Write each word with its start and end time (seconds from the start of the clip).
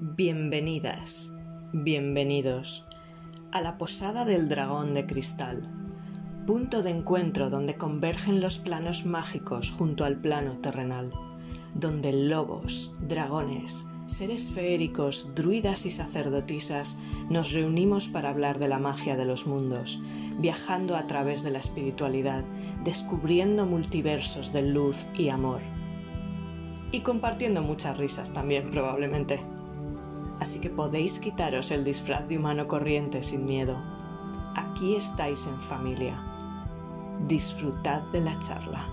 Bienvenidas, 0.00 1.34
bienvenidos 1.72 2.86
a 3.50 3.60
la 3.60 3.78
Posada 3.78 4.24
del 4.24 4.48
Dragón 4.48 4.94
de 4.94 5.06
Cristal, 5.06 5.68
punto 6.46 6.84
de 6.84 6.90
encuentro 6.90 7.50
donde 7.50 7.74
convergen 7.74 8.40
los 8.40 8.60
planos 8.60 9.06
mágicos 9.06 9.72
junto 9.72 10.04
al 10.04 10.16
plano 10.16 10.58
terrenal, 10.58 11.10
donde 11.74 12.12
lobos, 12.12 12.94
dragones, 13.08 13.88
seres 14.06 14.52
feéricos, 14.52 15.34
druidas 15.34 15.84
y 15.84 15.90
sacerdotisas 15.90 17.00
nos 17.28 17.50
reunimos 17.50 18.06
para 18.06 18.30
hablar 18.30 18.60
de 18.60 18.68
la 18.68 18.78
magia 18.78 19.16
de 19.16 19.24
los 19.24 19.48
mundos, 19.48 20.00
viajando 20.38 20.96
a 20.96 21.08
través 21.08 21.42
de 21.42 21.50
la 21.50 21.58
espiritualidad, 21.58 22.44
descubriendo 22.84 23.66
multiversos 23.66 24.52
de 24.52 24.62
luz 24.62 25.08
y 25.18 25.30
amor. 25.30 25.60
Y 26.92 27.00
compartiendo 27.00 27.62
muchas 27.62 27.98
risas 27.98 28.32
también, 28.32 28.70
probablemente 28.70 29.40
así 30.40 30.60
que 30.60 30.70
podéis 30.70 31.18
quitaros 31.18 31.70
el 31.70 31.84
disfraz 31.84 32.28
de 32.28 32.38
humano 32.38 32.68
corriente 32.68 33.22
sin 33.22 33.44
miedo. 33.46 33.76
Aquí 34.54 34.96
estáis 34.96 35.46
en 35.46 35.60
familia. 35.60 36.20
Disfrutad 37.26 38.02
de 38.12 38.20
la 38.20 38.38
charla. 38.40 38.88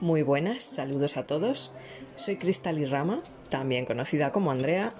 Muy 0.00 0.22
buenas, 0.22 0.62
saludos 0.62 1.16
a 1.16 1.26
todos. 1.26 1.72
Soy 2.14 2.36
Cristal 2.36 2.78
y 2.78 2.86
Rama, 2.86 3.20
también 3.48 3.84
conocida 3.84 4.30
como 4.30 4.52
Andrea, 4.52 4.92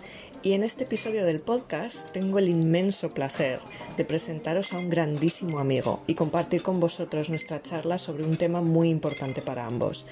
y 0.43 0.53
en 0.53 0.63
este 0.63 0.85
episodio 0.85 1.25
del 1.25 1.41
podcast 1.41 2.11
tengo 2.11 2.39
el 2.39 2.49
inmenso 2.49 3.11
placer 3.11 3.61
de 3.97 4.05
presentaros 4.05 4.73
a 4.73 4.79
un 4.79 4.89
grandísimo 4.89 5.59
amigo 5.59 6.01
y 6.07 6.15
compartir 6.15 6.63
con 6.63 6.79
vosotros 6.79 7.29
nuestra 7.29 7.63
charla 7.63 7.99
sobre 7.99 8.25
un 8.25 8.37
tema 8.37 8.61
muy 8.61 8.89
importante 8.89 9.43
para 9.43 9.67
ambos, 9.67 10.07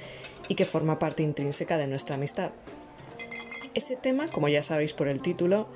y 0.48 0.54
que 0.54 0.64
forma 0.64 0.98
parte 0.98 1.22
intrínseca 1.22 1.76
de 1.78 1.86
nuestra 1.86 2.16
amistad. 2.16 2.52
Ese 3.74 3.96
tema, 3.96 4.26
como 4.28 4.48
ya 4.48 4.62
sabéis 4.62 4.92
por 4.92 5.08
el 5.08 5.20
título, 5.20 5.68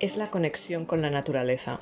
es 0.00 0.16
la 0.16 0.30
conexión 0.30 0.84
con 0.86 1.02
la 1.02 1.10
naturaleza 1.10 1.80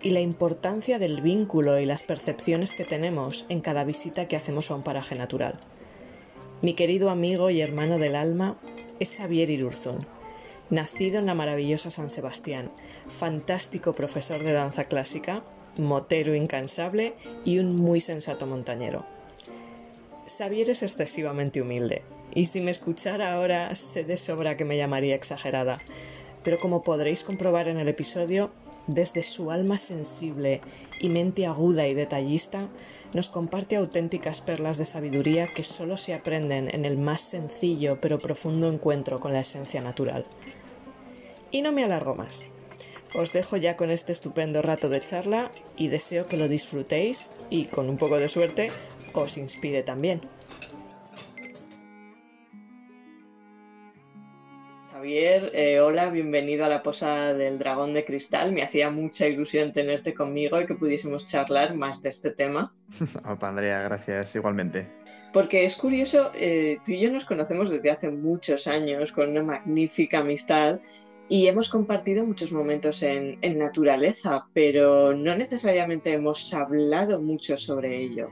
y 0.00 0.10
la 0.10 0.20
importancia 0.20 0.98
del 0.98 1.20
vínculo 1.20 1.78
y 1.78 1.86
las 1.86 2.02
percepciones 2.02 2.74
que 2.74 2.84
tenemos 2.84 3.46
en 3.48 3.60
cada 3.60 3.84
visita 3.84 4.28
que 4.28 4.36
hacemos 4.36 4.70
a 4.70 4.74
un 4.74 4.82
paraje 4.82 5.14
natural. 5.16 5.58
Mi 6.62 6.74
querido 6.74 7.10
amigo 7.10 7.50
y 7.50 7.60
hermano 7.60 7.98
del 7.98 8.16
alma 8.16 8.56
es 9.00 9.16
Xavier 9.16 9.50
Irurzun, 9.50 10.06
nacido 10.70 11.18
en 11.18 11.26
la 11.26 11.34
maravillosa 11.34 11.90
San 11.90 12.10
Sebastián, 12.10 12.70
fantástico 13.08 13.92
profesor 13.92 14.42
de 14.42 14.52
danza 14.52 14.84
clásica, 14.84 15.42
motero 15.78 16.34
incansable 16.34 17.14
y 17.44 17.58
un 17.58 17.76
muy 17.76 18.00
sensato 18.00 18.46
montañero. 18.46 19.17
Xavier 20.28 20.68
es 20.70 20.82
excesivamente 20.82 21.62
humilde, 21.62 22.02
y 22.34 22.46
si 22.46 22.60
me 22.60 22.70
escuchara 22.70 23.34
ahora 23.34 23.74
sé 23.74 24.04
de 24.04 24.16
sobra 24.16 24.56
que 24.56 24.64
me 24.64 24.76
llamaría 24.76 25.14
exagerada, 25.14 25.78
pero 26.44 26.58
como 26.58 26.82
podréis 26.82 27.24
comprobar 27.24 27.66
en 27.68 27.78
el 27.78 27.88
episodio, 27.88 28.50
desde 28.86 29.22
su 29.22 29.50
alma 29.50 29.78
sensible 29.78 30.60
y 31.00 31.08
mente 31.08 31.46
aguda 31.46 31.86
y 31.88 31.94
detallista, 31.94 32.68
nos 33.14 33.28
comparte 33.28 33.76
auténticas 33.76 34.40
perlas 34.40 34.78
de 34.78 34.84
sabiduría 34.84 35.46
que 35.46 35.62
solo 35.62 35.96
se 35.96 36.14
aprenden 36.14 36.68
en 36.74 36.84
el 36.84 36.98
más 36.98 37.20
sencillo 37.20 37.98
pero 38.00 38.18
profundo 38.18 38.70
encuentro 38.70 39.20
con 39.20 39.32
la 39.32 39.40
esencia 39.40 39.80
natural. 39.80 40.24
Y 41.50 41.62
no 41.62 41.72
me 41.72 41.84
alargo 41.84 42.14
más. 42.14 42.46
Os 43.14 43.32
dejo 43.32 43.56
ya 43.56 43.76
con 43.76 43.90
este 43.90 44.12
estupendo 44.12 44.60
rato 44.60 44.90
de 44.90 45.00
charla 45.00 45.50
y 45.76 45.88
deseo 45.88 46.26
que 46.26 46.36
lo 46.36 46.48
disfrutéis 46.48 47.30
y, 47.48 47.64
con 47.64 47.88
un 47.88 47.96
poco 47.96 48.18
de 48.18 48.28
suerte, 48.28 48.70
os 49.20 49.38
inspire 49.38 49.82
también. 49.82 50.20
Xavier, 54.80 55.50
eh, 55.54 55.80
hola, 55.80 56.10
bienvenido 56.10 56.64
a 56.64 56.68
la 56.68 56.82
Posada 56.82 57.32
del 57.32 57.58
Dragón 57.58 57.94
de 57.94 58.04
Cristal. 58.04 58.52
Me 58.52 58.62
hacía 58.62 58.90
mucha 58.90 59.28
ilusión 59.28 59.70
tenerte 59.72 60.12
conmigo 60.12 60.60
y 60.60 60.66
que 60.66 60.74
pudiésemos 60.74 61.26
charlar 61.26 61.74
más 61.74 62.02
de 62.02 62.08
este 62.08 62.30
tema. 62.30 62.74
Opa, 63.24 63.50
Andrea, 63.50 63.82
gracias 63.82 64.34
igualmente. 64.34 64.88
Porque 65.32 65.64
es 65.64 65.76
curioso, 65.76 66.32
eh, 66.34 66.78
tú 66.84 66.92
y 66.92 67.00
yo 67.00 67.12
nos 67.12 67.26
conocemos 67.26 67.70
desde 67.70 67.90
hace 67.90 68.10
muchos 68.10 68.66
años 68.66 69.12
con 69.12 69.30
una 69.30 69.42
magnífica 69.42 70.18
amistad 70.18 70.80
y 71.28 71.46
hemos 71.46 71.68
compartido 71.68 72.24
muchos 72.24 72.50
momentos 72.50 73.02
en, 73.02 73.38
en 73.42 73.58
naturaleza, 73.58 74.46
pero 74.54 75.14
no 75.14 75.36
necesariamente 75.36 76.14
hemos 76.14 76.52
hablado 76.54 77.20
mucho 77.20 77.56
sobre 77.56 78.02
ello. 78.02 78.30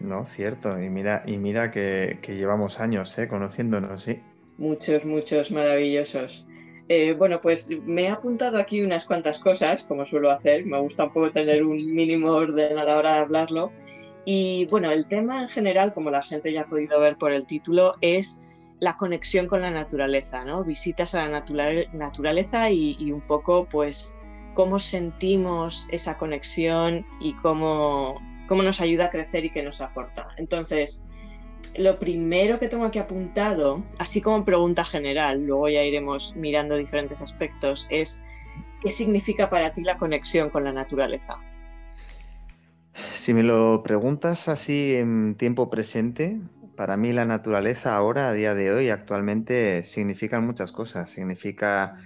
No, 0.00 0.24
cierto. 0.24 0.80
Y 0.80 0.88
mira, 0.88 1.22
y 1.26 1.38
mira 1.38 1.70
que, 1.70 2.18
llevamos 2.26 2.80
años 2.80 3.18
¿eh? 3.18 3.28
conociéndonos, 3.28 4.02
sí. 4.02 4.20
Muchos, 4.56 5.04
muchos 5.04 5.50
maravillosos. 5.50 6.46
Eh, 6.88 7.14
bueno, 7.14 7.40
pues 7.40 7.70
me 7.84 8.04
he 8.04 8.08
apuntado 8.08 8.58
aquí 8.58 8.80
unas 8.80 9.04
cuantas 9.04 9.38
cosas, 9.38 9.84
como 9.84 10.06
suelo 10.06 10.30
hacer. 10.30 10.64
Me 10.64 10.78
gusta 10.80 11.04
un 11.04 11.12
poco 11.12 11.30
tener 11.30 11.64
un 11.64 11.76
mínimo 11.94 12.32
orden 12.32 12.78
a 12.78 12.84
la 12.84 12.96
hora 12.96 13.14
de 13.14 13.18
hablarlo. 13.20 13.72
Y 14.24 14.66
bueno, 14.66 14.90
el 14.90 15.06
tema 15.06 15.42
en 15.42 15.48
general, 15.48 15.92
como 15.92 16.10
la 16.10 16.22
gente 16.22 16.52
ya 16.52 16.62
ha 16.62 16.66
podido 16.66 17.00
ver 17.00 17.16
por 17.16 17.32
el 17.32 17.46
título, 17.46 17.94
es 18.00 18.70
la 18.80 18.96
conexión 18.96 19.46
con 19.46 19.62
la 19.62 19.70
naturaleza, 19.70 20.44
¿no? 20.44 20.64
Visitas 20.64 21.14
a 21.14 21.26
la 21.26 21.44
naturaleza 21.92 22.70
y, 22.70 22.96
y 22.98 23.10
un 23.10 23.20
poco, 23.22 23.66
pues, 23.70 24.18
cómo 24.54 24.78
sentimos 24.78 25.86
esa 25.90 26.18
conexión 26.18 27.06
y 27.20 27.32
cómo, 27.34 28.20
cómo 28.48 28.62
nos 28.62 28.80
ayuda 28.80 29.06
a 29.06 29.10
crecer 29.10 29.44
y 29.44 29.50
qué 29.50 29.62
nos 29.62 29.80
aporta. 29.80 30.28
Entonces, 30.36 31.06
lo 31.76 31.98
primero 31.98 32.58
que 32.58 32.68
tengo 32.68 32.84
aquí 32.84 32.98
apuntado, 32.98 33.82
así 33.98 34.20
como 34.20 34.44
pregunta 34.44 34.84
general, 34.84 35.44
luego 35.44 35.68
ya 35.68 35.82
iremos 35.82 36.34
mirando 36.34 36.76
diferentes 36.76 37.22
aspectos, 37.22 37.86
es 37.90 38.24
¿qué 38.82 38.90
significa 38.90 39.50
para 39.50 39.72
ti 39.72 39.82
la 39.82 39.96
conexión 39.96 40.50
con 40.50 40.64
la 40.64 40.72
naturaleza? 40.72 41.36
Si 43.12 43.32
me 43.32 43.42
lo 43.42 43.82
preguntas 43.84 44.48
así 44.48 44.94
en 44.94 45.36
tiempo 45.36 45.70
presente, 45.70 46.40
para 46.76 46.96
mí 46.96 47.12
la 47.12 47.24
naturaleza 47.24 47.96
ahora, 47.96 48.28
a 48.28 48.32
día 48.32 48.54
de 48.54 48.72
hoy, 48.72 48.88
actualmente, 48.88 49.84
significa 49.84 50.40
muchas 50.40 50.72
cosas. 50.72 51.10
Significa 51.10 51.96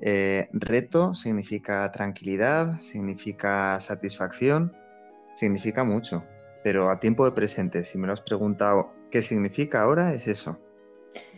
eh, 0.00 0.48
reto, 0.52 1.14
significa 1.14 1.90
tranquilidad, 1.92 2.78
significa 2.78 3.80
satisfacción, 3.80 4.72
significa 5.38 5.84
mucho, 5.84 6.24
pero 6.64 6.90
a 6.90 6.98
tiempo 6.98 7.24
de 7.24 7.32
presente, 7.32 7.84
si 7.84 7.96
me 7.96 8.06
lo 8.06 8.12
has 8.12 8.22
preguntado 8.22 8.92
qué 9.10 9.22
significa 9.22 9.82
ahora, 9.82 10.12
es 10.12 10.26
eso. 10.26 10.58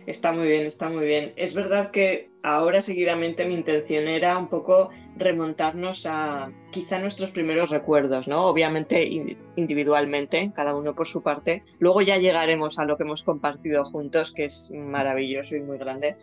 Está 0.07 0.33
muy 0.33 0.49
bien, 0.49 0.67
está 0.67 0.89
muy 0.89 1.07
bien. 1.07 1.33
Es 1.37 1.55
verdad 1.55 1.91
que 1.91 2.31
ahora 2.43 2.81
seguidamente 2.81 3.45
mi 3.45 3.55
intención 3.55 4.09
era 4.09 4.39
un 4.39 4.49
poco 4.49 4.89
remontarnos 5.17 6.07
a 6.07 6.51
quizá 6.73 6.99
nuestros 6.99 7.31
primeros 7.31 7.71
recuerdos, 7.71 8.27
¿no? 8.27 8.47
Obviamente 8.47 9.09
individualmente, 9.57 10.51
cada 10.55 10.75
uno 10.75 10.95
por 10.95 11.07
su 11.07 11.23
parte. 11.23 11.63
Luego 11.79 12.01
ya 12.01 12.17
llegaremos 12.17 12.79
a 12.79 12.87
lo 12.87 12.97
que 12.97 13.03
hemos 13.03 13.23
compartido 13.23 13.85
juntos, 13.85 14.33
que 14.33 14.47
es 14.47 14.73
maravilloso 14.75 15.55
y 15.55 15.61
muy 15.61 15.77
grande. 15.77 16.17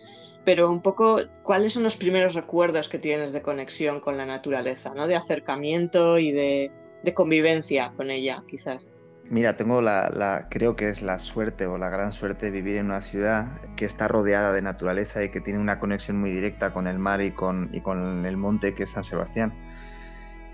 Pero 0.44 0.71
un 0.71 0.81
poco, 0.81 1.19
¿cuáles 1.44 1.73
son 1.73 1.83
los 1.83 1.97
primeros 1.97 2.33
recuerdos 2.33 2.89
que 2.89 2.97
tienes 2.97 3.31
de 3.31 3.44
conexión 3.44 3.99
con 3.99 4.17
la 4.17 4.25
naturaleza, 4.25 4.94
¿no? 4.95 5.05
De 5.05 5.15
acercamiento 5.15 6.17
y 6.17 6.31
de, 6.31 6.71
de 7.03 7.13
convivencia 7.13 7.94
con 7.96 8.09
ella, 8.12 8.44
quizás. 8.47 8.91
Mira, 9.30 9.58
tengo 9.58 9.81
la, 9.81 10.47
creo 10.50 10.78
que 10.78 10.88
es 10.88 11.02
la 11.02 11.19
suerte 11.19 11.66
o 11.66 11.78
la 11.78 11.90
gran 11.90 12.13
suerte 12.13 12.46
de 12.46 12.52
vivir 12.52 12.78
en 12.78 12.85
una 12.85 13.02
ciudad 13.02 13.62
que 13.75 13.84
está 13.84 14.08
rodeada 14.08 14.53
de 14.53 14.62
naturaleza 14.62 15.22
y 15.22 15.30
que 15.30 15.41
tiene 15.41 15.59
una 15.59 15.80
conexión 15.80 16.18
muy 16.18 16.31
directa 16.31 16.72
con 16.72 16.88
el 16.88 16.97
mar 16.97 17.22
y 17.22 17.31
con, 17.31 17.69
y 17.74 17.81
con 17.81 18.25
el 18.25 18.38
monte 18.38 18.74
que 18.74 18.84
es 18.84 18.91
San 18.91 19.03
Sebastián. 19.03 19.53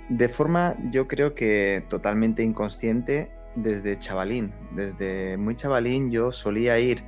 De 0.10 0.28
forma, 0.28 0.76
yo 0.90 1.08
creo 1.08 1.36
que 1.36 1.86
totalmente 1.88 2.42
inconsciente 2.44 3.32
desde 3.56 3.98
chavalín. 4.00 4.52
Desde 4.72 5.38
muy 5.38 5.56
chavalín 5.56 6.10
yo 6.10 6.32
solía 6.32 6.80
ir, 6.80 7.04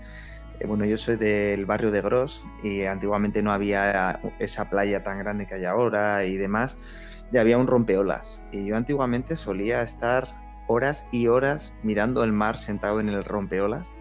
eh, 0.59 0.67
bueno, 0.67 0.85
yo 0.85 0.97
soy 0.97 1.15
del 1.15 1.65
barrio 1.65 1.89
de 1.89 2.01
Gros 2.01 2.43
y 2.63 2.83
antiguamente 2.83 3.41
no 3.41 3.51
había 3.51 4.19
esa 4.37 4.69
playa 4.69 5.03
tan 5.03 5.17
grande 5.17 5.47
que 5.47 5.55
hay 5.55 5.65
ahora 5.65 6.25
y 6.25 6.37
demás 6.37 6.77
y 7.31 7.37
había 7.37 7.57
un 7.57 7.67
rompeolas. 7.67 8.41
Y 8.51 8.65
yo 8.65 8.77
antiguamente 8.77 9.35
solía 9.35 9.81
estar 9.81 10.27
horas 10.67 11.07
y 11.11 11.27
horas 11.27 11.73
mirando 11.83 12.23
el 12.23 12.31
mar 12.31 12.57
sentado 12.57 12.99
en 12.99 13.09
el 13.09 13.23
rompeolas. 13.23 13.93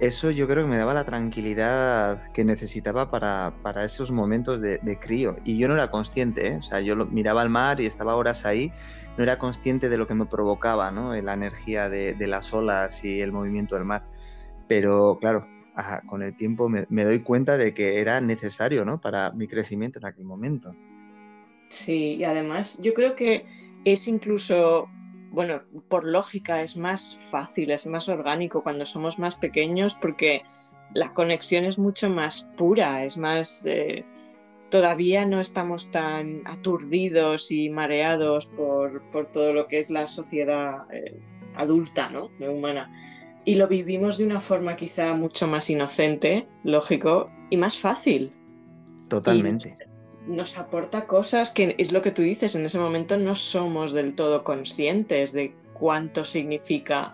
Eso 0.00 0.30
yo 0.30 0.46
creo 0.46 0.62
que 0.62 0.70
me 0.70 0.76
daba 0.76 0.94
la 0.94 1.04
tranquilidad 1.04 2.22
que 2.32 2.44
necesitaba 2.44 3.10
para, 3.10 3.84
esos 3.84 4.12
momentos 4.12 4.60
de, 4.60 4.98
crío. 5.00 5.36
Y 5.44 5.58
yo 5.58 5.66
no 5.66 5.74
era 5.74 5.90
consciente, 5.90 6.46
¿eh? 6.46 6.56
o 6.56 6.62
sea, 6.62 6.80
yo 6.80 6.94
miraba 7.06 7.42
al 7.42 7.50
mar 7.50 7.80
y 7.80 7.86
estaba 7.86 8.14
horas 8.14 8.46
ahí, 8.46 8.72
no 9.16 9.24
era 9.24 9.38
consciente 9.38 9.88
de 9.88 9.98
lo 9.98 10.06
que 10.06 10.14
me 10.14 10.26
provocaba, 10.26 10.92
¿no? 10.92 11.20
La 11.20 11.34
energía 11.34 11.88
de, 11.88 12.14
las 12.28 12.54
olas 12.54 13.04
y 13.04 13.20
el 13.20 13.32
movimiento 13.32 13.74
del 13.74 13.84
mar. 13.84 14.04
Pero 14.68 15.18
claro, 15.20 15.48
con 16.06 16.22
el 16.22 16.36
tiempo 16.36 16.68
me, 16.68 17.04
doy 17.04 17.18
cuenta 17.18 17.56
de 17.56 17.74
que 17.74 18.00
era 18.00 18.20
necesario, 18.20 18.84
¿no? 18.84 19.00
Para 19.00 19.32
mi 19.32 19.48
crecimiento 19.48 19.98
en 19.98 20.06
aquel 20.06 20.24
momento. 20.24 20.76
Sí, 21.68 22.16
y 22.16 22.24
además 22.24 22.80
yo 22.82 22.94
creo 22.94 23.14
que 23.14 23.46
es 23.84 24.08
incluso 24.08 24.88
bueno, 25.30 25.62
por 25.88 26.04
lógica 26.04 26.62
es 26.62 26.76
más 26.76 27.28
fácil, 27.30 27.70
es 27.70 27.86
más 27.86 28.08
orgánico 28.08 28.62
cuando 28.62 28.86
somos 28.86 29.18
más 29.18 29.36
pequeños 29.36 29.94
porque 29.94 30.42
la 30.94 31.12
conexión 31.12 31.64
es 31.64 31.78
mucho 31.78 32.10
más 32.10 32.50
pura, 32.56 33.04
es 33.04 33.18
más... 33.18 33.66
Eh, 33.66 34.04
todavía 34.70 35.24
no 35.24 35.40
estamos 35.40 35.90
tan 35.90 36.42
aturdidos 36.46 37.50
y 37.50 37.70
mareados 37.70 38.46
por, 38.46 39.02
todo 39.32 39.52
lo 39.52 39.66
que 39.66 39.78
es 39.78 39.90
la 39.90 40.06
sociedad 40.06 40.86
eh, 40.92 41.18
adulta, 41.56 42.10
¿no? 42.10 42.30
Humana. 42.40 42.92
Y 43.44 43.54
lo 43.54 43.66
vivimos 43.66 44.18
de 44.18 44.26
una 44.26 44.40
forma 44.40 44.76
quizá 44.76 45.14
mucho 45.14 45.46
más 45.46 45.70
inocente, 45.70 46.46
lógico, 46.64 47.30
y 47.48 47.56
más 47.56 47.78
fácil. 47.78 48.30
Totalmente. 49.08 49.87
Nos 50.28 50.58
aporta 50.58 51.06
cosas 51.06 51.50
que 51.50 51.74
es 51.78 51.92
lo 51.92 52.02
que 52.02 52.10
tú 52.10 52.22
dices, 52.22 52.54
en 52.54 52.64
ese 52.64 52.78
momento 52.78 53.16
no 53.16 53.34
somos 53.34 53.92
del 53.92 54.14
todo 54.14 54.44
conscientes 54.44 55.32
de 55.32 55.54
cuánto 55.72 56.24
significa. 56.24 57.12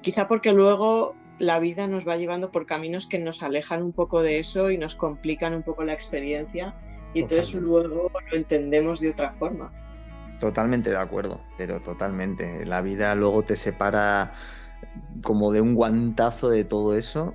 Quizá 0.00 0.26
porque 0.26 0.52
luego 0.52 1.14
la 1.38 1.58
vida 1.58 1.86
nos 1.86 2.08
va 2.08 2.16
llevando 2.16 2.50
por 2.50 2.66
caminos 2.66 3.06
que 3.06 3.18
nos 3.18 3.42
alejan 3.42 3.82
un 3.82 3.92
poco 3.92 4.22
de 4.22 4.38
eso 4.38 4.70
y 4.70 4.78
nos 4.78 4.94
complican 4.94 5.54
un 5.54 5.62
poco 5.62 5.84
la 5.84 5.92
experiencia 5.92 6.74
y 7.12 7.20
entonces 7.20 7.54
luego 7.54 8.10
lo 8.30 8.36
entendemos 8.36 9.00
de 9.00 9.10
otra 9.10 9.32
forma. 9.32 9.72
Totalmente 10.40 10.90
de 10.90 10.96
acuerdo, 10.96 11.40
pero 11.56 11.80
totalmente. 11.80 12.66
La 12.66 12.80
vida 12.80 13.14
luego 13.14 13.42
te 13.42 13.56
separa 13.56 14.32
como 15.22 15.52
de 15.52 15.60
un 15.60 15.74
guantazo 15.74 16.50
de 16.50 16.64
todo 16.64 16.96
eso 16.96 17.34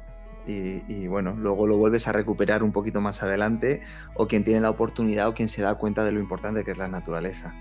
y, 0.49 1.07
bueno, 1.07 1.35
luego 1.37 1.67
lo 1.67 1.77
vuelves 1.77 2.07
a 2.07 2.11
recuperar 2.11 2.63
un 2.63 2.71
poquito 2.71 3.01
más 3.01 3.21
adelante 3.23 3.81
o 4.15 4.27
quien 4.27 4.43
tiene 4.43 4.61
la 4.61 4.69
oportunidad 4.69 5.27
o 5.27 5.33
quien 5.33 5.47
se 5.47 5.61
da 5.61 5.75
cuenta 5.75 6.03
de 6.03 6.11
lo 6.11 6.19
importante 6.19 6.63
que 6.63 6.71
es 6.71 6.77
la 6.77 6.87
naturaleza. 6.87 7.53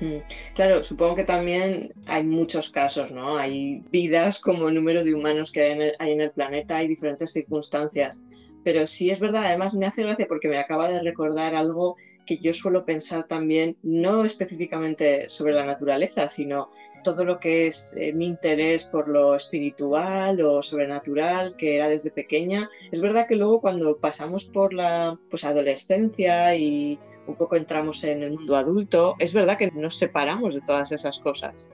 Hmm. 0.00 0.18
Claro, 0.54 0.82
supongo 0.82 1.16
que 1.16 1.24
también 1.24 1.92
hay 2.06 2.22
muchos 2.22 2.68
casos, 2.68 3.12
¿no? 3.12 3.38
Hay 3.38 3.82
vidas 3.90 4.40
como 4.40 4.68
el 4.68 4.74
número 4.74 5.04
de 5.04 5.14
humanos 5.14 5.50
que 5.50 5.62
hay 5.62 5.92
hay 5.98 6.12
en 6.12 6.20
el 6.20 6.30
planeta, 6.32 6.76
hay 6.76 6.86
diferentes 6.86 7.32
circunstancias 7.32 8.22
pero 8.66 8.84
sí 8.88 9.10
es 9.10 9.20
verdad, 9.20 9.44
además 9.44 9.74
me 9.74 9.86
hace 9.86 10.02
gracia 10.02 10.26
porque 10.26 10.48
me 10.48 10.58
acaba 10.58 10.88
de 10.88 11.00
recordar 11.00 11.54
algo 11.54 11.94
que 12.26 12.38
yo 12.38 12.52
suelo 12.52 12.84
pensar 12.84 13.26
también, 13.26 13.76
no 13.82 14.24
específicamente 14.24 15.28
sobre 15.28 15.54
la 15.54 15.64
naturaleza, 15.64 16.28
sino 16.28 16.70
todo 17.04 17.24
lo 17.24 17.38
que 17.38 17.68
es 17.68 17.96
eh, 17.96 18.12
mi 18.12 18.26
interés 18.26 18.84
por 18.84 19.08
lo 19.08 19.36
espiritual 19.36 20.40
o 20.42 20.60
sobrenatural, 20.60 21.56
que 21.56 21.76
era 21.76 21.88
desde 21.88 22.10
pequeña. 22.10 22.68
Es 22.90 23.00
verdad 23.00 23.26
que 23.28 23.36
luego 23.36 23.60
cuando 23.60 23.96
pasamos 23.96 24.44
por 24.44 24.74
la 24.74 25.18
pues, 25.30 25.44
adolescencia 25.44 26.56
y 26.56 26.98
un 27.26 27.36
poco 27.36 27.56
entramos 27.56 28.02
en 28.04 28.22
el 28.22 28.32
mundo 28.32 28.56
adulto, 28.56 29.14
es 29.18 29.32
verdad 29.32 29.56
que 29.56 29.70
nos 29.70 29.96
separamos 29.96 30.54
de 30.54 30.60
todas 30.62 30.92
esas 30.92 31.18
cosas. 31.18 31.70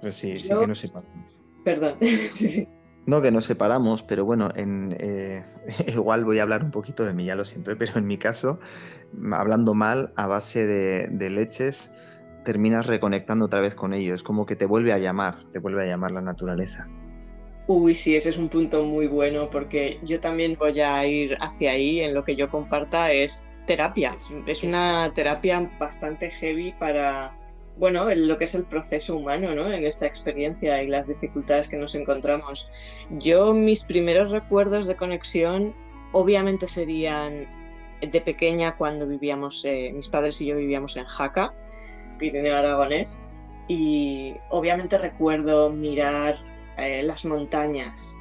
Pues 0.00 0.16
sí, 0.16 0.36
sí 0.36 0.48
que 0.48 0.66
nos 0.66 0.78
separamos. 0.78 1.32
Perdón. 1.64 1.96
sí, 2.00 2.48
sí. 2.48 2.68
No, 3.06 3.22
que 3.22 3.30
nos 3.30 3.44
separamos, 3.44 4.02
pero 4.02 4.24
bueno, 4.24 4.48
en, 4.56 4.96
eh, 4.98 5.44
igual 5.86 6.24
voy 6.24 6.40
a 6.40 6.42
hablar 6.42 6.64
un 6.64 6.72
poquito 6.72 7.04
de 7.04 7.14
mí, 7.14 7.24
ya 7.24 7.36
lo 7.36 7.44
siento, 7.44 7.70
¿eh? 7.70 7.76
pero 7.76 7.98
en 7.98 8.06
mi 8.06 8.18
caso, 8.18 8.58
hablando 9.32 9.74
mal, 9.74 10.12
a 10.16 10.26
base 10.26 10.66
de, 10.66 11.30
leches, 11.30 11.92
terminas 12.44 12.86
reconectando 12.86 13.46
otra 13.46 13.60
vez 13.60 13.76
con 13.76 13.94
ellos, 13.94 14.24
como 14.24 14.44
que 14.44 14.56
te 14.56 14.66
vuelve 14.66 14.92
a 14.92 14.98
llamar, 14.98 15.44
te 15.52 15.60
vuelve 15.60 15.84
a 15.84 15.86
llamar 15.86 16.10
la 16.10 16.20
naturaleza. 16.20 16.88
Uy, 17.68 17.94
sí, 17.94 18.14
ese 18.14 18.30
es 18.30 18.38
un 18.38 18.48
punto 18.48 18.84
muy 18.84 19.06
bueno 19.06 19.50
porque 19.50 19.98
yo 20.04 20.20
también 20.20 20.56
voy 20.58 20.78
a 20.80 21.04
ir 21.06 21.36
hacia 21.40 21.72
ahí 21.72 22.00
en 22.00 22.14
lo 22.14 22.22
que 22.22 22.36
yo 22.36 22.48
comparta 22.48 23.10
es 23.10 23.50
terapia. 23.66 24.16
Es 24.46 24.62
una 24.62 25.12
terapia 25.12 25.68
bastante 25.78 26.30
heavy 26.30 26.72
para, 26.78 27.36
bueno, 27.76 28.06
lo 28.14 28.38
que 28.38 28.44
es 28.44 28.54
el 28.54 28.64
proceso 28.64 29.16
humano, 29.16 29.54
¿no? 29.54 29.72
En 29.72 29.84
esta 29.84 30.06
experiencia 30.06 30.82
y 30.82 30.88
las 30.88 31.08
dificultades 31.08 31.68
que 31.68 31.76
nos 31.76 31.94
encontramos. 31.94 32.70
Yo, 33.18 33.52
mis 33.52 33.84
primeros 33.84 34.30
recuerdos 34.30 34.86
de 34.86 34.96
conexión, 34.96 35.74
obviamente 36.12 36.66
serían 36.66 37.46
de 38.00 38.20
pequeña 38.20 38.74
cuando 38.76 39.06
vivíamos, 39.06 39.64
eh, 39.64 39.92
mis 39.94 40.08
padres 40.08 40.40
y 40.40 40.46
yo 40.46 40.56
vivíamos 40.56 40.96
en 40.96 41.04
Jaca, 41.04 41.52
Pirineo 42.18 42.56
Aragonés, 42.56 43.22
y 43.68 44.34
obviamente 44.48 44.96
recuerdo 44.96 45.70
mirar 45.70 46.38
eh, 46.78 47.02
las 47.02 47.24
montañas, 47.24 48.18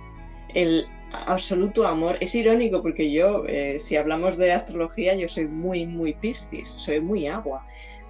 el 0.54 0.86
absoluto 1.12 1.88
amor. 1.88 2.18
Es 2.20 2.36
irónico 2.36 2.82
porque 2.82 3.12
yo, 3.12 3.46
eh, 3.48 3.80
si 3.80 3.96
hablamos 3.96 4.38
de 4.38 4.52
astrología, 4.52 5.16
yo 5.16 5.30
soy 5.30 5.48
muy, 5.48 5.86
muy 5.86 6.14
piscis, 6.14 6.68
soy 6.68 7.00
muy 7.00 7.28
agua 7.28 7.66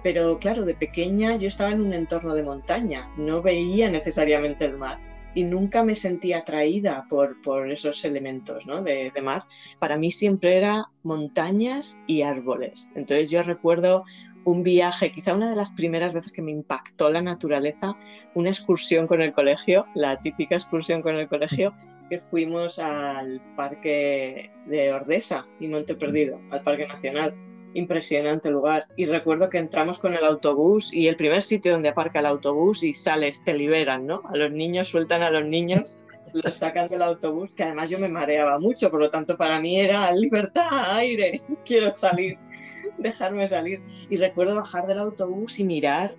pero 0.06 0.38
claro, 0.38 0.64
de 0.64 0.76
pequeña 0.76 1.34
yo 1.34 1.48
estaba 1.48 1.72
en 1.72 1.80
un 1.80 1.92
entorno 1.92 2.36
de 2.36 2.44
montaña, 2.44 3.10
no 3.16 3.42
veía 3.42 3.90
necesariamente 3.90 4.64
el 4.64 4.78
mar 4.78 5.00
y 5.34 5.42
nunca 5.42 5.82
me 5.82 5.96
sentía 5.96 6.38
atraída 6.38 7.06
por, 7.10 7.42
por 7.42 7.68
esos 7.72 8.04
elementos 8.04 8.66
¿no? 8.66 8.82
de, 8.82 9.10
de, 9.12 9.20
mar. 9.20 9.42
Para 9.80 9.96
mí 9.96 10.12
siempre 10.12 10.58
era 10.58 10.88
montañas 11.02 12.04
y 12.06 12.22
árboles. 12.22 12.92
Entonces 12.94 13.32
yo 13.32 13.42
recuerdo 13.42 14.04
un 14.44 14.62
viaje, 14.62 15.10
quizá 15.10 15.34
una 15.34 15.50
de 15.50 15.56
las 15.56 15.72
primeras 15.72 16.14
veces 16.14 16.32
que 16.32 16.40
me 16.40 16.52
impactó 16.52 17.10
la 17.10 17.20
naturaleza, 17.20 17.96
una 18.34 18.50
excursión 18.50 19.08
con 19.08 19.22
el 19.22 19.32
colegio, 19.32 19.86
la 19.96 20.20
típica 20.20 20.54
excursión 20.54 21.02
con 21.02 21.16
el 21.16 21.26
colegio, 21.26 21.74
que 22.08 22.20
fuimos 22.20 22.78
al 22.78 23.40
parque 23.56 24.52
de 24.66 24.92
Ordesa 24.92 25.48
y 25.58 25.66
Monte 25.66 25.96
Perdido, 25.96 26.40
al 26.52 26.62
Parque 26.62 26.86
Nacional 26.86 27.34
impresionante 27.74 28.50
lugar. 28.50 28.86
Y 28.96 29.06
recuerdo 29.06 29.48
que 29.48 29.58
entramos 29.58 29.98
con 29.98 30.14
el 30.14 30.24
autobús 30.24 30.92
y 30.92 31.08
el 31.08 31.16
primer 31.16 31.42
sitio 31.42 31.72
donde 31.72 31.88
aparca 31.88 32.20
el 32.20 32.26
autobús 32.26 32.82
y 32.82 32.92
sales, 32.92 33.44
te 33.44 33.54
liberan, 33.54 34.06
¿no? 34.06 34.22
A 34.28 34.36
los 34.36 34.50
niños, 34.50 34.88
sueltan 34.88 35.22
a 35.22 35.30
los 35.30 35.44
niños, 35.44 35.96
los 36.32 36.54
sacan 36.54 36.88
del 36.88 37.02
autobús, 37.02 37.54
que 37.54 37.64
además 37.64 37.90
yo 37.90 37.98
me 37.98 38.08
mareaba 38.08 38.58
mucho, 38.58 38.90
por 38.90 39.00
lo 39.00 39.10
tanto 39.10 39.36
para 39.36 39.60
mí 39.60 39.78
era 39.78 40.10
libertad, 40.12 40.96
aire, 40.96 41.40
quiero 41.64 41.96
salir, 41.96 42.38
dejarme 42.98 43.46
salir. 43.46 43.82
Y 44.10 44.16
recuerdo 44.16 44.56
bajar 44.56 44.86
del 44.86 44.98
autobús 44.98 45.58
y 45.58 45.64
mirar. 45.64 46.14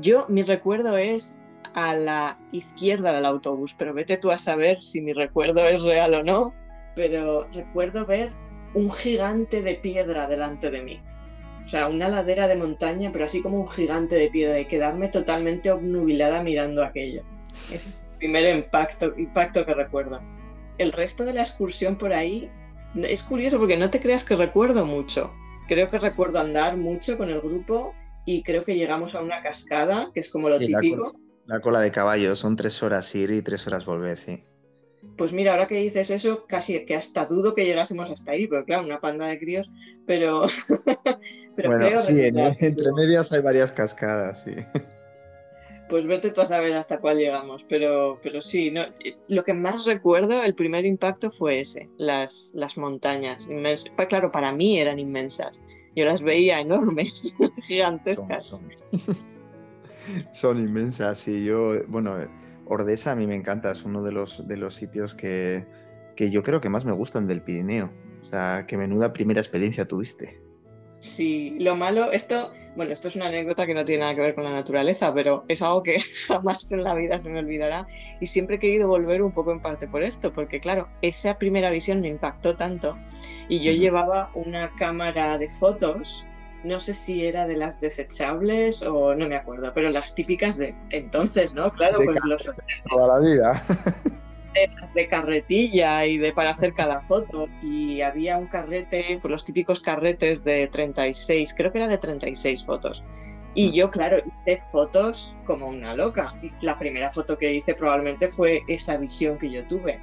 Yo, 0.00 0.26
mi 0.28 0.42
recuerdo 0.42 0.96
es 0.96 1.42
a 1.74 1.94
la 1.94 2.38
izquierda 2.52 3.12
del 3.12 3.26
autobús, 3.26 3.74
pero 3.78 3.94
vete 3.94 4.16
tú 4.16 4.30
a 4.30 4.38
saber 4.38 4.80
si 4.82 5.00
mi 5.00 5.12
recuerdo 5.12 5.64
es 5.66 5.82
real 5.82 6.14
o 6.14 6.22
no. 6.22 6.54
Pero 6.96 7.46
recuerdo 7.52 8.04
ver 8.04 8.32
un 8.74 8.90
gigante 8.90 9.62
de 9.62 9.74
piedra 9.74 10.26
delante 10.28 10.70
de 10.70 10.82
mí. 10.82 11.00
O 11.64 11.68
sea, 11.68 11.88
una 11.88 12.08
ladera 12.08 12.48
de 12.48 12.56
montaña, 12.56 13.10
pero 13.12 13.24
así 13.24 13.42
como 13.42 13.60
un 13.60 13.68
gigante 13.68 14.16
de 14.16 14.28
piedra 14.28 14.58
y 14.58 14.66
quedarme 14.66 15.08
totalmente 15.08 15.70
obnubilada 15.70 16.42
mirando 16.42 16.82
aquello. 16.82 17.22
Es 17.72 17.86
el 17.86 17.92
primer 18.18 18.56
impacto, 18.56 19.12
impacto 19.16 19.64
que 19.64 19.74
recuerdo. 19.74 20.20
El 20.78 20.92
resto 20.92 21.24
de 21.24 21.34
la 21.34 21.42
excursión 21.42 21.96
por 21.96 22.12
ahí 22.12 22.50
es 22.96 23.22
curioso 23.22 23.58
porque 23.58 23.76
no 23.76 23.90
te 23.90 24.00
creas 24.00 24.24
que 24.24 24.34
recuerdo 24.34 24.84
mucho. 24.84 25.32
Creo 25.68 25.88
que 25.88 25.98
recuerdo 25.98 26.40
andar 26.40 26.76
mucho 26.76 27.16
con 27.16 27.30
el 27.30 27.40
grupo 27.40 27.94
y 28.26 28.42
creo 28.42 28.64
que 28.64 28.74
llegamos 28.74 29.14
a 29.14 29.20
una 29.20 29.42
cascada, 29.42 30.10
que 30.12 30.20
es 30.20 30.30
como 30.30 30.48
lo 30.48 30.58
típico. 30.58 31.14
La 31.46 31.60
cola, 31.60 31.80
de 31.80 31.90
caballo, 31.90 32.36
son 32.36 32.56
tres 32.56 32.82
horas 32.82 33.14
ir 33.14 33.30
y 33.30 33.42
tres 33.42 33.66
horas 33.66 33.84
volver, 33.84 34.18
sí. 34.18 34.44
Pues 35.16 35.32
mira, 35.32 35.52
ahora 35.52 35.68
que 35.68 35.76
dices 35.76 36.10
eso, 36.10 36.46
casi 36.46 36.84
que 36.86 36.94
hasta 36.94 37.26
dudo 37.26 37.54
que 37.54 37.64
llegásemos 37.64 38.10
hasta 38.10 38.32
ahí, 38.32 38.46
pero 38.46 38.64
claro, 38.64 38.84
una 38.84 39.00
panda 39.00 39.26
de 39.26 39.38
críos, 39.38 39.70
pero, 40.06 40.46
pero 41.56 41.70
bueno, 41.70 41.98
Sí, 41.98 42.20
entre 42.22 42.92
medias 42.92 43.32
hay 43.32 43.42
varias 43.42 43.72
cascadas, 43.72 44.44
sí. 44.44 44.52
Pues 45.90 46.06
vete 46.06 46.30
tú 46.30 46.40
a 46.40 46.46
saber 46.46 46.72
hasta 46.74 47.00
cuál 47.00 47.18
llegamos, 47.18 47.64
pero, 47.68 48.20
pero 48.22 48.40
sí, 48.40 48.70
no, 48.70 48.82
lo 49.28 49.42
que 49.42 49.52
más 49.52 49.86
recuerdo, 49.86 50.42
el 50.44 50.54
primer 50.54 50.86
impacto 50.86 51.32
fue 51.32 51.58
ese, 51.60 51.88
las, 51.98 52.52
las 52.54 52.78
montañas. 52.78 53.48
Claro, 54.08 54.30
para 54.30 54.52
mí 54.52 54.78
eran 54.78 55.00
inmensas. 55.00 55.64
Yo 55.96 56.04
las 56.04 56.22
veía 56.22 56.60
enormes, 56.60 57.36
gigantescas. 57.62 58.46
Son, 58.46 58.68
son 60.32 60.58
inmensas, 60.60 61.18
sí. 61.18 61.44
Yo, 61.44 61.84
bueno, 61.88 62.16
Ordesa 62.70 63.10
a 63.10 63.16
mí 63.16 63.26
me 63.26 63.34
encanta, 63.34 63.72
es 63.72 63.84
uno 63.84 64.00
de 64.04 64.12
los, 64.12 64.46
de 64.46 64.56
los 64.56 64.74
sitios 64.74 65.16
que, 65.16 65.66
yo 66.16 66.44
creo 66.44 66.60
que 66.60 66.68
más 66.68 66.84
me 66.84 66.92
gustan 66.92 67.26
del 67.26 67.42
Pirineo. 67.42 67.90
O 68.20 68.24
sea, 68.24 68.64
qué 68.68 68.76
menuda 68.76 69.12
primera 69.12 69.40
experiencia 69.40 69.88
tuviste. 69.88 70.40
Sí, 71.00 71.56
lo 71.58 71.74
malo, 71.74 72.12
esto, 72.12 72.52
bueno, 72.76 72.92
esto 72.92 73.08
es 73.08 73.16
una 73.16 73.26
anécdota 73.26 73.66
que 73.66 73.74
no 73.74 73.84
tiene 73.84 74.02
nada 74.02 74.14
que 74.14 74.20
ver 74.20 74.34
con 74.36 74.44
la 74.44 74.52
naturaleza, 74.52 75.12
pero 75.12 75.44
es 75.48 75.62
algo 75.62 75.82
que 75.82 75.98
jamás 76.28 76.70
en 76.70 76.84
la 76.84 76.94
vida 76.94 77.18
se 77.18 77.28
me 77.28 77.40
olvidará 77.40 77.86
y 78.20 78.26
siempre 78.26 78.56
he 78.56 78.58
querido 78.60 78.86
volver 78.86 79.20
un 79.20 79.32
poco 79.32 79.50
en 79.50 79.60
parte 79.60 79.88
por 79.88 80.04
esto, 80.04 80.32
porque 80.32 80.60
claro, 80.60 80.86
esa 81.02 81.38
primera 81.38 81.70
visión 81.70 82.00
me 82.00 82.08
impactó 82.08 82.54
tanto 82.54 82.96
y 83.48 83.58
yo 83.60 83.72
llevaba 83.72 84.30
una 84.34 84.76
cámara 84.76 85.38
de 85.38 85.48
fotos 85.48 86.24
no 86.64 86.80
sé 86.80 86.94
si 86.94 87.24
era 87.24 87.46
de 87.46 87.56
las 87.56 87.80
desechables 87.80 88.82
o 88.82 89.14
no 89.14 89.28
me 89.28 89.36
acuerdo, 89.36 89.72
pero 89.74 89.90
las 89.90 90.14
típicas 90.14 90.56
de 90.56 90.74
entonces, 90.90 91.54
¿no? 91.54 91.72
Claro, 91.72 91.98
pues 92.04 92.18
los... 92.24 92.50
Toda 92.90 93.20
la 93.20 93.26
vida. 93.26 93.62
De, 94.94 95.06
carretilla 95.06 96.04
y 96.06 96.18
de 96.18 96.32
para 96.32 96.50
hacer 96.50 96.74
cada 96.74 97.00
foto. 97.02 97.46
Y 97.62 98.00
había 98.00 98.36
un 98.36 98.48
carrete, 98.48 99.18
pues 99.22 99.30
los 99.30 99.44
típicos 99.44 99.80
carretes 99.80 100.42
de 100.42 100.66
36, 100.66 101.54
creo 101.56 101.70
que 101.70 101.78
era 101.78 101.88
de 101.88 101.98
36 101.98 102.64
fotos. 102.64 103.04
Y 103.54 103.72
yo, 103.72 103.90
claro, 103.90 104.18
hice 104.18 104.58
fotos 104.70 105.36
como 105.44 105.68
una 105.68 105.94
loca. 105.94 106.34
La 106.60 106.78
primera 106.78 107.10
foto 107.10 107.36
que 107.36 107.52
hice 107.52 107.74
probablemente 107.74 108.28
fue 108.28 108.62
esa 108.68 108.96
visión 108.96 109.38
que 109.38 109.50
yo 109.50 109.66
tuve. 109.66 110.00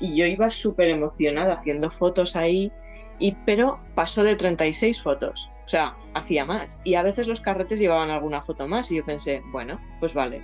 Y 0.00 0.16
yo 0.16 0.26
iba 0.26 0.50
súper 0.50 0.88
emocionada 0.88 1.54
haciendo 1.54 1.90
fotos 1.90 2.34
ahí, 2.34 2.72
y, 3.20 3.36
pero 3.46 3.80
pasó 3.94 4.24
de 4.24 4.34
36 4.34 5.00
fotos. 5.00 5.51
O 5.64 5.68
sea, 5.68 5.96
hacía 6.14 6.44
más. 6.44 6.80
Y 6.84 6.94
a 6.94 7.02
veces 7.02 7.28
los 7.28 7.40
carretes 7.40 7.78
llevaban 7.78 8.10
alguna 8.10 8.42
foto 8.42 8.66
más 8.66 8.90
y 8.90 8.96
yo 8.96 9.04
pensé, 9.04 9.42
bueno, 9.52 9.80
pues 10.00 10.14
vale. 10.14 10.42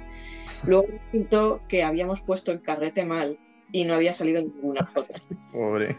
Luego 0.64 0.87
resultó 1.12 1.60
que 1.68 1.82
habíamos 1.82 2.20
puesto 2.20 2.52
el 2.52 2.62
carrete 2.62 3.04
mal 3.04 3.38
y 3.72 3.84
no 3.84 3.94
había 3.94 4.12
salido 4.12 4.42
ninguna 4.42 4.84
foto. 4.87 5.12
Pobre. 5.52 5.96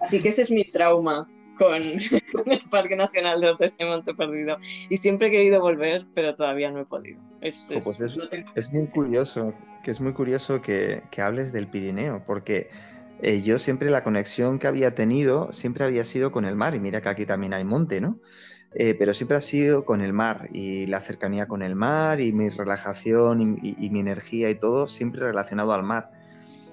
Así 0.00 0.20
que 0.20 0.28
ese 0.28 0.42
es 0.42 0.50
mi 0.50 0.64
trauma 0.64 1.28
con, 1.56 1.82
el 1.82 2.62
Parque 2.70 2.96
Nacional 2.96 3.40
de 3.40 3.50
Ortes 3.50 3.76
de 3.76 3.84
Monte 3.84 4.14
Perdido. 4.14 4.58
Y 4.88 4.96
siempre 4.96 5.28
he 5.28 5.30
querido 5.30 5.60
volver, 5.60 6.06
pero 6.14 6.34
todavía 6.34 6.70
no 6.70 6.80
he 6.80 6.84
podido. 6.84 7.20
Es, 7.40 7.68
pues 7.70 8.00
es, 8.00 8.72
muy 8.72 8.86
curioso, 8.86 9.54
que 9.82 9.90
es 9.90 10.00
muy 10.00 10.12
curioso 10.12 10.60
que, 10.62 11.02
que 11.10 11.22
hables 11.22 11.52
del 11.52 11.68
Pirineo, 11.68 12.22
porque 12.26 12.68
eh, 13.22 13.42
yo 13.42 13.58
siempre 13.58 13.90
la 13.90 14.02
conexión 14.02 14.58
que 14.58 14.66
había 14.66 14.94
tenido 14.94 15.52
siempre 15.52 15.84
había 15.84 16.04
sido 16.04 16.30
con 16.30 16.44
el 16.44 16.56
mar, 16.56 16.74
y 16.74 16.80
mira 16.80 17.00
que 17.00 17.08
aquí 17.08 17.26
también 17.26 17.54
hay 17.54 17.64
monte, 17.64 18.00
¿no? 18.00 18.20
Eh, 18.74 18.94
pero 18.98 19.14
siempre 19.14 19.36
ha 19.36 19.40
sido 19.40 19.84
con 19.84 20.02
el 20.02 20.12
mar 20.12 20.50
y 20.52 20.86
la 20.86 21.00
cercanía 21.00 21.48
con 21.48 21.62
el 21.62 21.74
mar 21.74 22.20
y 22.20 22.32
mi 22.32 22.50
relajación 22.50 23.40
y 23.62 23.90
mi 23.90 24.00
energía 24.00 24.50
y 24.50 24.56
todo 24.56 24.86
siempre 24.86 25.22
relacionado 25.22 25.72
al 25.72 25.84
mar 25.84 26.10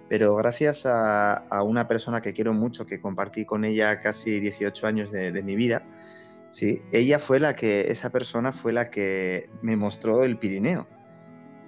pero 0.08 0.36
gracias 0.36 0.86
a, 0.86 1.44
una 1.64 1.88
persona 1.88 2.22
que 2.22 2.34
quiero 2.34 2.54
mucho, 2.54 2.86
que 2.86 3.00
compartí 3.02 3.46
con 3.46 3.66
ella 3.66 4.00
casi 4.00 4.40
18 4.40 4.88
años 4.88 5.12
de, 5.12 5.44
mi 5.44 5.56
vida, 5.56 5.84
¿sí? 6.52 6.82
ella 6.92 7.20
fue 7.20 7.40
la 7.40 7.56
que, 7.56 7.92
esa 7.92 8.12
persona 8.12 8.52
fue 8.52 8.72
la 8.72 8.90
que 8.90 9.50
me 9.62 9.76
mostró 9.76 10.24
el 10.24 10.38
Pirineo. 10.38 10.88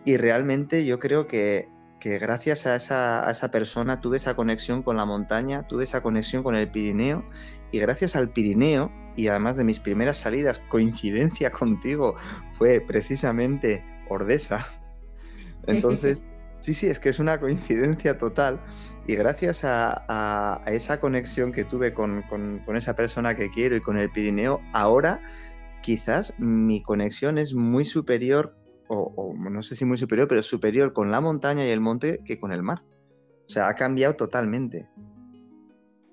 Y 0.05 0.17
realmente 0.17 0.85
yo 0.85 0.99
creo 0.99 1.27
que, 1.27 1.67
gracias 2.03 2.65
a 2.65 2.75
esa, 2.75 3.27
a 3.27 3.31
esa 3.31 3.51
persona 3.51 4.01
tuve 4.01 4.17
esa 4.17 4.35
conexión 4.35 4.83
con 4.83 4.97
la 4.97 5.05
montaña, 5.05 5.67
tuve 5.67 5.83
esa 5.83 6.01
conexión 6.01 6.43
con 6.43 6.55
el 6.55 6.69
Pirineo, 6.69 7.23
y 7.71 7.79
gracias 7.79 8.15
al 8.15 8.29
Pirineo, 8.29 8.91
y 9.15 9.27
además 9.27 9.57
de 9.57 9.63
mis 9.63 9.79
primeras 9.79 10.17
salidas, 10.17 10.59
coincidencia 10.69 11.51
contigo, 11.51 12.15
fue 12.51 12.79
precisamente 12.81 13.83
Ordesa. 14.09 14.65
Entonces... 15.67 16.23
Sí, 16.59 16.73
sí, 16.73 16.87
es 16.87 16.99
que 16.99 17.09
es 17.09 17.19
una 17.19 17.39
coincidencia 17.39 18.17
total 18.17 18.59
y 19.07 19.15
gracias 19.15 19.61
a, 19.63 20.61
esa 20.67 20.99
conexión 20.99 21.53
que 21.53 21.63
tuve 21.63 21.93
con, 21.93 22.25
esa 22.75 22.93
persona 22.93 23.35
que 23.35 23.49
quiero 23.49 23.77
y 23.77 23.79
con 23.79 23.97
el 23.97 24.11
Pirineo, 24.11 24.61
ahora 24.73 25.21
quizás 25.81 26.37
mi 26.39 26.81
conexión 26.81 27.37
es 27.37 27.53
muy 27.53 27.85
superior, 27.85 28.57
o, 28.89 29.33
no 29.37 29.61
sé 29.63 29.75
si 29.75 29.85
muy 29.85 29.97
superior, 29.97 30.27
pero 30.27 30.41
superior 30.41 30.93
con 30.93 31.11
la 31.11 31.21
montaña 31.21 31.65
y 31.65 31.69
el 31.69 31.81
monte 31.81 32.19
que 32.25 32.37
con 32.37 32.51
el 32.51 32.63
mar. 32.63 32.83
O 33.45 33.49
sea, 33.49 33.67
ha 33.69 33.75
cambiado 33.75 34.15
totalmente. 34.15 34.87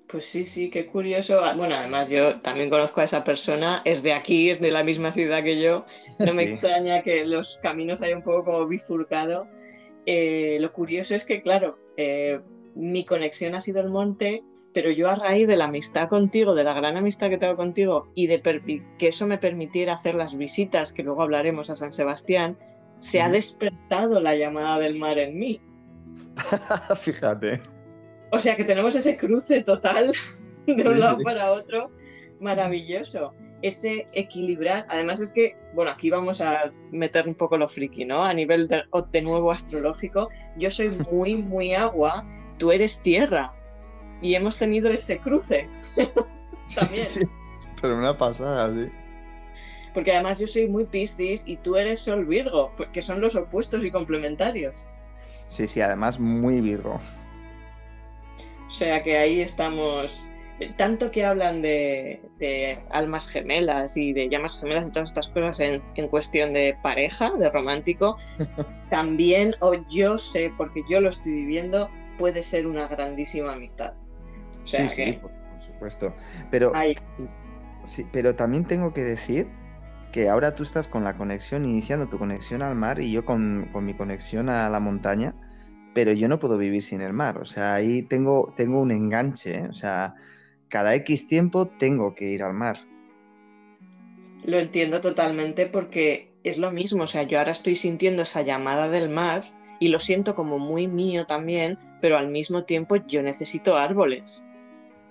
Pues 0.07 0.25
sí, 0.25 0.45
sí, 0.45 0.69
qué 0.69 0.85
curioso. 0.85 1.43
Ah, 1.43 1.53
bueno, 1.55 1.75
además 1.75 2.09
yo 2.09 2.39
también 2.39 2.69
conozco 2.69 3.01
a 3.01 3.03
esa 3.03 3.23
persona, 3.23 3.81
es 3.85 4.03
de 4.03 4.13
aquí, 4.13 4.49
es 4.49 4.61
de 4.61 4.71
la 4.71 4.83
misma 4.83 5.11
ciudad 5.11 5.43
que 5.43 5.61
yo. 5.61 5.85
No 6.19 6.33
me 6.33 6.43
extraña 6.43 7.01
que 7.03 7.25
los 7.25 7.59
caminos 7.61 8.01
hayan 8.01 8.19
un 8.19 8.23
poco 8.23 8.45
como 8.45 8.67
bifurcado. 8.67 9.47
Eh, 10.05 10.57
lo 10.61 10.71
curioso 10.71 11.15
es 11.15 11.25
que, 11.25 11.41
claro, 11.41 11.79
eh, 11.97 12.39
mi 12.75 13.03
conexión 13.03 13.55
ha 13.55 13.61
sido 13.61 13.81
el 13.81 13.89
monte, 13.89 14.43
pero 14.75 14.91
yo 14.91 15.09
a 15.09 15.15
raíz 15.15 15.47
de 15.47 15.55
la 15.55 15.65
amistad 15.65 16.09
contigo, 16.09 16.53
de 16.53 16.65
la 16.65 16.73
gran 16.73 16.97
amistad 16.97 17.29
que 17.29 17.37
tengo 17.37 17.55
contigo 17.55 18.11
y 18.13 18.27
de 18.27 18.41
que 18.99 19.07
eso 19.07 19.25
me 19.25 19.37
permitiera 19.37 19.93
hacer 19.93 20.15
las 20.15 20.37
visitas, 20.37 20.91
que 20.91 21.01
luego 21.01 21.23
hablaremos 21.23 21.69
a 21.69 21.75
San 21.75 21.93
Sebastián, 21.93 22.57
se 22.99 23.21
ha 23.21 23.29
despertado 23.29 24.19
la 24.19 24.35
llamada 24.35 24.79
del 24.79 24.99
mar 24.99 25.17
en 25.17 25.39
mí. 25.39 25.61
Fíjate. 26.99 27.61
O 28.33 28.37
sea 28.39 28.57
que 28.57 28.65
tenemos 28.65 28.95
ese 28.95 29.15
cruce 29.15 29.63
total 29.63 30.11
de 30.67 30.87
un 30.87 30.99
lado 30.99 31.19
para 31.23 31.53
otro 31.53 31.89
maravilloso 32.41 33.33
ese 33.61 34.07
equilibrar. 34.11 34.85
Además 34.89 35.21
es 35.21 35.31
que, 35.31 35.55
bueno, 35.73 35.91
aquí 35.91 36.09
vamos 36.09 36.41
a 36.41 36.73
meter 36.91 37.25
un 37.27 37.35
poco 37.35 37.57
lo 37.57 37.69
friki, 37.69 38.03
¿no? 38.03 38.25
A 38.25 38.33
nivel 38.33 38.67
de, 38.67 38.83
de 39.13 39.21
nuevo 39.21 39.53
astrológico, 39.53 40.27
yo 40.57 40.69
soy 40.69 40.89
muy, 41.09 41.35
muy 41.35 41.73
agua, 41.73 42.27
tú 42.57 42.73
eres 42.73 43.01
tierra. 43.01 43.53
Y 44.25 44.33
hemos 44.33 44.57
tenido 44.57 44.89
ese 44.89 45.19
cruce. 45.19 45.69
También. 46.75 47.05
Sí, 47.05 47.21
pero 47.79 47.95
una 47.95 48.17
pasada, 48.17 48.73
sí. 48.73 48.89
Porque 49.93 50.13
además 50.13 50.39
yo 50.39 50.47
soy 50.47 50.67
muy 50.67 50.85
Piscis 50.85 51.47
y 51.47 51.57
tú 51.57 51.75
eres 51.75 51.99
Sol 51.99 52.25
Virgo, 52.25 52.71
que 52.91 53.03
son 53.03 53.21
los 53.21 53.35
opuestos 53.35 53.85
y 53.85 53.91
complementarios. 53.91 54.73
Sí, 55.45 55.67
sí, 55.67 55.79
además 55.79 56.19
muy 56.19 56.59
Virgo. 56.59 56.99
O 58.67 58.71
sea 58.71 59.03
que 59.03 59.15
ahí 59.15 59.41
estamos 59.41 60.27
tanto 60.75 61.11
que 61.11 61.23
hablan 61.23 61.61
de, 61.61 62.79
almas 62.89 63.27
gemelas 63.27 63.95
y 63.95 64.11
de 64.11 64.27
llamas 64.27 64.59
gemelas 64.59 64.87
y 64.87 64.91
todas 64.91 65.09
estas 65.09 65.27
cosas 65.27 65.59
en, 65.59 66.07
cuestión 66.07 66.53
de 66.53 66.75
pareja, 66.81 67.29
de 67.31 67.51
romántico, 67.51 68.17
también, 68.89 69.53
o 69.59 69.75
yo 69.89 70.17
sé, 70.17 70.51
porque 70.57 70.81
yo 70.89 70.99
lo 70.99 71.09
estoy 71.09 71.31
viviendo, 71.31 71.91
puede 72.17 72.41
ser 72.41 72.65
una 72.65 72.87
grandísima 72.87 73.53
amistad. 73.53 73.93
Sí, 74.65 74.87
sí, 74.89 75.19
por, 75.21 75.31
supuesto. 75.59 76.13
Pero, 76.51 76.73
sí, 77.83 78.05
pero 78.11 78.35
también 78.35 78.65
tengo 78.65 78.93
que 78.93 79.01
decir 79.01 79.47
que 80.11 80.29
ahora 80.29 80.55
tú 80.55 80.63
estás 80.63 80.87
con 80.87 81.03
la 81.03 81.17
conexión, 81.17 81.65
iniciando 81.65 82.07
tu 82.07 82.17
conexión 82.17 82.61
al 82.61 82.75
mar 82.75 82.99
y 82.99 83.11
yo 83.11 83.25
con, 83.25 83.69
con 83.71 83.85
mi 83.85 83.93
conexión 83.93 84.49
a 84.49 84.69
la 84.69 84.79
montaña, 84.79 85.35
pero 85.93 86.13
yo 86.13 86.27
no 86.27 86.39
puedo 86.39 86.57
vivir 86.57 86.81
sin 86.81 87.01
el 87.01 87.13
mar. 87.13 87.37
O 87.37 87.45
sea, 87.45 87.73
ahí 87.75 88.01
tengo, 88.01 88.51
tengo 88.55 88.79
un 88.79 88.91
enganche. 88.91 89.59
¿eh? 89.59 89.67
O 89.69 89.73
sea, 89.73 90.15
cada 90.67 90.95
X 90.95 91.27
tiempo 91.27 91.67
tengo 91.67 92.15
que 92.15 92.25
ir 92.25 92.43
al 92.43 92.53
mar. 92.53 92.77
Lo 94.43 94.59
entiendo 94.59 95.01
totalmente 95.01 95.65
porque 95.65 96.31
es 96.43 96.59
lo 96.59 96.71
mismo, 96.71 97.03
o 97.03 97.07
sea, 97.07 97.23
yo 97.23 97.39
ahora 97.39 97.51
estoy 97.51 97.75
sintiendo 97.75 98.21
esa 98.21 98.41
llamada 98.41 98.89
del 98.89 99.09
mar 99.09 99.41
y 99.79 99.87
lo 99.87 99.97
siento 99.99 100.35
como 100.35 100.59
muy 100.59 100.87
mío 100.87 101.25
también, 101.25 101.79
pero 101.99 102.17
al 102.17 102.27
mismo 102.27 102.63
tiempo 102.63 102.97
yo 102.97 103.23
necesito 103.23 103.77
árboles. 103.77 104.47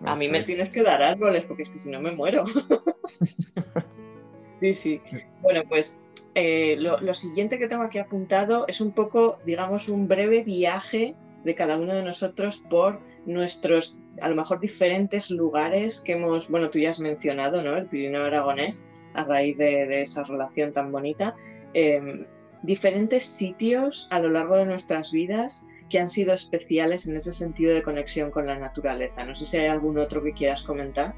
A 0.04 0.16
mí 0.16 0.28
me 0.28 0.42
tienes 0.42 0.68
que 0.68 0.82
dar 0.82 1.02
árboles 1.02 1.44
porque 1.44 1.62
es 1.62 1.70
que 1.70 1.78
si 1.78 1.90
no 1.90 2.00
me 2.00 2.12
muero. 2.12 2.44
sí, 4.60 4.74
sí. 4.74 5.00
Bueno, 5.42 5.62
pues 5.68 6.02
eh, 6.34 6.76
lo, 6.78 7.00
lo, 7.00 7.14
siguiente 7.14 7.58
que 7.58 7.68
tengo 7.68 7.82
aquí 7.82 7.98
apuntado 7.98 8.66
es 8.68 8.80
un 8.80 8.92
poco, 8.92 9.38
digamos, 9.44 9.88
un 9.88 10.08
breve 10.08 10.42
viaje 10.42 11.14
de 11.44 11.54
cada 11.54 11.76
uno 11.76 11.94
de 11.94 12.02
nosotros 12.02 12.64
por 12.68 13.00
nuestros, 13.26 14.00
a 14.20 14.28
lo 14.28 14.34
mejor, 14.34 14.60
diferentes 14.60 15.30
lugares 15.30 16.00
que 16.00 16.12
hemos, 16.12 16.50
bueno, 16.50 16.70
tú 16.70 16.78
ya 16.78 16.90
has 16.90 17.00
mencionado, 17.00 17.62
¿no? 17.62 17.76
El 17.76 17.86
Pirineo 17.86 18.24
Aragonés, 18.24 18.90
a 19.14 19.24
raíz 19.24 19.56
de, 19.58 20.02
esa 20.02 20.24
relación 20.24 20.72
tan 20.72 20.90
bonita. 20.90 21.34
Em, 21.74 22.26
diferentes 22.62 23.24
sitios 23.24 24.08
a 24.10 24.18
lo 24.18 24.30
largo 24.30 24.56
de 24.56 24.66
nuestras 24.66 25.12
vidas 25.12 25.66
que 25.88 25.98
han 25.98 26.08
sido 26.08 26.32
especiales 26.32 27.06
en 27.06 27.16
ese 27.16 27.32
sentido 27.32 27.74
de 27.74 27.82
conexión 27.82 28.30
con 28.30 28.46
la 28.46 28.58
naturaleza. 28.58 29.24
No 29.24 29.34
sé 29.34 29.46
si 29.46 29.58
hay 29.58 29.66
algún 29.66 29.98
otro 29.98 30.22
que 30.22 30.32
quieras 30.32 30.62
comentar. 30.62 31.14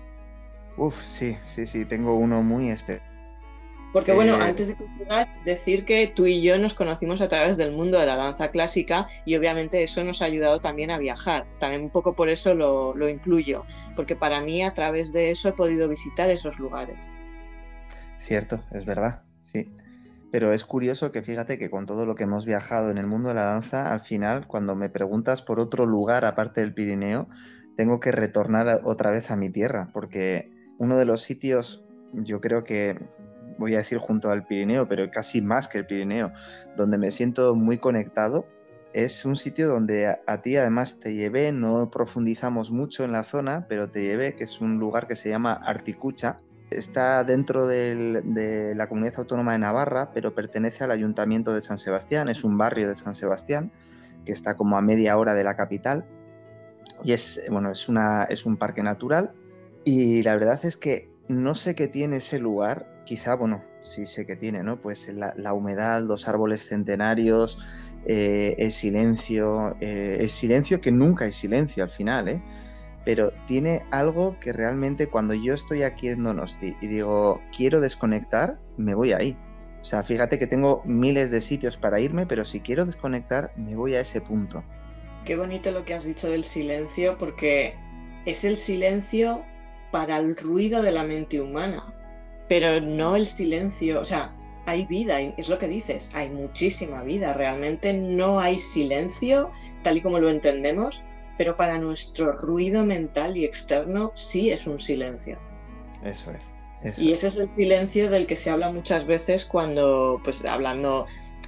Uf, 0.76 1.00
sí, 1.02 1.36
sí, 1.44 1.66
sí, 1.66 1.84
tengo 1.84 2.14
uno 2.16 2.42
muy 2.42 2.70
especial 2.70 3.16
porque 3.96 4.12
bueno, 4.12 4.34
eh, 4.34 4.42
antes 4.42 4.68
de 4.68 4.76
continuar, 4.76 5.26
decir 5.44 5.86
que 5.86 6.06
tú 6.06 6.26
y 6.26 6.42
yo 6.42 6.58
nos 6.58 6.74
conocimos 6.74 7.22
a 7.22 7.28
través 7.28 7.56
del 7.56 7.72
mundo 7.72 7.98
de 7.98 8.04
la 8.04 8.14
danza 8.14 8.50
clásica 8.50 9.06
y 9.24 9.36
obviamente 9.36 9.82
eso 9.82 10.04
nos 10.04 10.20
ha 10.20 10.26
ayudado 10.26 10.60
también 10.60 10.90
a 10.90 10.98
viajar. 10.98 11.46
También 11.58 11.80
un 11.80 11.88
poco 11.88 12.14
por 12.14 12.28
eso 12.28 12.54
lo, 12.54 12.94
lo 12.94 13.08
incluyo, 13.08 13.64
porque 13.94 14.14
para 14.14 14.42
mí 14.42 14.62
a 14.62 14.74
través 14.74 15.14
de 15.14 15.30
eso 15.30 15.48
he 15.48 15.52
podido 15.52 15.88
visitar 15.88 16.28
esos 16.28 16.58
lugares. 16.58 17.10
Cierto, 18.18 18.62
es 18.70 18.84
verdad, 18.84 19.22
sí. 19.40 19.66
Pero 20.32 20.52
es 20.52 20.64
curioso 20.64 21.12
que 21.12 21.22
fíjate 21.22 21.58
que 21.58 21.70
con 21.70 21.86
todo 21.86 22.04
lo 22.04 22.14
que 22.14 22.24
hemos 22.24 22.46
viajado 22.46 22.90
en 22.90 22.98
el 22.98 23.06
mundo 23.06 23.28
de 23.28 23.34
la 23.34 23.44
danza, 23.44 23.92
al 23.92 24.00
final, 24.00 24.46
cuando 24.46 24.74
me 24.74 24.90
preguntas 24.90 25.42
por 25.42 25.60
otro 25.60 25.86
lugar 25.86 26.24
aparte 26.24 26.60
del 26.60 26.74
Pirineo, 26.74 27.28
tengo 27.76 28.00
que 28.00 28.12
retornar 28.12 28.80
otra 28.84 29.10
vez 29.10 29.30
a 29.30 29.36
mi 29.36 29.50
tierra, 29.50 29.90
porque 29.92 30.50
uno 30.78 30.96
de 30.96 31.04
los 31.04 31.22
sitios, 31.22 31.84
yo 32.12 32.40
creo 32.40 32.64
que 32.64 32.98
voy 33.58 33.74
a 33.74 33.78
decir 33.78 33.98
junto 33.98 34.30
al 34.30 34.44
Pirineo, 34.44 34.88
pero 34.88 35.10
casi 35.10 35.40
más 35.40 35.68
que 35.68 35.78
el 35.78 35.86
Pirineo, 35.86 36.32
donde 36.76 36.98
me 36.98 37.10
siento 37.10 37.54
muy 37.54 37.78
conectado. 37.78 38.46
Es 38.92 39.24
un 39.26 39.36
sitio 39.36 39.68
donde 39.68 40.06
a, 40.26 40.42
ti 40.42 40.56
además 40.56 41.00
te 41.00 41.14
llevé, 41.14 41.52
no 41.52 41.90
profundizamos 41.90 42.70
mucho 42.70 43.04
en 43.04 43.12
la 43.12 43.24
zona, 43.24 43.66
pero 43.68 43.90
te 43.90 44.02
llevé, 44.02 44.34
que 44.34 44.44
es 44.44 44.60
un 44.60 44.78
lugar 44.78 45.06
que 45.06 45.16
se 45.16 45.28
llama 45.28 45.52
Articucha. 45.52 46.38
Está 46.70 47.22
dentro 47.24 47.66
de 47.66 48.72
la 48.74 48.88
comunidad 48.88 49.14
autónoma 49.18 49.52
de 49.52 49.58
Navarra, 49.58 50.10
pero 50.12 50.34
pertenece 50.34 50.82
al 50.82 50.90
ayuntamiento 50.90 51.54
de 51.54 51.60
San 51.60 51.78
Sebastián, 51.78 52.28
es 52.28 52.42
un 52.42 52.58
barrio 52.58 52.88
de 52.88 52.94
San 52.94 53.14
Sebastián, 53.14 53.70
que 54.24 54.32
está 54.32 54.56
como 54.56 54.76
a 54.76 54.82
media 54.82 55.16
hora 55.16 55.34
de 55.34 55.44
la 55.44 55.56
capital. 55.56 56.04
Y 57.04 57.12
es, 57.12 57.42
bueno, 57.50 57.70
es, 57.70 57.88
una, 57.88 58.24
es 58.24 58.46
un 58.46 58.56
parque 58.56 58.82
natural. 58.82 59.32
Y 59.84 60.22
la 60.24 60.34
verdad 60.34 60.58
es 60.64 60.76
que 60.76 61.08
no 61.28 61.54
sé 61.54 61.74
qué 61.74 61.88
tiene 61.88 62.16
ese 62.16 62.38
lugar, 62.38 63.02
quizá, 63.04 63.36
bueno, 63.36 63.62
sí 63.82 64.06
sé 64.06 64.26
que 64.26 64.36
tiene, 64.36 64.62
¿no? 64.62 64.80
Pues 64.80 65.08
la, 65.14 65.52
humedad, 65.52 66.02
los 66.02 66.28
árboles 66.28 66.68
centenarios, 66.68 67.64
eh, 68.04 68.56
el 68.58 68.72
silencio, 68.72 69.76
eh, 69.80 70.18
el 70.20 70.28
silencio 70.28 70.80
que 70.80 70.92
nunca 70.92 71.26
es 71.26 71.36
silencio 71.36 71.84
al 71.84 71.90
final, 71.90 72.28
¿eh? 72.28 72.42
Pero 73.06 73.32
tiene 73.46 73.84
algo 73.90 74.38
que 74.40 74.52
realmente 74.52 75.06
cuando 75.06 75.32
yo 75.32 75.54
estoy 75.54 75.84
aquí 75.84 76.08
en 76.08 76.24
Donosti 76.24 76.76
y 76.82 76.88
digo, 76.88 77.40
quiero 77.56 77.80
desconectar, 77.80 78.58
me 78.76 78.94
voy 78.94 79.12
ahí. 79.12 79.38
O 79.80 79.84
sea, 79.84 80.02
fíjate 80.02 80.38
que 80.38 80.48
tengo 80.48 80.82
miles 80.84 81.30
de 81.30 81.40
sitios 81.40 81.78
para 81.78 82.00
irme, 82.00 82.26
pero 82.26 82.44
si 82.44 82.60
quiero 82.60 82.84
desconectar, 82.84 83.52
me 83.56 83.76
voy 83.76 83.94
a 83.94 84.00
ese 84.00 84.20
punto. 84.20 84.62
Qué 85.24 85.36
bonito 85.36 85.70
lo 85.70 85.84
que 85.84 85.94
has 85.94 86.04
dicho 86.04 86.28
del 86.28 86.44
silencio, 86.44 87.16
porque 87.16 87.74
es 88.26 88.44
el 88.44 88.56
silencio 88.56 89.44
para 89.92 90.18
el 90.18 90.36
ruido 90.36 90.82
de 90.82 90.90
la 90.90 91.04
mente 91.04 91.40
humana, 91.40 91.82
pero 92.48 92.80
no 92.80 93.16
el 93.16 93.26
silencio, 93.26 94.00
o 94.00 94.04
sea, 94.04 94.34
hay 94.66 94.84
vida, 94.86 95.20
es 95.20 95.48
lo 95.48 95.58
que 95.58 95.68
dices, 95.68 96.10
hay 96.12 96.28
muchísima 96.30 97.02
vida, 97.02 97.32
realmente 97.32 97.92
no 97.92 98.40
hay 98.40 98.58
silencio 98.58 99.52
tal 99.82 99.98
y 99.98 100.00
como 100.00 100.18
lo 100.18 100.28
entendemos, 100.28 101.04
pero 101.36 101.56
para 101.56 101.78
nuestro 101.78 102.32
ruido 102.32 102.84
mental 102.84 103.36
y 103.36 103.44
externo 103.44 104.12
sí 104.14 104.50
es 104.50 104.66
un 104.66 104.78
silencio. 104.78 105.38
Eso 106.04 106.32
es. 106.32 106.98
y 106.98 107.12
ese 107.12 107.28
es 107.28 107.36
el 107.36 107.50
silencio 107.56 108.10
del 108.10 108.26
que 108.26 108.36
se 108.36 108.50
habla 108.50 108.70
muchas 108.70 109.06
veces 109.06 109.44
cuando, 109.44 110.20
pues 110.22 110.44
hablando 110.44 111.06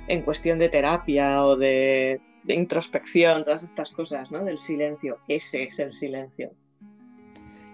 en 0.09 0.23
cuestión 0.23 0.59
de 0.59 0.68
terapia 0.68 1.45
o 1.45 1.57
de, 1.57 2.21
de 2.45 2.54
introspección, 2.54 3.45
todas 3.45 3.62
estas 3.62 3.90
cosas, 3.90 4.33
¿no? 4.33 4.45
Del 4.45 4.59
silencio. 4.59 5.18
Ese 5.28 5.64
es 5.64 5.78
el 5.78 5.92
silencio. 5.92 6.50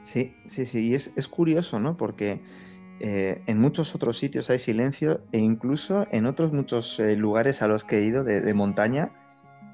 Sí, 0.05 0.35
sí, 0.47 0.67
sí. 0.67 0.91
Y 0.91 0.95
es, 0.95 1.29
curioso, 1.29 1.81
¿no? 1.81 1.97
Porque 1.97 2.41
eh, 3.01 3.41
en 3.47 3.59
muchos 3.59 3.95
otros 3.95 4.19
sitios 4.19 4.51
hay 4.51 4.59
silencio 4.59 5.23
e 5.33 5.39
incluso 5.39 6.07
en 6.11 6.27
otros 6.27 6.53
muchos 6.53 7.01
eh, 7.01 7.17
lugares 7.17 7.63
a 7.63 7.69
los 7.69 7.85
que 7.85 7.99
he 7.99 8.05
ido 8.05 8.23
de, 8.23 8.53
montaña 8.53 9.13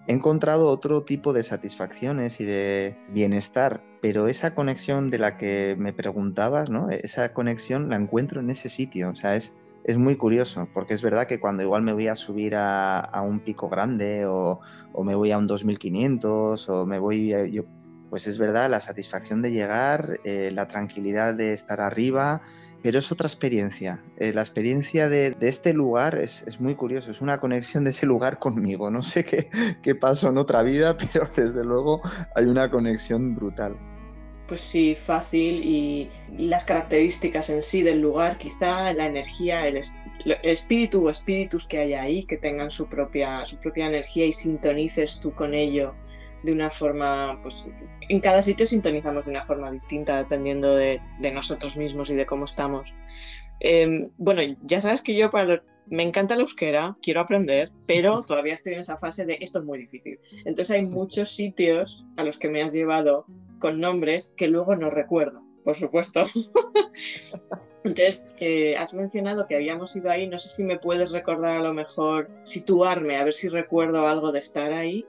he 0.07 0.12
encontrado 0.12 0.69
otro 0.69 1.02
tipo 1.02 1.33
de 1.33 1.42
satisfacciones 1.42 2.40
y 2.40 2.45
de 2.45 2.97
bienestar, 3.12 3.83
pero 4.00 4.28
esa 4.28 4.54
conexión 4.54 5.11
de 5.11 5.19
la 5.19 5.37
que 5.37 5.76
me 5.78 5.92
preguntabas, 5.92 6.71
¿no? 6.71 6.90
Esa 6.90 7.33
conexión 7.33 7.90
la 7.90 7.97
encuentro 7.97 8.40
en 8.40 8.50
ese 8.50 8.69
sitio, 8.69 9.11
o 9.11 9.14
sea, 9.14 9.37
es, 9.37 9.59
es 9.85 9.99
muy 9.99 10.16
curioso, 10.16 10.69
porque 10.73 10.95
es 10.95 11.02
verdad 11.02 11.26
que 11.26 11.40
cuando 11.40 11.62
igual 11.62 11.83
me 11.83 11.92
voy 11.92 12.09
a 12.09 12.14
subir 12.14 12.54
a, 12.57 13.23
un 13.26 13.40
pico 13.40 13.69
grande 13.69 14.26
o, 14.26 14.61
me 15.04 15.14
voy 15.14 15.33
a 15.33 15.38
un 15.38 15.47
2500 15.47 16.69
o 16.69 16.87
me 16.87 16.99
voy, 16.99 17.33
a, 17.33 17.45
yo 17.47 17.64
pues 18.11 18.26
es 18.26 18.38
verdad, 18.38 18.69
la 18.69 18.80
satisfacción 18.80 19.40
de 19.40 19.52
llegar, 19.52 20.19
eh, 20.25 20.50
la 20.52 20.66
tranquilidad 20.66 21.35
de 21.35 21.52
estar 21.52 21.80
arriba, 21.80 22.42
pero 22.82 22.99
es 22.99 23.12
otra 23.12 23.26
experiencia. 23.26 24.02
Eh, 24.16 24.32
la 24.32 24.40
experiencia 24.40 25.08
de, 25.08 25.37
este 25.40 25.72
lugar 25.72 26.16
es, 26.16 26.60
muy 26.60 26.75
curioso, 26.75 27.10
es 27.10 27.20
una 27.20 27.38
conexión 27.38 27.84
de 27.84 27.90
ese 27.90 28.06
lugar 28.06 28.38
conmigo. 28.38 28.90
No 28.90 29.02
sé 29.02 29.25
qué, 29.25 29.49
qué 29.82 29.94
pasó 29.94 30.28
en 30.28 30.38
otra 30.38 30.62
vida, 30.62 30.96
pero 31.12 31.28
desde 31.37 31.64
luego 31.64 32.00
hay 32.34 32.44
una 32.44 32.70
conexión 32.70 33.34
brutal. 33.34 33.76
Pues 34.46 34.60
sí, 34.60 34.96
fácil 34.96 35.64
y 35.64 36.10
las 36.37 36.64
características 36.64 37.50
en 37.50 37.62
sí 37.62 37.82
del 37.82 38.00
lugar, 38.00 38.37
quizá 38.37 38.92
la 38.92 39.06
energía, 39.06 39.66
el, 39.68 39.80
espíritu 40.42 41.06
o 41.06 41.10
espíritus 41.10 41.68
que 41.68 41.78
hay 41.78 41.94
ahí, 41.94 42.25
que 42.25 42.37
tengan 42.37 42.68
su 42.70 42.88
propia, 42.88 43.46
su 43.46 43.58
propia 43.58 43.87
energía 43.87 44.26
y 44.26 44.32
sintonices 44.32 45.20
tú 45.20 45.32
con 45.32 45.54
ello 45.54 45.94
de 46.42 46.52
una 46.52 46.70
forma, 46.70 47.38
pues 47.42 47.64
en 48.09 48.20
cada 48.20 48.42
sitio 48.42 48.66
sintonizamos 48.66 49.26
de 49.26 49.32
una 49.32 49.44
forma 49.44 49.70
distinta 49.70 50.16
dependiendo 50.16 50.75
de, 50.75 50.99
nosotros 51.32 51.76
mismos 51.76 52.11
y 52.11 52.14
de 52.14 52.26
cómo 52.26 52.44
estamos. 52.44 52.94
Em, 53.61 54.11
bueno, 54.16 54.40
ya 54.62 54.80
sabes 54.80 55.02
que 55.02 55.14
yo 55.14 55.28
para, 55.30 55.62
me 55.87 56.02
encanta 56.02 56.35
la 56.35 56.42
euskera, 56.42 56.97
quiero 57.02 57.20
aprender, 57.20 57.70
pero 57.87 58.23
todavía 58.26 58.54
estoy 58.54 58.75
en 58.75 58.80
esa 58.80 58.97
fase 58.97 59.26
de 59.26 59.38
esto 59.40 59.59
es 59.59 59.64
muy 59.64 59.78
difícil. 59.78 60.18
Entonces 60.44 60.70
hay 60.70 60.87
muchos 60.87 61.30
sitios 61.35 62.06
a 62.16 62.25
los 62.25 62.38
que 62.38 62.49
me 62.49 62.62
has 62.62 62.73
llevado 62.73 63.26
con 63.59 63.80
nombres 63.80 64.35
que 64.37 64.49
luego 64.49 64.76
no 64.76 64.90
recuerdo, 64.90 65.43
por 65.65 65.76
supuesto. 65.76 66.25
Entonces, 67.82 68.28
eh, 68.41 68.76
has 68.76 68.93
mencionado 68.93 69.47
que 69.47 69.56
habíamos 69.56 69.97
ido 69.97 70.10
ahí, 70.10 70.26
no 70.26 70.36
sé 70.36 70.50
si 70.50 70.65
me 70.65 70.78
puedes 70.78 71.12
recordar 71.12 71.56
a 71.56 71.62
lo 71.62 71.73
mejor, 71.73 72.30
situarme, 72.43 73.17
a 73.17 73.25
ver 73.25 73.32
si 73.32 73.49
recuerdo 73.49 74.06
algo 74.06 74.32
de 74.32 74.38
estar 74.38 74.73
ahí 74.73 75.06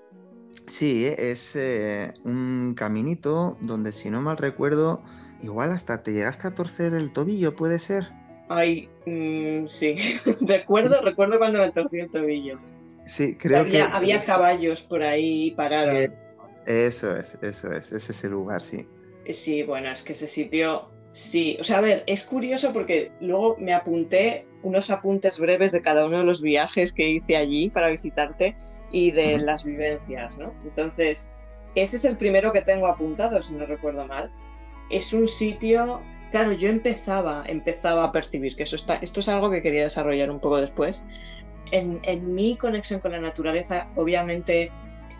Sí, 0.71 1.05
es 1.05 1.57
eh, 1.57 2.13
un 2.23 2.75
caminito 2.77 3.57
donde, 3.59 3.91
si 3.91 4.09
no 4.09 4.21
mal 4.21 4.37
recuerdo, 4.37 5.03
igual 5.41 5.71
hasta 5.71 6.01
te 6.01 6.13
llegaste 6.13 6.47
a 6.47 6.55
torcer 6.55 6.93
el 6.93 7.11
tobillo, 7.11 7.57
¿puede 7.57 7.77
ser? 7.77 8.07
Ay, 8.47 8.87
mm, 9.05 9.67
sí, 9.67 9.97
recuerdo, 10.47 11.01
recuerdo 11.01 11.39
cuando 11.39 11.59
me 11.59 11.71
torcí 11.71 11.99
el 11.99 12.09
tobillo. 12.09 12.57
Sí, 13.03 13.35
creo 13.35 13.65
que... 13.65 13.81
Había 13.81 14.23
caballos 14.23 14.81
por 14.83 15.03
ahí 15.03 15.51
parados. 15.51 15.93
Eh, 15.93 16.09
eso 16.65 17.17
es, 17.17 17.37
eso 17.41 17.69
es, 17.73 17.91
es 17.91 18.09
ese 18.09 18.29
lugar, 18.29 18.61
sí. 18.61 18.87
Sí, 19.29 19.63
bueno, 19.63 19.89
es 19.89 20.03
que 20.03 20.13
ese 20.13 20.27
sitio, 20.27 20.89
sí, 21.11 21.57
o 21.59 21.63
sea, 21.63 21.77
a 21.77 21.81
ver, 21.81 22.03
es 22.07 22.25
curioso 22.25 22.73
porque 22.73 23.11
luego 23.19 23.57
me 23.59 23.73
apunté 23.73 24.47
unos 24.63 24.89
apuntes 24.89 25.39
breves 25.39 25.71
de 25.71 25.81
cada 25.81 26.05
uno 26.05 26.19
de 26.19 26.23
los 26.23 26.41
viajes 26.41 26.93
que 26.93 27.09
hice 27.09 27.35
allí 27.35 27.69
para 27.69 27.89
visitarte 27.89 28.55
y 28.91 29.11
de 29.11 29.39
las 29.39 29.63
vivencias, 29.63 30.37
¿no? 30.37 30.53
Entonces, 30.63 31.31
ese 31.75 31.97
es 31.97 32.05
el 32.05 32.17
primero 32.17 32.51
que 32.51 32.61
tengo 32.61 32.87
apuntado, 32.87 33.41
si 33.41 33.53
no 33.53 33.65
recuerdo 33.65 34.05
mal. 34.05 34.31
Es 34.89 35.13
un 35.13 35.27
sitio, 35.27 36.01
claro, 36.31 36.51
yo 36.51 36.69
empezaba, 36.69 37.43
empezaba 37.47 38.03
a 38.03 38.11
percibir 38.11 38.55
que 38.55 38.63
eso 38.63 38.75
está, 38.75 38.95
esto 38.95 39.21
es 39.21 39.29
algo 39.29 39.49
que 39.49 39.61
quería 39.61 39.83
desarrollar 39.83 40.29
un 40.29 40.39
poco 40.39 40.57
después. 40.59 41.05
En, 41.71 42.01
en 42.03 42.35
mi 42.35 42.57
conexión 42.57 42.99
con 42.99 43.13
la 43.13 43.21
naturaleza, 43.21 43.87
obviamente 43.95 44.71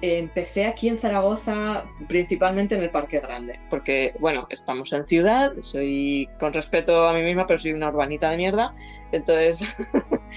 empecé 0.01 0.65
aquí 0.65 0.89
en 0.89 0.97
Zaragoza 0.97 1.85
principalmente 2.07 2.75
en 2.75 2.81
el 2.81 2.89
Parque 2.89 3.19
Grande, 3.19 3.59
porque 3.69 4.13
bueno, 4.19 4.47
estamos 4.49 4.91
en 4.93 5.03
ciudad, 5.03 5.53
soy 5.61 6.27
con 6.39 6.53
respeto 6.53 7.07
a 7.07 7.13
mí 7.13 7.21
misma, 7.21 7.45
pero 7.45 7.59
soy 7.59 7.73
una 7.73 7.89
urbanita 7.89 8.29
de 8.31 8.37
mierda, 8.37 8.71
entonces 9.11 9.67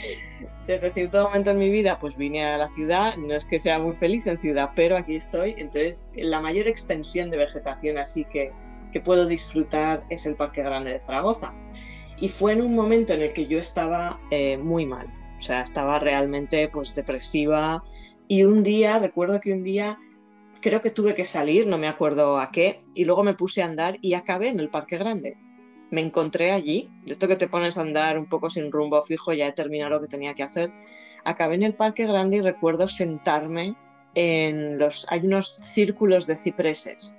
desde 0.66 0.92
cierto 0.92 1.24
momento 1.24 1.50
en 1.50 1.58
mi 1.58 1.70
vida 1.70 1.98
pues 1.98 2.16
vine 2.16 2.44
a 2.44 2.58
la 2.58 2.68
ciudad, 2.68 3.16
no 3.16 3.34
es 3.34 3.44
que 3.44 3.58
sea 3.58 3.78
muy 3.78 3.94
feliz 3.94 4.26
en 4.26 4.36
ciudad, 4.36 4.70
pero 4.76 4.96
aquí 4.96 5.16
estoy, 5.16 5.54
entonces 5.56 6.08
la 6.14 6.40
mayor 6.40 6.68
extensión 6.68 7.30
de 7.30 7.38
vegetación 7.38 7.96
así 7.96 8.24
que, 8.26 8.52
que 8.92 9.00
puedo 9.00 9.26
disfrutar 9.26 10.04
es 10.10 10.26
el 10.26 10.34
Parque 10.34 10.62
Grande 10.62 10.92
de 10.92 11.00
Zaragoza. 11.00 11.54
Y 12.20 12.28
fue 12.28 12.52
en 12.52 12.62
un 12.62 12.76
momento 12.76 13.12
en 13.12 13.22
el 13.22 13.32
que 13.32 13.46
yo 13.46 13.58
estaba 13.58 14.20
eh, 14.30 14.56
muy 14.56 14.86
mal, 14.86 15.08
o 15.36 15.40
sea, 15.40 15.62
estaba 15.62 15.98
realmente 15.98 16.68
pues 16.68 16.94
depresiva, 16.94 17.82
y 18.28 18.44
un 18.44 18.62
día, 18.62 18.98
recuerdo 18.98 19.40
que 19.40 19.52
un 19.52 19.64
día 19.64 19.98
creo 20.60 20.80
que 20.80 20.90
tuve 20.90 21.14
que 21.14 21.24
salir, 21.24 21.66
no 21.66 21.76
me 21.76 21.88
acuerdo 21.88 22.38
a 22.38 22.50
qué, 22.50 22.78
y 22.94 23.04
luego 23.04 23.22
me 23.22 23.34
puse 23.34 23.62
a 23.62 23.66
andar 23.66 23.98
y 24.00 24.14
acabé 24.14 24.48
en 24.48 24.60
el 24.60 24.70
Parque 24.70 24.96
Grande. 24.96 25.36
Me 25.90 26.00
encontré 26.00 26.52
allí, 26.52 26.90
de 27.04 27.12
esto 27.12 27.28
que 27.28 27.36
te 27.36 27.48
pones 27.48 27.76
a 27.76 27.82
andar 27.82 28.18
un 28.18 28.26
poco 28.26 28.48
sin 28.48 28.72
rumbo 28.72 29.02
fijo, 29.02 29.34
ya 29.34 29.46
he 29.46 29.52
terminado 29.52 29.90
lo 29.90 30.00
que 30.00 30.08
tenía 30.08 30.34
que 30.34 30.42
hacer. 30.42 30.72
Acabé 31.24 31.56
en 31.56 31.64
el 31.64 31.74
Parque 31.74 32.06
Grande 32.06 32.38
y 32.38 32.40
recuerdo 32.40 32.88
sentarme 32.88 33.76
en 34.14 34.78
los... 34.78 35.06
Hay 35.12 35.20
unos 35.20 35.46
círculos 35.46 36.26
de 36.26 36.36
cipreses. 36.36 37.18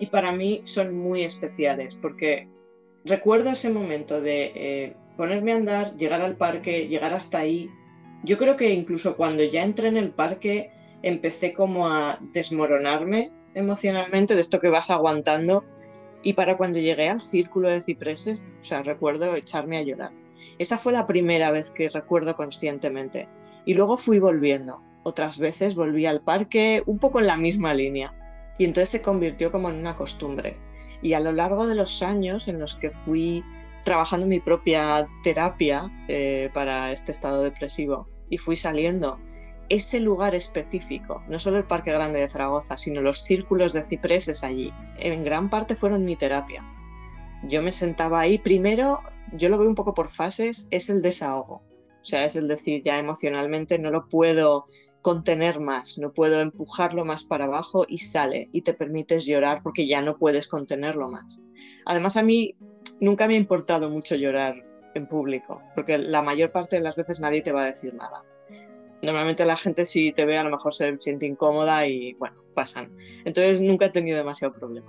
Y 0.00 0.06
para 0.06 0.32
mí 0.32 0.62
son 0.64 0.98
muy 0.98 1.22
especiales, 1.22 1.94
porque 1.94 2.48
recuerdo 3.04 3.50
ese 3.50 3.70
momento 3.70 4.20
de 4.20 4.52
eh, 4.56 4.96
ponerme 5.16 5.52
a 5.52 5.56
andar, 5.56 5.96
llegar 5.96 6.22
al 6.22 6.36
parque, 6.36 6.88
llegar 6.88 7.14
hasta 7.14 7.38
ahí, 7.38 7.70
yo 8.22 8.38
creo 8.38 8.56
que 8.56 8.70
incluso 8.72 9.16
cuando 9.16 9.42
ya 9.42 9.62
entré 9.62 9.88
en 9.88 9.96
el 9.96 10.10
parque 10.10 10.70
empecé 11.02 11.52
como 11.52 11.88
a 11.88 12.18
desmoronarme 12.32 13.32
emocionalmente 13.54 14.34
de 14.34 14.40
esto 14.40 14.60
que 14.60 14.68
vas 14.68 14.90
aguantando 14.90 15.64
y 16.22 16.34
para 16.34 16.56
cuando 16.56 16.78
llegué 16.78 17.08
al 17.08 17.20
círculo 17.20 17.68
de 17.68 17.80
cipreses, 17.80 18.48
o 18.60 18.62
sea, 18.62 18.82
recuerdo 18.82 19.34
echarme 19.34 19.78
a 19.78 19.82
llorar. 19.82 20.12
Esa 20.58 20.78
fue 20.78 20.92
la 20.92 21.06
primera 21.06 21.50
vez 21.50 21.72
que 21.72 21.88
recuerdo 21.88 22.36
conscientemente. 22.36 23.28
Y 23.64 23.74
luego 23.74 23.96
fui 23.96 24.20
volviendo. 24.20 24.80
Otras 25.02 25.38
veces 25.38 25.74
volví 25.74 26.06
al 26.06 26.22
parque 26.22 26.84
un 26.86 27.00
poco 27.00 27.18
en 27.18 27.26
la 27.26 27.36
misma 27.36 27.74
línea. 27.74 28.14
Y 28.56 28.64
entonces 28.64 28.90
se 28.90 29.02
convirtió 29.02 29.50
como 29.50 29.68
en 29.68 29.78
una 29.78 29.96
costumbre. 29.96 30.56
Y 31.02 31.14
a 31.14 31.20
lo 31.20 31.32
largo 31.32 31.66
de 31.66 31.74
los 31.74 32.04
años 32.04 32.46
en 32.46 32.60
los 32.60 32.76
que 32.76 32.90
fui 32.90 33.42
trabajando 33.82 34.26
mi 34.26 34.38
propia 34.38 35.08
terapia 35.24 35.90
eh, 36.06 36.50
para 36.54 36.92
este 36.92 37.10
estado 37.10 37.42
depresivo 37.42 38.11
y 38.32 38.38
fui 38.38 38.56
saliendo. 38.56 39.20
Ese 39.68 40.00
lugar 40.00 40.34
específico, 40.34 41.22
no 41.28 41.38
solo 41.38 41.58
el 41.58 41.66
Parque 41.66 41.92
Grande 41.92 42.18
de 42.18 42.28
Zaragoza, 42.28 42.78
sino 42.78 43.02
los 43.02 43.18
círculos 43.18 43.74
de 43.74 43.82
cipreses 43.82 44.42
allí, 44.42 44.72
en 44.98 45.22
gran 45.22 45.50
parte 45.50 45.74
fueron 45.74 46.06
mi 46.06 46.16
terapia. 46.16 46.64
Yo 47.44 47.60
me 47.60 47.72
sentaba 47.72 48.20
ahí, 48.20 48.38
primero, 48.38 49.00
yo 49.32 49.50
lo 49.50 49.58
veo 49.58 49.68
un 49.68 49.74
poco 49.74 49.92
por 49.92 50.08
fases, 50.08 50.66
es 50.70 50.88
el 50.88 51.02
desahogo. 51.02 51.62
O 52.00 52.04
sea, 52.04 52.24
es 52.24 52.34
el 52.34 52.48
decir, 52.48 52.80
ya 52.82 52.98
emocionalmente 52.98 53.78
no 53.78 53.90
lo 53.90 54.08
puedo 54.08 54.66
contener 55.02 55.60
más, 55.60 55.98
no 55.98 56.12
puedo 56.12 56.40
empujarlo 56.40 57.04
más 57.04 57.24
para 57.24 57.44
abajo 57.44 57.84
y 57.86 57.98
sale 57.98 58.48
y 58.52 58.62
te 58.62 58.72
permites 58.72 59.26
llorar 59.26 59.62
porque 59.62 59.86
ya 59.86 60.00
no 60.00 60.16
puedes 60.16 60.48
contenerlo 60.48 61.10
más. 61.10 61.42
Además, 61.84 62.16
a 62.16 62.22
mí 62.22 62.56
nunca 63.00 63.26
me 63.26 63.34
ha 63.34 63.38
importado 63.38 63.90
mucho 63.90 64.16
llorar 64.16 64.71
en 64.94 65.06
público, 65.06 65.62
porque 65.74 65.98
la 65.98 66.22
mayor 66.22 66.52
parte 66.52 66.76
de 66.76 66.82
las 66.82 66.96
veces 66.96 67.20
nadie 67.20 67.42
te 67.42 67.52
va 67.52 67.62
a 67.62 67.66
decir 67.66 67.94
nada. 67.94 68.24
Normalmente 69.02 69.44
la 69.44 69.56
gente 69.56 69.84
si 69.84 70.12
te 70.12 70.24
ve 70.24 70.38
a 70.38 70.44
lo 70.44 70.50
mejor 70.50 70.72
se 70.72 70.96
siente 70.98 71.26
incómoda 71.26 71.86
y 71.86 72.14
bueno, 72.14 72.42
pasan. 72.54 72.96
Entonces 73.24 73.60
nunca 73.60 73.86
he 73.86 73.90
tenido 73.90 74.16
demasiado 74.16 74.54
problema. 74.54 74.86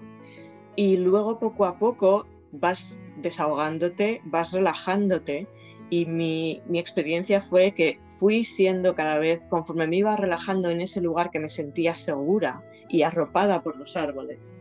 Y 0.75 0.97
luego 0.97 1.39
poco 1.39 1.65
a 1.65 1.77
poco 1.77 2.27
vas 2.51 3.01
desahogándote, 3.17 4.21
vas 4.25 4.53
relajándote 4.53 5.47
y 5.89 6.05
mi, 6.05 6.61
mi, 6.67 6.79
experiencia 6.79 7.41
fue 7.41 7.73
que 7.73 7.99
fui 8.05 8.43
siendo 8.43 8.95
cada 8.95 9.17
vez, 9.19 9.45
conforme 9.47 9.87
me 9.87 9.97
iba 9.97 10.15
relajando 10.15 10.69
en 10.69 10.81
ese 10.81 11.01
lugar 11.01 11.29
que 11.29 11.39
me 11.39 11.47
sentía 11.47 11.93
segura 11.93 12.63
y 12.89 13.03
arropada 13.03 13.61
por 13.61 13.77
los 13.77 13.95
árboles, 13.95 14.55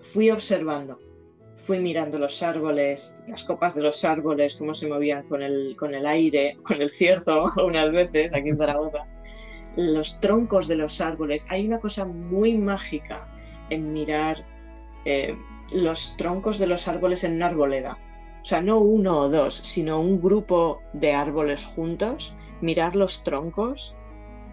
fui 0.00 0.30
observando, 0.30 1.00
fui 1.56 1.78
mirando 1.80 2.18
los 2.18 2.42
árboles, 2.42 3.16
las 3.26 3.44
copas 3.44 3.74
de 3.74 3.82
los 3.82 4.04
árboles, 4.04 4.56
cómo 4.56 4.74
se 4.74 4.88
movían 4.88 5.26
con 5.28 5.42
el, 5.42 5.76
con 5.76 5.94
el 5.94 6.06
aire, 6.06 6.56
con 6.62 6.80
el 6.80 6.90
cierzo, 6.90 7.50
unas 7.64 7.90
veces 7.90 8.32
aquí 8.34 8.50
en 8.50 8.58
Zaragoza, 8.58 9.06
los 9.76 10.20
troncos 10.20 10.68
de 10.68 10.76
los 10.76 11.00
árboles. 11.00 11.46
Hay 11.48 11.66
una 11.66 11.78
cosa 11.78 12.04
muy 12.04 12.56
mágica 12.56 13.28
en 13.70 13.92
mirar 13.92 14.44
eh, 15.04 15.36
los 15.72 16.16
troncos 16.16 16.58
de 16.58 16.68
los 16.68 16.86
árboles 16.86 17.24
en 17.24 17.34
una 17.34 17.46
arboleda 17.46 17.98
o 18.46 18.48
sea, 18.48 18.62
no 18.62 18.78
uno 18.78 19.18
o 19.18 19.28
dos, 19.28 19.54
sino 19.56 19.98
un 19.98 20.20
grupo 20.20 20.80
de 20.92 21.12
árboles 21.12 21.64
juntos, 21.64 22.36
mirar 22.60 22.94
los 22.94 23.24
troncos, 23.24 23.96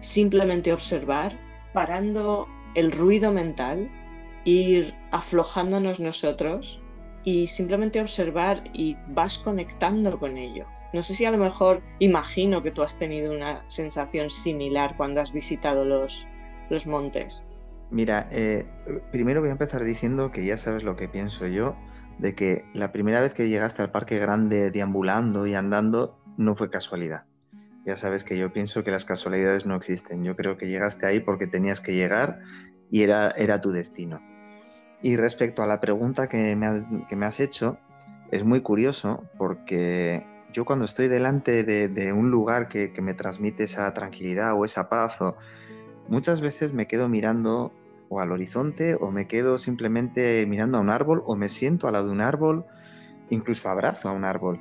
simplemente 0.00 0.72
observar, 0.72 1.38
parando 1.72 2.48
el 2.74 2.90
ruido 2.90 3.30
mental, 3.30 3.88
ir 4.44 4.92
aflojándonos 5.12 6.00
nosotros 6.00 6.83
y 7.24 7.46
simplemente 7.46 8.00
observar 8.00 8.62
y 8.72 8.96
vas 9.08 9.38
conectando 9.38 10.18
con 10.18 10.36
ello. 10.36 10.66
No 10.92 11.02
sé 11.02 11.14
si 11.14 11.24
a 11.24 11.30
lo 11.32 11.38
mejor 11.38 11.82
imagino 11.98 12.62
que 12.62 12.70
tú 12.70 12.82
has 12.82 12.96
tenido 12.96 13.32
una 13.32 13.68
sensación 13.68 14.30
similar 14.30 14.96
cuando 14.96 15.20
has 15.20 15.32
visitado 15.32 15.84
los, 15.84 16.28
los 16.70 16.86
montes. 16.86 17.46
Mira, 17.90 18.28
eh, 18.30 18.64
primero 19.10 19.40
voy 19.40 19.48
a 19.48 19.52
empezar 19.52 19.82
diciendo 19.82 20.30
que 20.30 20.44
ya 20.44 20.56
sabes 20.56 20.84
lo 20.84 20.94
que 20.94 21.08
pienso 21.08 21.46
yo 21.46 21.76
de 22.18 22.34
que 22.34 22.64
la 22.74 22.92
primera 22.92 23.20
vez 23.20 23.34
que 23.34 23.48
llegaste 23.48 23.82
al 23.82 23.90
parque 23.90 24.18
grande 24.18 24.70
deambulando 24.70 25.46
y 25.46 25.54
andando 25.54 26.18
no 26.36 26.54
fue 26.54 26.70
casualidad. 26.70 27.24
Ya 27.84 27.96
sabes 27.96 28.24
que 28.24 28.38
yo 28.38 28.52
pienso 28.52 28.82
que 28.82 28.90
las 28.90 29.04
casualidades 29.04 29.66
no 29.66 29.74
existen. 29.74 30.24
Yo 30.24 30.36
creo 30.36 30.56
que 30.56 30.68
llegaste 30.68 31.06
ahí 31.06 31.20
porque 31.20 31.46
tenías 31.46 31.80
que 31.80 31.94
llegar 31.94 32.40
y 32.88 33.02
era, 33.02 33.30
era 33.30 33.60
tu 33.60 33.72
destino. 33.72 34.20
Y 35.04 35.16
respecto 35.16 35.62
a 35.62 35.66
la 35.66 35.82
pregunta 35.82 36.28
que 36.30 36.56
me 36.56 36.64
has, 36.64 36.88
que 37.10 37.14
me 37.14 37.26
has 37.26 37.38
hecho, 37.38 37.76
es 38.30 38.42
muy 38.42 38.62
curioso 38.62 39.22
porque 39.36 40.26
yo 40.50 40.64
cuando 40.64 40.86
estoy 40.86 41.08
delante 41.08 41.62
de, 41.62 42.12
un 42.14 42.30
lugar 42.30 42.70
que, 42.70 42.90
me 43.02 43.12
transmite 43.12 43.64
esa 43.64 43.92
tranquilidad 43.92 44.54
o 44.54 44.64
esa 44.64 44.88
paz, 44.88 45.20
o, 45.20 45.36
muchas 46.08 46.40
veces 46.40 46.72
me 46.72 46.86
quedo 46.86 47.10
mirando 47.10 47.70
o 48.08 48.20
al 48.20 48.32
horizonte 48.32 48.96
o 48.98 49.10
me 49.10 49.26
quedo 49.26 49.58
simplemente 49.58 50.46
mirando 50.46 50.78
a 50.78 50.80
un 50.80 50.88
árbol 50.88 51.22
o 51.26 51.36
me 51.36 51.50
siento 51.50 51.86
al 51.86 51.92
lado 51.92 52.06
de 52.06 52.12
un 52.12 52.22
árbol, 52.22 52.64
incluso 53.28 53.68
abrazo 53.68 54.08
a 54.08 54.12
un 54.12 54.24
árbol. 54.24 54.58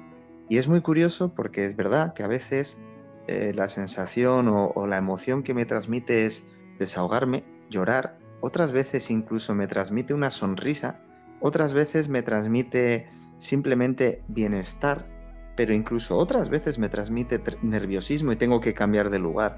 Y 0.49 0.57
es 0.57 0.67
muy 0.67 0.81
curioso 0.81 1.33
porque 1.33 1.65
es 1.65 1.77
verdad 1.77 2.13
que 2.13 2.23
a 2.23 2.27
veces 2.27 2.81
eh, 3.27 3.53
la 3.55 3.69
sensación 3.69 4.49
o, 4.49 4.87
la 4.87 4.97
emoción 4.97 5.41
que 5.41 5.53
me 5.53 5.65
transmite 5.65 6.25
es 6.25 6.47
desahogarme, 6.79 7.45
llorar, 7.69 8.17
otras 8.43 8.73
veces 8.73 9.09
incluso 9.09 9.55
me 9.55 9.67
transmite 9.67 10.13
una 10.13 10.29
sonrisa, 10.29 10.99
otras 11.39 11.71
veces 11.71 12.09
me 12.09 12.23
transmite 12.23 13.07
simplemente 13.37 14.21
bienestar, 14.27 15.07
pero 15.55 15.73
incluso 15.73 16.17
otras 16.17 16.49
veces 16.49 16.77
me 16.77 16.89
transmite 16.89 17.41
nerviosismo 17.61 18.33
y 18.33 18.35
tengo 18.35 18.59
que 18.59 18.73
cambiar 18.73 19.09
de 19.09 19.19
lugar. 19.19 19.57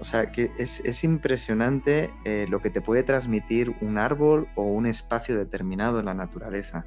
O 0.00 0.04
sea, 0.04 0.30
que 0.30 0.50
es, 0.58 1.02
impresionante 1.02 2.10
eh, 2.26 2.44
lo 2.50 2.60
que 2.60 2.68
te 2.68 2.82
puede 2.82 3.04
transmitir 3.04 3.74
un 3.80 3.96
árbol 3.96 4.48
o 4.54 4.64
un 4.64 4.84
espacio 4.84 5.38
determinado 5.38 5.98
en 5.98 6.04
la 6.04 6.14
naturaleza. 6.14 6.84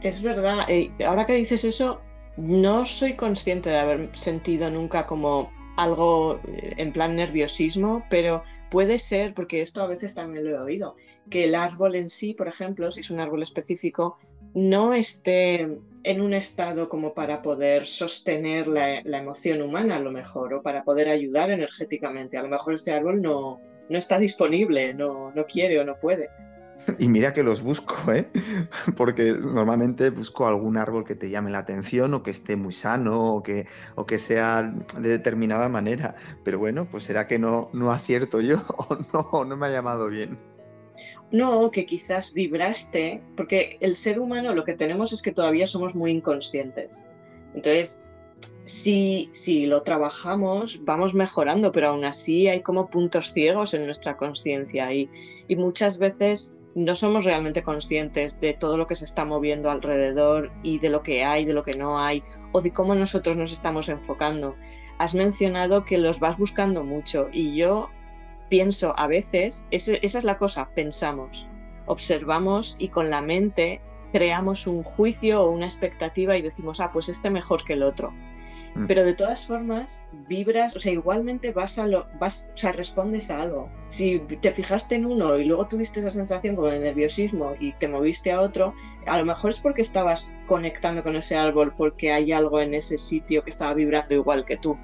Es 0.00 0.22
verdad. 0.22 0.64
Eh, 0.68 0.90
ahora 1.06 1.26
que 1.26 1.34
dices 1.34 1.64
eso, 1.64 2.00
no 2.38 2.86
soy 2.86 3.12
consciente 3.12 3.68
de 3.68 3.78
haber 3.78 4.16
sentido 4.16 4.70
nunca 4.70 5.04
como 5.04 5.52
algo 5.76 6.40
eh, 6.46 6.74
en 6.76 6.92
plan 6.92 7.16
nerviosismo, 7.16 8.04
pero 8.10 8.42
puede 8.70 8.98
ser, 8.98 9.34
porque 9.34 9.60
esto 9.60 9.82
a 9.82 9.86
veces 9.86 10.14
también 10.14 10.44
lo 10.44 10.50
he 10.50 10.58
oído, 10.58 10.96
que 11.30 11.44
el 11.44 11.54
árbol 11.54 11.94
en 11.94 12.10
sí, 12.10 12.34
por 12.34 12.48
ejemplo, 12.48 12.90
si 12.90 13.00
es 13.00 13.10
un 13.10 13.20
árbol 13.20 13.42
específico, 13.42 14.16
no 14.54 14.94
esté 14.94 15.78
en 16.04 16.20
un 16.20 16.32
estado 16.32 16.88
como 16.88 17.12
para 17.12 17.42
poder 17.42 17.86
sostener 17.86 18.68
la, 18.68 18.98
emoción 19.00 19.62
humana 19.62 19.96
a 19.96 20.00
lo 20.00 20.12
mejor 20.12 20.54
o 20.54 20.62
para 20.62 20.84
poder 20.84 21.08
ayudar 21.08 21.50
energéticamente. 21.50 22.36
A 22.36 22.42
lo 22.42 22.48
mejor 22.48 22.74
ese 22.74 22.92
árbol 22.92 23.20
no, 23.20 23.60
no 23.88 23.98
está 23.98 24.18
disponible, 24.18 24.94
no, 24.94 25.32
no 25.32 25.46
quiere 25.46 25.80
o 25.80 25.84
no 25.84 25.98
puede. 25.98 26.30
Y 26.98 27.08
mira 27.08 27.32
que 27.32 27.42
los 27.42 27.62
busco, 27.62 28.12
¿eh? 28.12 28.28
Porque 28.96 29.32
normalmente 29.32 30.10
busco 30.10 30.46
algún 30.46 30.76
árbol 30.76 31.04
que 31.04 31.14
te 31.14 31.30
llame 31.30 31.50
la 31.50 31.58
atención 31.58 32.14
o 32.14 32.22
que 32.22 32.30
esté 32.30 32.56
muy 32.56 32.72
sano 32.72 33.34
o 33.34 33.42
que, 33.42 33.66
o 33.94 34.06
que 34.06 34.18
sea 34.18 34.62
de 34.62 35.08
determinada 35.08 35.68
manera. 35.68 36.14
Pero 36.44 36.58
bueno, 36.58 36.88
pues 36.90 37.04
será 37.04 37.26
que 37.26 37.38
no, 37.38 37.70
no 37.72 37.90
acierto 37.92 38.40
yo 38.40 38.62
o 38.76 38.96
no, 39.12 39.44
no 39.44 39.56
me 39.56 39.66
ha 39.66 39.70
llamado 39.70 40.08
bien. 40.08 40.38
No, 41.32 41.70
que 41.70 41.84
quizás 41.84 42.32
vibraste, 42.32 43.22
porque 43.36 43.76
el 43.80 43.96
ser 43.96 44.20
humano 44.20 44.54
lo 44.54 44.64
que 44.64 44.74
tenemos 44.74 45.12
es 45.12 45.20
que 45.20 45.32
todavía 45.32 45.66
somos 45.66 45.96
muy 45.96 46.12
inconscientes. 46.12 47.06
Entonces, 47.54 48.04
si, 48.64 49.30
si 49.32 49.66
lo 49.66 49.82
trabajamos, 49.82 50.84
vamos 50.84 51.14
mejorando, 51.14 51.72
pero 51.72 51.88
aún 51.88 52.04
así 52.04 52.46
hay 52.46 52.62
como 52.62 52.88
puntos 52.88 53.32
ciegos 53.32 53.74
en 53.74 53.86
nuestra 53.86 54.16
conciencia 54.16 54.92
y, 54.92 55.10
y 55.48 55.56
muchas 55.56 55.98
veces 55.98 56.56
no 56.74 56.94
somos 56.94 57.24
realmente 57.24 57.62
conscientes 57.62 58.40
de 58.40 58.52
todo 58.52 58.76
lo 58.76 58.86
que 58.86 58.94
se 58.94 59.04
está 59.04 59.24
moviendo 59.24 59.70
alrededor 59.70 60.52
y 60.62 60.78
de 60.78 60.90
lo 60.90 61.02
que 61.02 61.24
hay, 61.24 61.44
de 61.44 61.54
lo 61.54 61.62
que 61.62 61.74
no 61.74 61.98
hay, 61.98 62.22
o 62.52 62.60
de 62.60 62.72
cómo 62.72 62.94
nosotros 62.94 63.36
nos 63.36 63.52
estamos 63.52 63.88
enfocando. 63.88 64.56
Has 64.98 65.14
mencionado 65.14 65.84
que 65.84 65.98
los 65.98 66.20
vas 66.20 66.38
buscando 66.38 66.84
mucho 66.84 67.28
y 67.32 67.56
yo 67.56 67.90
pienso 68.48 68.94
a 68.98 69.06
veces, 69.06 69.66
esa 69.70 69.94
es 70.02 70.24
la 70.24 70.36
cosa, 70.36 70.68
pensamos, 70.74 71.48
observamos 71.86 72.76
y 72.78 72.88
con 72.88 73.10
la 73.10 73.20
mente 73.20 73.80
creamos 74.12 74.66
un 74.66 74.82
juicio 74.84 75.42
o 75.42 75.50
una 75.50 75.66
expectativa 75.66 76.36
y 76.36 76.42
decimos, 76.42 76.80
ah, 76.80 76.90
pues 76.92 77.08
este 77.08 77.30
mejor 77.30 77.64
que 77.64 77.72
el 77.72 77.82
otro. 77.82 78.12
Mm. 78.74 78.86
Pero 78.86 79.04
de 79.04 79.14
todas 79.14 79.46
formas, 79.46 80.04
vibras, 80.28 80.74
o 80.74 80.80
sea, 80.80 80.92
igualmente 80.92 81.52
vas 81.52 81.78
a 81.78 81.86
lo, 81.86 82.06
vas, 82.18 82.50
o 82.54 82.56
sea, 82.56 82.72
respondes 82.72 83.30
a 83.30 83.40
algo. 83.40 83.70
Si 83.86 84.18
te 84.18 84.50
fijaste 84.50 84.96
en 84.96 85.06
uno 85.06 85.36
y 85.36 85.44
luego 85.44 85.66
tuviste 85.66 86.00
esa 86.00 86.10
sensación 86.10 86.56
como 86.56 86.68
de 86.68 86.80
nerviosismo 86.80 87.54
y 87.60 87.72
te 87.74 87.88
moviste 87.88 88.32
a 88.32 88.40
otro, 88.40 88.74
a 89.06 89.18
lo 89.18 89.24
mejor 89.24 89.50
es 89.50 89.60
porque 89.60 89.82
estabas 89.82 90.36
conectando 90.46 91.02
con 91.02 91.16
ese 91.16 91.36
árbol, 91.36 91.72
porque 91.76 92.12
hay 92.12 92.32
algo 92.32 92.60
en 92.60 92.74
ese 92.74 92.98
sitio 92.98 93.44
que 93.44 93.50
estaba 93.50 93.74
vibrando 93.74 94.14
igual 94.14 94.44
que 94.44 94.56
tú. 94.56 94.78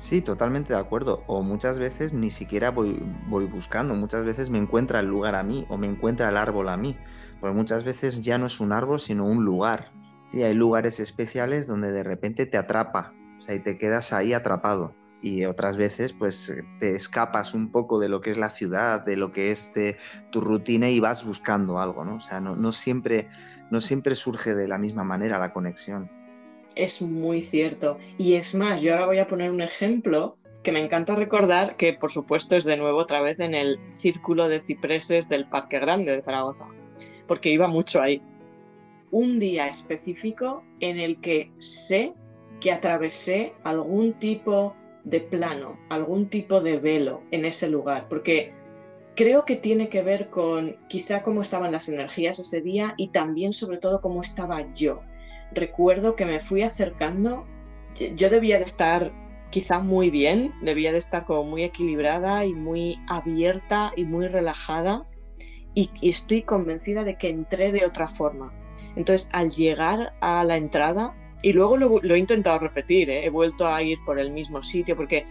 Sí, 0.00 0.22
totalmente 0.22 0.72
de 0.72 0.78
acuerdo. 0.78 1.22
O 1.26 1.42
muchas 1.42 1.78
veces 1.78 2.14
ni 2.14 2.30
siquiera 2.30 2.70
voy, 2.70 3.02
voy, 3.28 3.44
buscando, 3.44 3.94
muchas 3.94 4.24
veces 4.24 4.48
me 4.48 4.56
encuentra 4.56 5.00
el 5.00 5.06
lugar 5.06 5.34
a 5.34 5.42
mí 5.42 5.66
o 5.68 5.76
me 5.76 5.86
encuentra 5.86 6.30
el 6.30 6.38
árbol 6.38 6.70
a 6.70 6.78
mí. 6.78 6.96
Porque 7.38 7.54
muchas 7.54 7.84
veces 7.84 8.22
ya 8.22 8.38
no 8.38 8.46
es 8.46 8.60
un 8.60 8.72
árbol, 8.72 8.98
sino 8.98 9.26
un 9.26 9.44
lugar. 9.44 9.90
Sí, 10.30 10.42
hay 10.42 10.54
lugares 10.54 11.00
especiales 11.00 11.66
donde 11.66 11.92
de 11.92 12.02
repente 12.02 12.46
te 12.46 12.56
atrapa, 12.56 13.14
o 13.38 13.42
sea, 13.42 13.54
y 13.54 13.60
te 13.60 13.76
quedas 13.76 14.12
ahí 14.12 14.32
atrapado. 14.32 14.94
Y 15.22 15.44
otras 15.44 15.76
veces, 15.76 16.12
pues 16.14 16.54
te 16.78 16.94
escapas 16.94 17.52
un 17.52 17.70
poco 17.70 17.98
de 17.98 18.08
lo 18.08 18.20
que 18.22 18.30
es 18.30 18.38
la 18.38 18.48
ciudad, 18.48 19.04
de 19.04 19.16
lo 19.16 19.32
que 19.32 19.50
es 19.50 19.72
tu 20.30 20.40
rutina 20.40 20.88
y 20.88 20.98
vas 20.98 21.26
buscando 21.26 21.78
algo, 21.78 22.04
¿no? 22.04 22.16
O 22.16 22.20
sea, 22.20 22.40
no, 22.40 22.56
no, 22.56 22.72
siempre, 22.72 23.28
no 23.70 23.82
siempre 23.82 24.14
surge 24.14 24.54
de 24.54 24.66
la 24.66 24.78
misma 24.78 25.04
manera 25.04 25.38
la 25.38 25.52
conexión. 25.52 26.10
Es 26.74 27.02
muy 27.02 27.42
cierto. 27.42 27.98
Y 28.16 28.34
es 28.34 28.54
más, 28.54 28.80
yo 28.80 28.92
ahora 28.94 29.06
voy 29.06 29.18
a 29.18 29.26
poner 29.26 29.50
un 29.50 29.60
ejemplo 29.60 30.36
que 30.62 30.72
me 30.72 30.82
encanta 30.82 31.14
recordar, 31.14 31.76
que 31.76 31.92
por 31.92 32.10
supuesto 32.10 32.56
es 32.56 32.64
de 32.64 32.76
nuevo 32.76 32.98
otra 32.98 33.20
vez 33.20 33.40
en 33.40 33.54
el 33.54 33.78
círculo 33.88 34.48
de 34.48 34.60
cipreses 34.60 35.28
del 35.28 35.48
Parque 35.48 35.78
Grande 35.78 36.12
de 36.12 36.22
Zaragoza, 36.22 36.64
porque 37.26 37.50
iba 37.50 37.66
mucho 37.66 38.00
ahí. 38.00 38.22
Un 39.10 39.38
día 39.38 39.66
específico 39.66 40.62
en 40.80 40.98
el 41.00 41.20
que 41.20 41.52
sé 41.58 42.14
que 42.60 42.72
atravesé 42.72 43.54
algún 43.64 44.12
tipo 44.14 44.76
de 45.04 45.20
plano, 45.20 45.78
algún 45.88 46.28
tipo 46.28 46.60
de 46.60 46.78
velo 46.78 47.22
en 47.30 47.44
ese 47.44 47.70
lugar, 47.70 48.06
porque 48.08 48.52
creo 49.16 49.44
que 49.44 49.56
tiene 49.56 49.88
que 49.88 50.02
ver 50.02 50.28
con 50.28 50.76
quizá 50.88 51.22
cómo 51.22 51.42
estaban 51.42 51.72
las 51.72 51.88
energías 51.88 52.38
ese 52.38 52.60
día 52.60 52.94
y 52.96 53.08
también 53.08 53.52
sobre 53.52 53.78
todo 53.78 54.00
cómo 54.00 54.20
estaba 54.20 54.72
yo 54.74 55.00
recuerdo 55.52 56.16
que 56.16 56.26
me 56.26 56.40
fui 56.40 56.62
acercando, 56.62 57.46
yo 58.14 58.30
debía 58.30 58.56
de 58.58 58.64
estar 58.64 59.12
quizá 59.50 59.80
muy 59.80 60.10
bien, 60.10 60.52
debía 60.62 60.92
de 60.92 60.98
estar 60.98 61.24
como 61.24 61.44
muy 61.44 61.64
equilibrada 61.64 62.44
y 62.44 62.54
muy 62.54 62.98
abierta 63.08 63.92
y 63.96 64.04
muy 64.04 64.28
relajada 64.28 65.04
y, 65.74 65.90
estoy 66.02 66.42
convencida 66.42 67.04
de 67.04 67.16
que 67.16 67.30
entré 67.30 67.72
de 67.72 67.84
otra 67.84 68.08
forma. 68.08 68.52
Entonces, 68.96 69.30
al 69.32 69.50
llegar 69.50 70.12
a 70.20 70.44
la 70.44 70.56
entrada, 70.56 71.14
y 71.42 71.52
luego 71.52 71.76
lo, 71.76 72.14
he 72.14 72.18
intentado 72.18 72.58
repetir, 72.58 73.08
¿eh? 73.08 73.24
he 73.24 73.30
vuelto 73.30 73.66
a 73.66 73.82
ir 73.82 73.98
por 74.04 74.18
el 74.18 74.30
mismo 74.30 74.62
sitio, 74.62 74.96
porque 74.96 75.24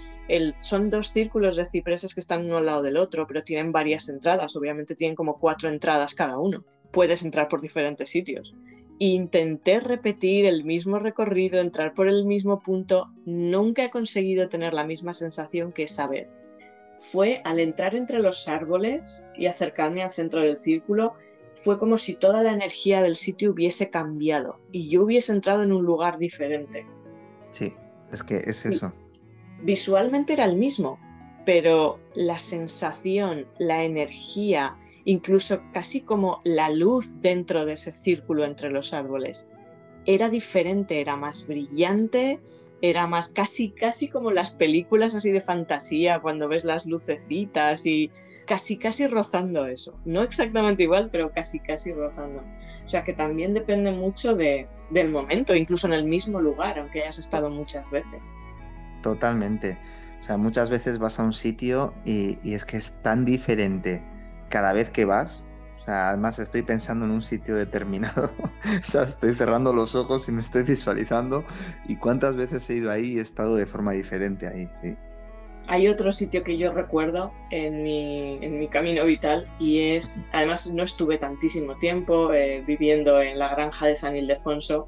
son 0.58 0.90
dos 0.90 1.08
círculos 1.08 1.56
de 1.56 1.66
cipreses 1.66 2.14
que 2.14 2.20
están 2.20 2.46
uno 2.46 2.58
al 2.58 2.66
lado 2.66 2.82
del 2.82 2.98
otro, 2.98 3.28
pero 3.28 3.44
tienen 3.44 3.72
varias 3.72 4.10
entradas, 4.10 4.56
obviamente 4.56 4.96
tienen 4.96 5.16
como 5.16 5.38
cuatro 5.38 5.70
entradas 5.70 6.16
cada 6.16 6.40
uno. 6.40 6.64
Puedes 6.92 7.24
entrar 7.24 7.48
por 7.48 7.62
diferentes 7.62 8.10
sitios. 8.10 8.56
Intenté 8.98 9.80
repetir 9.80 10.46
el 10.46 10.66
mismo 10.66 10.98
recorrido, 10.98 11.62
entrar 11.62 11.94
por 11.94 12.08
el 12.08 12.26
mismo 12.26 12.60
punto, 12.60 13.12
nunca 13.26 13.86
he 13.86 13.90
conseguido 13.92 14.50
tener 14.50 14.74
la 14.74 14.84
misma 14.84 15.14
sensación 15.14 15.72
que 15.72 15.84
esa 15.84 16.08
vez. 16.08 16.40
Fue 16.98 17.42
al 17.46 17.60
entrar 17.60 17.96
entre 17.96 18.20
los 18.20 18.48
árboles 18.48 19.30
y 19.38 19.46
acercarme 19.46 20.02
al 20.02 20.12
centro 20.12 20.42
del 20.42 20.58
círculo, 20.58 21.14
fue 21.64 21.78
como 21.78 21.98
si 21.98 22.16
toda 22.16 22.42
la 22.42 22.54
energía 22.54 23.02
del 23.02 23.16
sitio 23.16 23.52
hubiese 23.52 23.90
cambiado 23.90 24.60
y 24.72 24.90
yo 24.90 25.04
hubiese 25.04 25.34
entrado 25.34 25.64
en 25.64 25.74
un 25.74 25.84
lugar 25.84 26.18
diferente. 26.18 26.86
Sí, 27.52 27.74
es 28.12 28.24
que 28.24 28.38
es 28.38 28.66
eso. 28.66 28.94
Visualmente 29.64 30.34
era 30.34 30.46
el 30.46 30.56
mismo, 30.56 31.00
pero 31.46 32.00
la 32.16 32.38
sensación, 32.38 33.46
la 33.58 33.84
energía, 33.84 34.78
incluso 35.04 35.62
casi 35.74 36.02
como 36.02 36.40
la 36.46 36.70
luz 36.70 37.20
dentro 37.20 37.66
de 37.66 37.74
ese 37.74 37.92
círculo 37.92 38.46
entre 38.46 38.70
los 38.70 38.94
árboles, 38.94 39.50
era 40.06 40.30
diferente, 40.30 41.02
era 41.02 41.18
más 41.18 41.46
brillante, 41.46 42.40
era 42.82 43.06
más 43.06 43.28
casi, 43.28 43.72
casi 43.72 44.08
como 44.08 44.32
las 44.32 44.52
películas 44.52 45.14
así 45.14 45.32
de 45.32 45.42
fantasía, 45.42 46.22
cuando 46.22 46.48
ves 46.48 46.64
las 46.64 46.86
lucecitas 46.86 47.86
y 47.86 48.12
casi, 48.50 48.78
casi 48.78 49.06
rozando 49.06 49.68
eso. 49.68 49.96
No 50.06 50.24
exactamente 50.24 50.82
igual, 50.82 51.10
pero 51.12 51.32
casi, 51.32 51.60
casi 51.60 51.94
rozando. 51.94 52.44
O 52.84 52.88
sea 52.88 53.04
que 53.04 53.14
también 53.14 53.54
depende 53.54 53.92
mucho 53.92 54.36
de, 54.36 54.68
del 54.90 55.12
momento, 55.12 55.56
incluso 55.56 55.86
en 55.86 55.94
el 55.94 56.04
mismo 56.06 56.42
lugar, 56.42 56.80
aunque 56.80 57.04
hayas 57.04 57.20
estado 57.20 57.52
muchas 57.52 57.88
veces. 57.92 58.20
Totalmente. 59.04 59.78
O 60.20 60.24
sea, 60.24 60.38
muchas 60.38 60.72
veces 60.72 60.98
vas 60.98 61.20
a 61.20 61.24
un 61.24 61.34
sitio 61.34 61.94
y, 62.06 62.40
y 62.42 62.56
es 62.56 62.66
que 62.66 62.78
es 62.78 63.04
tan 63.04 63.24
diferente 63.24 64.04
cada 64.50 64.74
vez 64.74 64.90
que 64.90 65.06
vas 65.06 65.46
además 65.88 66.38
estoy 66.40 66.62
pensando 66.62 67.06
en 67.06 67.12
un 67.12 67.22
sitio 67.22 67.56
determinado. 67.56 68.32
o 68.82 68.84
sea, 68.84 69.04
estoy 69.04 69.34
cerrando 69.34 69.74
los 69.74 69.96
ojos 69.96 70.28
y 70.30 70.32
me 70.32 70.42
estoy 70.42 70.64
visualizando. 70.64 71.44
Y 71.88 71.96
cuántas 71.96 72.36
veces 72.36 72.70
he 72.70 72.76
ido 72.76 72.92
ahí 72.92 73.14
y 73.14 73.18
he 73.18 73.22
estado 73.22 73.56
de 73.56 73.66
forma 73.66 73.94
diferente 73.94 74.48
ahí, 74.48 74.70
sí. 74.82 74.96
Hay 75.72 75.88
otro 75.88 76.12
sitio 76.12 76.44
que 76.44 76.58
yo 76.58 76.72
recuerdo 76.72 77.32
en 77.52 77.84
mi, 77.84 78.40
en 78.42 78.60
mi 78.60 78.68
camino 78.68 79.06
vital 79.06 79.48
y 79.60 79.92
es, 79.92 80.28
además 80.32 80.74
no 80.74 80.82
estuve 80.82 81.20
tantísimo 81.20 81.78
tiempo 81.78 82.34
eh, 82.34 82.64
viviendo 82.66 83.22
en 83.22 83.38
la 83.38 83.50
granja 83.50 83.86
de 83.86 83.94
San 83.94 84.18
Ildefonso, 84.18 84.88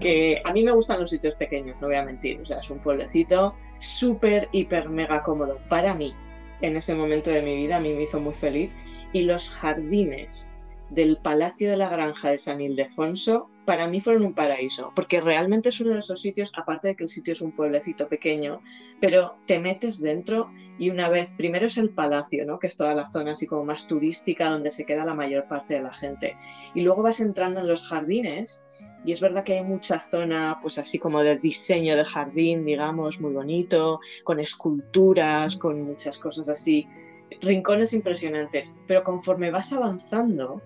que 0.00 0.40
a 0.46 0.52
mí 0.54 0.62
me 0.62 0.72
gustan 0.72 1.00
los 1.00 1.10
sitios 1.10 1.34
pequeños, 1.36 1.76
no 1.82 1.88
voy 1.88 1.96
a 1.96 2.02
mentir, 2.02 2.40
o 2.40 2.44
sea, 2.46 2.60
es 2.60 2.70
un 2.70 2.78
pueblecito 2.78 3.54
súper, 3.76 4.48
hiper, 4.52 4.88
mega 4.88 5.20
cómodo 5.20 5.58
para 5.68 5.92
mí. 5.92 6.14
En 6.62 6.74
ese 6.74 6.94
momento 6.94 7.28
de 7.28 7.42
mi 7.42 7.54
vida 7.56 7.76
a 7.76 7.80
mí 7.80 7.92
me 7.92 8.04
hizo 8.04 8.18
muy 8.18 8.32
feliz 8.32 8.74
y 9.12 9.24
los 9.24 9.50
jardines 9.50 10.56
del 10.90 11.16
Palacio 11.18 11.70
de 11.70 11.76
la 11.76 11.88
Granja 11.88 12.30
de 12.30 12.38
San 12.38 12.60
Ildefonso 12.60 13.50
para 13.64 13.88
mí 13.88 14.00
fueron 14.00 14.24
un 14.24 14.34
paraíso, 14.34 14.92
porque 14.94 15.20
realmente 15.20 15.70
es 15.70 15.80
uno 15.80 15.94
de 15.94 16.00
esos 16.00 16.20
sitios, 16.20 16.52
aparte 16.56 16.88
de 16.88 16.96
que 16.96 17.04
el 17.04 17.08
sitio 17.08 17.32
es 17.32 17.40
un 17.40 17.52
pueblecito 17.52 18.08
pequeño, 18.08 18.60
pero 19.00 19.36
te 19.46 19.58
metes 19.58 20.00
dentro 20.00 20.50
y 20.78 20.90
una 20.90 21.08
vez, 21.08 21.32
primero 21.36 21.66
es 21.66 21.78
el 21.78 21.90
palacio, 21.90 22.44
¿no? 22.44 22.58
que 22.58 22.66
es 22.66 22.76
toda 22.76 22.94
la 22.94 23.06
zona 23.06 23.32
así 23.32 23.46
como 23.46 23.64
más 23.64 23.86
turística 23.86 24.50
donde 24.50 24.70
se 24.70 24.84
queda 24.84 25.04
la 25.04 25.14
mayor 25.14 25.46
parte 25.48 25.74
de 25.74 25.82
la 25.82 25.92
gente, 25.92 26.36
y 26.74 26.82
luego 26.82 27.02
vas 27.02 27.20
entrando 27.20 27.60
en 27.60 27.68
los 27.68 27.86
jardines 27.88 28.64
y 29.04 29.12
es 29.12 29.20
verdad 29.20 29.44
que 29.44 29.58
hay 29.58 29.64
mucha 29.64 30.00
zona, 30.00 30.58
pues 30.60 30.78
así 30.78 30.98
como 30.98 31.22
de 31.22 31.38
diseño 31.38 31.94
de 31.96 32.04
jardín, 32.04 32.64
digamos, 32.64 33.20
muy 33.20 33.32
bonito, 33.32 34.00
con 34.24 34.40
esculturas, 34.40 35.56
con 35.56 35.82
muchas 35.82 36.16
cosas 36.18 36.48
así 36.48 36.86
rincones 37.40 37.92
impresionantes, 37.92 38.74
pero 38.86 39.02
conforme 39.02 39.50
vas 39.50 39.72
avanzando, 39.72 40.62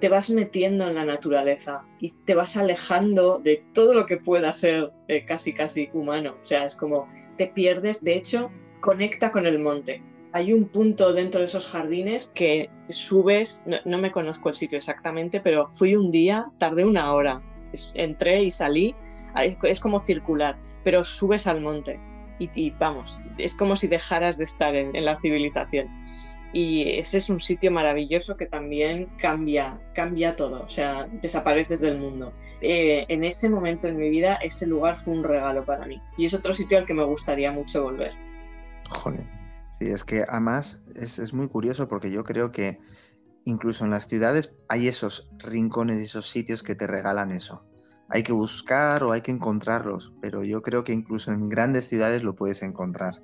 te 0.00 0.08
vas 0.08 0.30
metiendo 0.30 0.88
en 0.88 0.94
la 0.94 1.04
naturaleza 1.04 1.84
y 2.00 2.10
te 2.10 2.34
vas 2.34 2.56
alejando 2.56 3.38
de 3.38 3.64
todo 3.72 3.94
lo 3.94 4.06
que 4.06 4.16
pueda 4.16 4.54
ser 4.54 4.92
eh, 5.08 5.24
casi 5.24 5.52
casi 5.52 5.90
humano. 5.92 6.36
O 6.40 6.44
sea, 6.44 6.64
es 6.64 6.74
como 6.74 7.08
te 7.36 7.46
pierdes, 7.46 8.02
de 8.02 8.14
hecho, 8.14 8.50
conecta 8.80 9.32
con 9.32 9.46
el 9.46 9.58
monte. 9.58 10.02
Hay 10.32 10.52
un 10.52 10.66
punto 10.66 11.12
dentro 11.12 11.40
de 11.40 11.46
esos 11.46 11.66
jardines 11.66 12.26
que 12.26 12.70
subes, 12.88 13.66
no, 13.84 13.98
me 13.98 14.12
conozco 14.12 14.50
el 14.50 14.54
sitio 14.54 14.78
exactamente, 14.78 15.40
pero 15.40 15.64
fui 15.66 15.96
un 15.96 16.10
día, 16.10 16.50
tardé 16.58 16.84
una 16.84 17.12
hora, 17.12 17.42
entré 17.94 18.42
y 18.42 18.50
salí, 18.50 18.94
es 19.62 19.80
como 19.80 19.98
circular, 19.98 20.58
pero 20.84 21.02
subes 21.02 21.46
al 21.46 21.60
monte 21.60 21.98
y, 22.38 22.70
vamos, 22.70 23.20
es 23.38 23.54
como 23.54 23.76
si 23.76 23.88
dejaras 23.88 24.38
de 24.38 24.44
estar 24.44 24.74
en, 24.74 24.92
la 25.04 25.18
civilización. 25.20 25.88
Y 26.52 26.98
ese 26.98 27.18
es 27.18 27.28
un 27.28 27.40
sitio 27.40 27.70
maravilloso 27.70 28.36
que 28.36 28.46
también 28.46 29.06
cambia, 29.18 29.78
cambia 29.94 30.34
todo, 30.34 30.62
o 30.62 30.68
sea, 30.68 31.06
desapareces 31.20 31.82
del 31.82 31.98
mundo. 31.98 32.32
Eh, 32.62 33.04
en 33.08 33.22
ese 33.22 33.50
momento 33.50 33.86
en 33.86 33.98
mi 33.98 34.08
vida, 34.08 34.36
ese 34.36 34.66
lugar 34.66 34.96
fue 34.96 35.14
un 35.14 35.24
regalo 35.24 35.64
para 35.64 35.86
mí. 35.86 36.00
Y 36.16 36.24
es 36.24 36.32
otro 36.32 36.54
sitio 36.54 36.78
al 36.78 36.86
que 36.86 36.94
me 36.94 37.04
gustaría 37.04 37.52
mucho 37.52 37.82
volver. 37.82 38.12
Joder. 38.88 39.26
Sí, 39.78 39.86
es 39.86 40.04
que 40.04 40.24
además 40.26 40.80
es, 40.96 41.18
es 41.18 41.34
muy 41.34 41.48
curioso 41.48 41.86
porque 41.86 42.10
yo 42.10 42.24
creo 42.24 42.50
que 42.50 42.80
incluso 43.44 43.84
en 43.84 43.90
las 43.90 44.08
ciudades 44.08 44.54
hay 44.68 44.88
esos 44.88 45.30
rincones 45.38 46.00
y 46.00 46.04
esos 46.04 46.28
sitios 46.28 46.62
que 46.62 46.74
te 46.74 46.86
regalan 46.86 47.30
eso 47.30 47.67
hay 48.08 48.22
que 48.22 48.32
buscar 48.32 49.02
o 49.04 49.12
hay 49.12 49.20
que 49.20 49.30
encontrarlos, 49.30 50.14
pero 50.20 50.44
yo 50.44 50.62
creo 50.62 50.84
que 50.84 50.92
incluso 50.92 51.32
en 51.32 51.48
grandes 51.48 51.86
ciudades 51.88 52.22
lo 52.22 52.34
puedes 52.34 52.62
encontrar. 52.62 53.20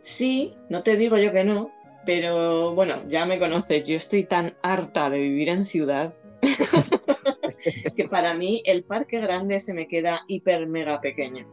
Sí, 0.00 0.54
no 0.68 0.82
te 0.82 0.96
digo 0.96 1.16
yo 1.18 1.32
que 1.32 1.44
no, 1.44 1.70
pero 2.04 2.74
bueno, 2.74 2.96
ya 3.08 3.26
me 3.26 3.38
conoces, 3.38 3.86
yo 3.86 3.96
estoy 3.96 4.24
tan 4.24 4.54
harta 4.62 5.10
de 5.10 5.20
vivir 5.20 5.48
en 5.48 5.64
ciudad 5.64 6.14
que 7.96 8.04
para 8.04 8.34
mí 8.34 8.62
el 8.64 8.84
parque 8.84 9.20
grande 9.20 9.58
se 9.60 9.74
me 9.74 9.88
queda 9.88 10.22
hiper 10.28 10.66
mega 10.66 11.00
pequeño. 11.00 11.46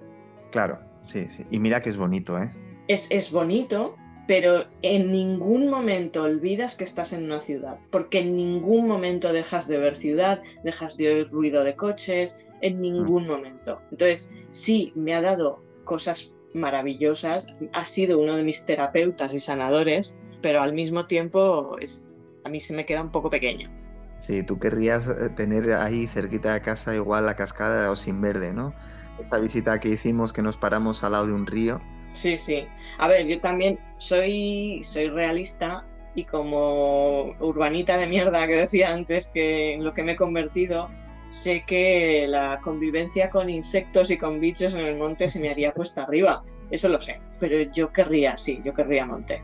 Claro, 0.51 0.79
sí, 1.01 1.27
sí. 1.29 1.45
Y 1.49 1.59
mira 1.59 1.81
que 1.81 1.89
es 1.89 1.97
bonito, 1.97 2.37
¿eh? 2.37 2.53
Es, 2.87 3.07
es 3.09 3.31
bonito, 3.31 3.95
pero 4.27 4.65
en 4.81 5.11
ningún 5.11 5.69
momento 5.69 6.23
olvidas 6.23 6.75
que 6.75 6.83
estás 6.83 7.13
en 7.13 7.25
una 7.25 7.41
ciudad, 7.41 7.79
porque 7.89 8.19
en 8.19 8.35
ningún 8.35 8.87
momento 8.87 9.33
dejas 9.33 9.67
de 9.67 9.77
ver 9.77 9.95
ciudad, 9.95 10.41
dejas 10.63 10.97
de 10.97 11.13
oír 11.13 11.29
ruido 11.29 11.63
de 11.63 11.75
coches, 11.75 12.45
en 12.65 12.81
ningún 12.81 13.27
momento. 13.27 13.79
Entonces, 13.91 14.33
sí, 14.49 14.91
me 14.95 15.13
ha 15.13 15.21
dado 15.21 15.63
cosas 15.83 16.33
maravillosas, 16.55 17.47
ha 17.73 17.85
sido 17.85 18.17
uno 18.17 18.35
de 18.35 18.43
mis 18.43 18.65
terapeutas 18.65 19.33
y 19.35 19.39
sanadores, 19.39 20.19
pero 20.41 20.63
al 20.63 20.73
mismo 20.73 21.05
tiempo 21.05 21.77
es, 21.79 22.11
a 22.43 22.49
mí 22.49 22.59
se 22.59 22.75
me 22.75 22.85
queda 22.85 23.03
un 23.03 23.11
poco 23.11 23.29
pequeño. 23.29 23.69
Sí, 24.17 24.41
tú 24.41 24.57
querrías 24.57 25.07
eh, 25.07 25.29
tener 25.35 25.71
ahí 25.73 26.07
cerquita 26.07 26.53
de 26.55 26.61
casa 26.61 26.95
igual 26.95 27.27
la 27.27 27.35
cascada 27.35 27.87
de 27.87 27.95
sin 27.95 28.19
Verde, 28.19 28.51
¿no? 28.51 28.73
Esta 29.21 29.37
visita 29.37 29.79
que 29.79 29.89
hicimos 29.89 30.33
que 30.33 30.41
nos 30.41 30.57
paramos 30.57 31.03
al 31.03 31.11
lado 31.11 31.27
de 31.27 31.33
un 31.33 31.45
río. 31.45 31.79
Sí, 32.13 32.37
sí. 32.39 32.65
A 32.97 33.07
ver, 33.07 33.27
yo 33.27 33.39
también 33.41 33.77
soy, 33.97 34.81
soy 34.83 35.09
realista 35.09 35.85
y 36.15 36.23
como 36.23 37.35
urbanita 37.39 37.97
de 37.97 38.07
mierda 38.07 38.47
que 38.47 38.55
decía 38.55 38.91
antes 38.91 39.27
que 39.27 39.73
en 39.73 39.83
lo 39.83 39.93
que 39.93 40.01
me 40.01 40.13
he 40.13 40.15
convertido, 40.15 40.89
sé 41.27 41.63
que 41.65 42.25
la 42.27 42.59
convivencia 42.61 43.29
con 43.29 43.49
insectos 43.49 44.11
y 44.11 44.17
con 44.17 44.39
bichos 44.39 44.73
en 44.73 44.81
el 44.81 44.97
monte 44.97 45.29
se 45.29 45.39
me 45.39 45.49
haría 45.49 45.73
puesta 45.73 46.03
arriba. 46.03 46.43
Eso 46.71 46.89
lo 46.89 47.01
sé. 47.01 47.19
Pero 47.39 47.61
yo 47.73 47.91
querría, 47.91 48.37
sí, 48.37 48.59
yo 48.63 48.73
querría 48.73 49.05
monte. 49.05 49.41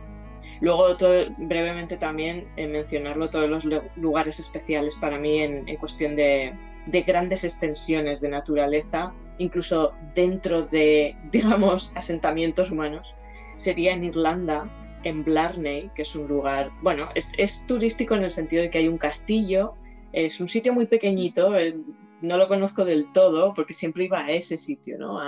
Luego, 0.60 0.96
brevemente 1.38 1.98
también 1.98 2.48
eh, 2.56 2.68
mencionarlo, 2.68 3.30
todos 3.30 3.50
los 3.50 3.66
lugares 3.96 4.40
especiales 4.40 4.96
para 4.96 5.18
mí 5.18 5.42
en, 5.42 5.66
cuestión 5.78 6.16
de, 6.16 6.54
de, 6.86 7.02
grandes 7.02 7.44
extensiones 7.44 8.22
de 8.22 8.30
naturaleza, 8.30 9.12
incluso 9.40 9.94
dentro 10.14 10.64
de, 10.64 11.16
digamos, 11.32 11.92
asentamientos 11.96 12.72
humanos, 12.72 13.16
sería 13.56 13.94
en 13.94 14.04
Irlanda, 14.04 14.70
en 15.04 15.24
Blarney, 15.24 15.90
que 15.96 16.04
es 16.04 16.16
un 16.16 16.28
lugar, 16.28 16.72
bueno, 16.82 17.10
es 17.16 17.66
turístico 17.66 18.16
en 18.16 18.24
el 18.24 18.30
sentido 18.30 18.62
de 18.62 18.70
que 18.70 18.78
hay 18.78 18.88
un 18.88 19.00
castillo 19.00 19.76
es 20.12 20.40
un 20.42 20.48
sitio 20.48 20.74
muy 20.74 20.86
pequeñito, 20.86 21.52
no 22.22 22.38
lo 22.38 22.48
conozco 22.48 22.86
del 22.86 23.12
todo 23.12 23.54
porque 23.54 23.74
siempre 23.74 24.06
iba 24.06 24.20
a 24.20 24.32
ese 24.32 24.58
sitio, 24.58 24.98
¿no? 24.98 25.20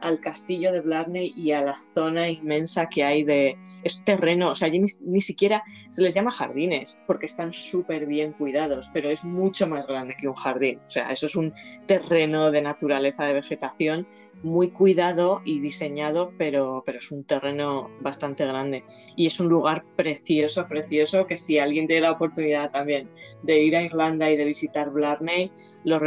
al 0.00 0.20
castillo 0.20 0.72
de 0.72 0.80
Blarney 0.80 1.32
y 1.36 1.52
a 1.52 1.62
la 1.62 1.76
zona 1.76 2.28
inmensa 2.28 2.88
que 2.88 3.04
hay 3.04 3.24
de... 3.24 3.56
Es 3.82 4.04
terreno, 4.04 4.50
o 4.50 4.54
sea, 4.54 4.66
allí 4.66 4.80
ni, 5.04 5.20
siquiera 5.20 5.62
se 5.88 6.02
les 6.02 6.12
llama 6.12 6.32
jardines 6.32 7.02
porque 7.06 7.26
están 7.26 7.52
súper 7.52 8.06
bien 8.06 8.32
cuidados, 8.32 8.90
pero 8.92 9.08
es 9.08 9.22
mucho 9.22 9.68
más 9.68 9.86
grande 9.86 10.16
que 10.18 10.26
un 10.26 10.34
jardín. 10.34 10.80
O 10.84 10.90
sea, 10.90 11.10
eso 11.12 11.26
es 11.26 11.36
un 11.36 11.52
terreno 11.86 12.50
de 12.50 12.62
naturaleza, 12.62 13.24
de 13.24 13.34
vegetación 13.34 14.06
muy 14.42 14.70
cuidado 14.70 15.40
y 15.44 15.60
diseñado, 15.60 16.32
pero, 16.36 16.82
pero 16.84 16.98
es 16.98 17.10
un 17.10 17.24
terreno 17.24 17.90
bastante 18.00 18.44
grande. 18.44 18.84
Y 19.14 19.26
es 19.26 19.38
un 19.38 19.48
lugar 19.48 19.84
precioso, 19.96 20.66
precioso, 20.66 21.26
que 21.26 21.36
si 21.36 21.58
alguien 21.58 21.86
tiene 21.86 22.02
la 22.02 22.12
oportunidad 22.12 22.70
también 22.70 23.08
de 23.44 23.62
ir 23.62 23.76
a 23.76 23.82
Irlanda 23.82 24.30
y 24.30 24.36
de 24.36 24.44
visitar 24.44 24.90
Blarney, 24.90 25.50
lo, 25.84 25.98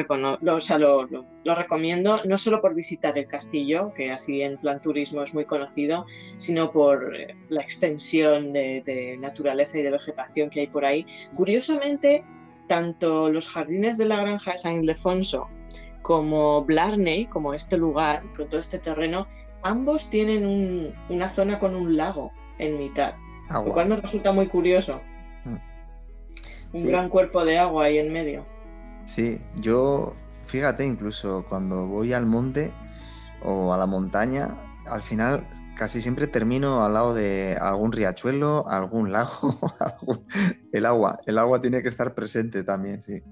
lo, 0.42 1.56
recomiendo, 1.56 2.22
no 2.26 2.38
solo 2.38 2.62
por 2.62 2.74
visitar 2.74 3.18
el 3.18 3.28
castillo, 3.28 3.94
que 3.94 4.12
así 4.12 4.42
en 4.42 4.58
plan 4.58 4.82
turismo 4.82 5.24
es 5.24 5.34
muy 5.34 5.46
conocido, 5.46 6.06
sino 6.38 6.72
por 6.72 7.16
eh, 7.16 7.36
la 7.50 7.62
extensión 7.62 8.54
de, 8.54 9.18
naturaleza 9.20 9.78
y 9.78 9.82
de 9.82 9.92
vegetación 9.92 10.50
que 10.50 10.62
hay 10.62 10.68
por 10.68 10.86
ahí. 10.86 11.06
Curiosamente, 11.36 12.24
tanto 12.68 13.30
los 13.30 13.48
jardines 13.48 13.98
de 13.98 14.06
la 14.06 14.18
granja 14.18 14.52
de 14.52 14.58
San 14.58 14.74
Ildefonso 14.74 15.48
como 16.02 16.64
Blarney, 16.64 17.26
como 17.26 17.54
este 17.54 17.78
lugar, 17.78 18.24
con 18.36 18.50
todo 18.50 18.60
este 18.60 18.80
terreno, 18.80 19.28
ambos 19.64 20.10
tienen 20.10 20.94
una 21.10 21.28
zona 21.28 21.60
con 21.60 21.76
un 21.76 21.98
lago 21.98 22.32
en 22.58 22.78
mitad, 22.78 23.16
lo 23.50 23.72
cual 23.74 23.90
me 23.90 23.96
resulta 23.96 24.32
muy 24.32 24.48
curioso. 24.48 25.02
Mm. 25.46 26.76
Un 26.78 26.88
gran 26.88 27.10
cuerpo 27.10 27.44
de 27.46 27.58
agua 27.58 27.86
ahí 27.86 27.98
en 27.98 28.12
medio. 28.12 28.46
Sí, 29.10 29.42
yo, 29.60 30.14
fíjate, 30.46 30.86
incluso 30.86 31.44
cuando 31.50 31.88
voy 31.88 32.14
al 32.14 32.28
monte 32.28 32.72
o 33.44 33.74
a 33.74 33.78
la 33.78 33.88
montaña, 33.88 34.56
al 34.86 35.02
final 35.02 35.48
casi 35.76 36.00
siempre 36.00 36.28
termino 36.28 36.84
al 36.84 36.94
lado 36.94 37.16
de 37.16 37.58
algún 37.60 37.92
riachuelo, 37.92 38.68
algún 38.68 39.12
lago, 39.12 39.58
el 40.74 40.86
agua. 40.86 41.20
El 41.26 41.40
agua 41.40 41.60
tiene 41.60 41.82
que 41.82 41.90
estar 41.90 42.14
presente 42.14 42.64
también, 42.64 43.02
sí. 43.02 43.24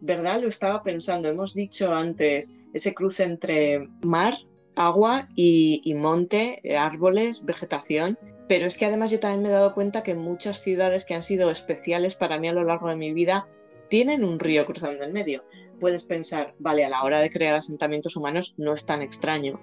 ¿Verdad? 0.00 0.40
Lo 0.40 0.46
estaba 0.46 0.84
pensando. 0.84 1.28
Hemos 1.28 1.52
dicho 1.52 1.92
antes 1.92 2.56
ese 2.72 2.94
cruce 2.94 3.24
entre 3.24 3.88
mar, 4.04 4.34
agua 4.76 5.28
y, 5.34 5.80
y 5.82 5.94
monte, 5.94 6.62
árboles, 6.78 7.44
vegetación. 7.44 8.16
Pero 8.46 8.68
es 8.68 8.78
que 8.78 8.86
además 8.86 9.10
yo 9.10 9.18
también 9.18 9.42
me 9.42 9.48
he 9.48 9.52
dado 9.52 9.74
cuenta 9.74 10.04
que 10.04 10.14
muchas 10.14 10.62
ciudades 10.62 11.04
que 11.04 11.16
han 11.16 11.24
sido 11.24 11.50
especiales 11.50 12.14
para 12.14 12.38
mí 12.38 12.46
a 12.46 12.52
lo 12.52 12.62
largo 12.62 12.88
de 12.88 12.94
mi 12.94 13.12
vida 13.12 13.48
tienen 13.88 14.24
un 14.24 14.38
río 14.38 14.66
cruzando 14.66 15.04
en 15.04 15.12
medio. 15.12 15.44
Puedes 15.80 16.02
pensar, 16.02 16.54
vale, 16.58 16.84
a 16.84 16.88
la 16.88 17.02
hora 17.02 17.20
de 17.20 17.30
crear 17.30 17.54
asentamientos 17.54 18.16
humanos 18.16 18.54
no 18.58 18.74
es 18.74 18.84
tan 18.84 19.02
extraño, 19.02 19.60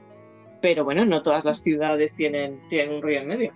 pero 0.61 0.83
bueno, 0.83 1.05
no 1.05 1.21
todas 1.21 1.45
las 1.45 1.61
ciudades 1.61 2.15
tienen, 2.15 2.61
tienen 2.69 2.95
un 2.95 3.01
río 3.01 3.19
en 3.19 3.27
medio, 3.27 3.53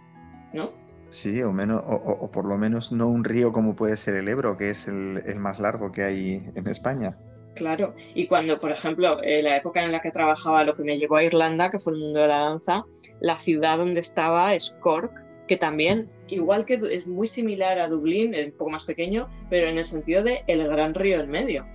¿no? 0.54 0.72
Sí, 1.10 1.42
o, 1.42 1.52
menos, 1.52 1.82
o, 1.86 2.30
por 2.30 2.46
lo 2.46 2.58
menos 2.58 2.92
no 2.92 3.08
un 3.08 3.24
río 3.24 3.52
como 3.52 3.76
puede 3.76 3.98
ser 3.98 4.16
el 4.16 4.28
Ebro, 4.28 4.56
que 4.58 4.70
es 4.70 4.88
el, 4.88 5.22
más 5.38 5.60
largo 5.60 5.92
que 5.92 6.04
hay 6.04 6.52
en 6.54 6.68
España. 6.68 7.18
Claro, 7.56 7.96
y 8.14 8.28
cuando, 8.28 8.60
por 8.60 8.72
ejemplo, 8.72 9.18
en 9.24 9.46
la 9.46 9.58
época 9.58 9.84
en 9.84 9.92
la 9.92 10.02
que 10.02 10.12
trabajaba, 10.12 10.64
lo 10.64 10.76
que 10.76 10.84
me 10.84 11.00
llevó 11.00 11.16
a 11.16 11.24
Irlanda, 11.24 11.72
que 11.72 11.80
fue 11.80 11.94
el 11.94 12.00
mundo 12.00 12.22
de 12.22 12.28
la 12.28 12.40
danza, 12.40 12.84
la 13.22 13.38
ciudad 13.38 13.80
donde 13.80 14.00
estaba 14.00 14.54
es 14.54 14.78
Cork, 14.80 15.12
que 15.48 15.58
también, 15.58 16.10
igual 16.30 16.66
que 16.66 16.76
es 16.76 17.08
muy 17.08 17.28
similar 17.28 17.80
a 17.80 17.88
Dublín, 17.88 18.34
es 18.34 18.48
un 18.48 18.58
poco 18.58 18.72
más 18.72 18.84
pequeño, 18.84 19.30
pero 19.50 19.68
en 19.68 19.78
el 19.78 19.86
sentido 19.86 20.24
de 20.24 20.44
el 20.48 20.68
gran 20.68 20.94
río 20.94 21.22
en 21.22 21.30
medio. 21.30 21.66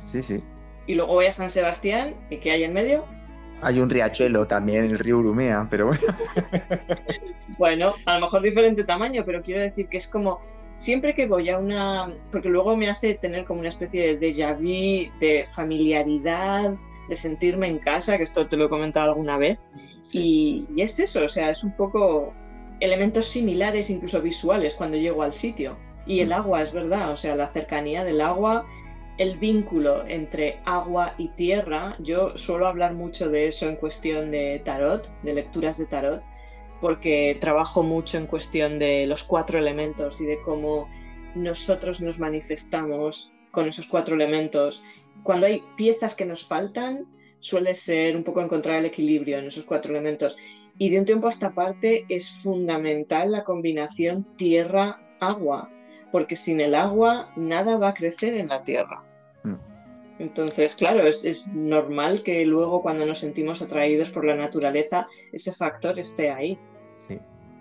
Sí, 0.00 0.22
sí. 0.22 0.42
Y 0.86 0.94
luego 0.94 1.14
voy 1.14 1.26
a 1.26 1.32
San 1.32 1.50
Sebastián, 1.50 2.14
¿y 2.30 2.38
qué 2.38 2.50
hay 2.50 2.64
en 2.64 2.72
medio? 2.72 3.04
Hay 3.60 3.78
un 3.78 3.88
riachuelo 3.88 4.46
también, 4.46 4.84
el 4.84 4.98
río 4.98 5.18
Urumea, 5.18 5.68
pero 5.70 5.86
bueno. 5.86 6.02
bueno, 7.58 7.94
a 8.06 8.14
lo 8.14 8.22
mejor 8.22 8.42
diferente 8.42 8.82
tamaño, 8.82 9.22
pero 9.24 9.40
quiero 9.40 9.60
decir 9.60 9.86
que 9.88 9.98
es 9.98 10.08
como 10.08 10.40
siempre 10.74 11.14
que 11.14 11.28
voy 11.28 11.48
a 11.48 11.58
una. 11.58 12.12
Porque 12.32 12.48
luego 12.48 12.76
me 12.76 12.90
hace 12.90 13.14
tener 13.14 13.44
como 13.44 13.60
una 13.60 13.68
especie 13.68 14.16
de 14.16 14.20
déjà 14.20 14.56
vu, 14.56 15.12
de 15.20 15.46
familiaridad, 15.46 16.74
de 17.08 17.16
sentirme 17.16 17.68
en 17.68 17.78
casa, 17.78 18.16
que 18.16 18.24
esto 18.24 18.48
te 18.48 18.56
lo 18.56 18.66
he 18.66 18.68
comentado 18.68 19.10
alguna 19.10 19.38
vez. 19.38 19.62
Y, 20.10 20.66
y, 20.74 20.82
es 20.82 20.98
eso, 20.98 21.22
o 21.22 21.28
sea, 21.28 21.50
es 21.50 21.62
un 21.62 21.76
poco 21.76 22.34
elementos 22.82 23.26
similares, 23.26 23.90
incluso 23.90 24.20
visuales, 24.20 24.74
cuando 24.74 24.96
llego 24.96 25.22
al 25.22 25.34
sitio. 25.34 25.78
Y 26.06 26.20
el 26.20 26.30
mm. 26.30 26.32
agua, 26.32 26.62
es 26.62 26.72
verdad, 26.72 27.12
o 27.12 27.16
sea, 27.16 27.36
la 27.36 27.48
cercanía 27.48 28.04
del 28.04 28.20
agua, 28.20 28.66
el 29.18 29.38
vínculo 29.38 30.06
entre 30.06 30.60
agua 30.64 31.14
y 31.18 31.28
tierra. 31.28 31.96
Yo 32.00 32.36
suelo 32.36 32.66
hablar 32.66 32.94
mucho 32.94 33.28
de 33.28 33.46
eso 33.46 33.68
en 33.68 33.76
cuestión 33.76 34.30
de 34.30 34.60
tarot, 34.64 35.08
de 35.22 35.34
lecturas 35.34 35.78
de 35.78 35.86
tarot, 35.86 36.22
porque 36.80 37.36
trabajo 37.40 37.82
mucho 37.82 38.18
en 38.18 38.26
cuestión 38.26 38.78
de 38.78 39.06
los 39.06 39.22
cuatro 39.24 39.58
elementos 39.58 40.20
y 40.20 40.26
de 40.26 40.40
cómo 40.40 40.88
nosotros 41.34 42.00
nos 42.00 42.18
manifestamos 42.18 43.32
con 43.50 43.68
esos 43.68 43.86
cuatro 43.86 44.16
elementos. 44.16 44.82
Cuando 45.22 45.46
hay 45.46 45.62
piezas 45.76 46.16
que 46.16 46.24
nos 46.24 46.44
faltan, 46.44 47.06
suele 47.38 47.74
ser 47.74 48.16
un 48.16 48.24
poco 48.24 48.40
encontrar 48.40 48.78
el 48.78 48.86
equilibrio 48.86 49.38
en 49.38 49.46
esos 49.46 49.64
cuatro 49.64 49.92
elementos. 49.92 50.36
Y 50.82 50.90
de 50.90 50.98
un 50.98 51.04
tiempo 51.04 51.28
a 51.28 51.30
esta 51.30 51.52
parte 51.52 52.06
es 52.08 52.28
fundamental 52.28 53.30
la 53.30 53.44
combinación 53.44 54.24
tierra-agua, 54.34 55.70
porque 56.10 56.34
sin 56.34 56.60
el 56.60 56.74
agua 56.74 57.30
nada 57.36 57.78
va 57.78 57.90
a 57.90 57.94
crecer 57.94 58.34
en 58.34 58.48
la 58.48 58.64
tierra. 58.64 59.04
Mm. 59.44 59.54
Entonces, 60.18 60.74
claro, 60.74 61.06
es, 61.06 61.46
normal 61.54 62.24
que 62.24 62.44
luego 62.44 62.82
cuando 62.82 63.06
nos 63.06 63.20
sentimos 63.20 63.62
atraídos 63.62 64.10
por 64.10 64.24
la 64.24 64.34
naturaleza, 64.34 65.06
ese 65.32 65.52
factor 65.52 66.00
esté 66.00 66.32
ahí. 66.32 66.58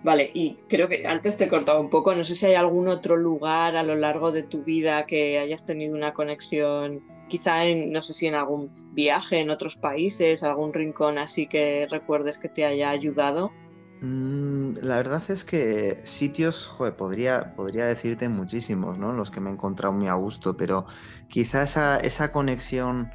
Vale, 0.03 0.31
y 0.33 0.57
creo 0.67 0.87
que 0.87 1.05
antes 1.05 1.37
te 1.37 1.43
he 1.43 1.47
cortado 1.47 1.79
un 1.79 1.89
poco, 1.89 2.15
no 2.15 2.23
sé 2.23 2.33
si 2.33 2.47
hay 2.47 2.55
algún 2.55 2.87
otro 2.87 3.15
lugar 3.15 3.75
a 3.75 3.83
lo 3.83 3.95
largo 3.95 4.31
de 4.31 4.41
tu 4.41 4.63
vida 4.63 5.05
que 5.05 5.37
hayas 5.37 5.65
tenido 5.65 5.95
una 5.95 6.13
conexión 6.13 7.03
quizá 7.27 7.65
en, 7.65 7.93
no 7.93 8.01
sé 8.01 8.13
si 8.13 8.27
en 8.27 8.35
algún 8.35 8.71
viaje 8.93 9.39
en 9.39 9.51
otros 9.51 9.77
países, 9.77 10.43
algún 10.43 10.73
rincón 10.73 11.17
así 11.17 11.47
que 11.47 11.87
recuerdes 11.89 12.37
que 12.37 12.49
te 12.49 12.65
haya 12.65 12.89
ayudado. 12.89 13.51
Mm, 14.01 14.73
la 14.81 14.97
verdad 14.97 15.21
es 15.29 15.43
que 15.43 16.01
sitios, 16.03 16.69
podría, 16.97 17.53
podría 17.55 17.85
decirte 17.85 18.27
muchísimos, 18.27 18.97
¿no? 18.97 19.13
Los 19.13 19.29
que 19.29 19.39
me 19.39 19.51
he 19.51 19.53
encontrado 19.53 19.93
muy 19.93 20.07
a 20.07 20.15
gusto, 20.15 20.57
pero 20.57 20.87
quizá 21.29 21.61
esa, 21.61 21.99
esa 21.99 22.31
conexión 22.31 23.11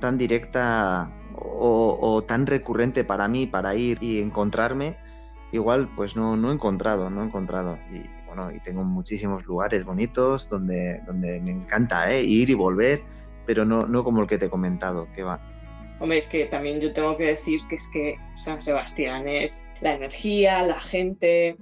tan 0.00 0.18
directa 0.18 1.12
o, 1.36 2.24
tan 2.26 2.46
recurrente 2.46 3.04
para 3.04 3.28
mí, 3.28 3.46
para 3.46 3.74
ir 3.74 3.98
y 4.00 4.20
encontrarme, 4.20 4.96
igual 5.52 5.88
pues 5.94 6.16
no, 6.16 6.36
no 6.36 6.50
he 6.50 6.54
encontrado, 6.54 7.10
no 7.10 7.22
he 7.22 7.26
encontrado. 7.26 7.78
Y 7.92 8.04
bueno, 8.26 8.50
y 8.50 8.60
tengo 8.60 8.82
muchísimos 8.82 9.46
lugares 9.46 9.84
bonitos 9.84 10.48
donde, 10.48 11.00
donde 11.06 11.40
me 11.40 11.50
encanta 11.50 12.10
¿eh? 12.10 12.22
ir 12.22 12.50
y 12.50 12.54
volver 12.54 13.02
pero 13.46 13.64
no, 13.64 13.86
no 13.86 14.04
como 14.04 14.22
el 14.22 14.28
que 14.28 14.38
te 14.38 14.46
he 14.46 14.50
comentado, 14.50 15.08
que 15.14 15.22
va. 15.22 15.40
Hombre, 16.00 16.18
es 16.18 16.28
que 16.28 16.46
también 16.46 16.80
yo 16.80 16.92
tengo 16.92 17.16
que 17.16 17.26
decir 17.26 17.60
que 17.68 17.76
es 17.76 17.88
que 17.88 18.16
San 18.34 18.60
Sebastián 18.60 19.28
es 19.28 19.70
la 19.80 19.94
energía, 19.94 20.62
la 20.66 20.80
gente. 20.80 21.56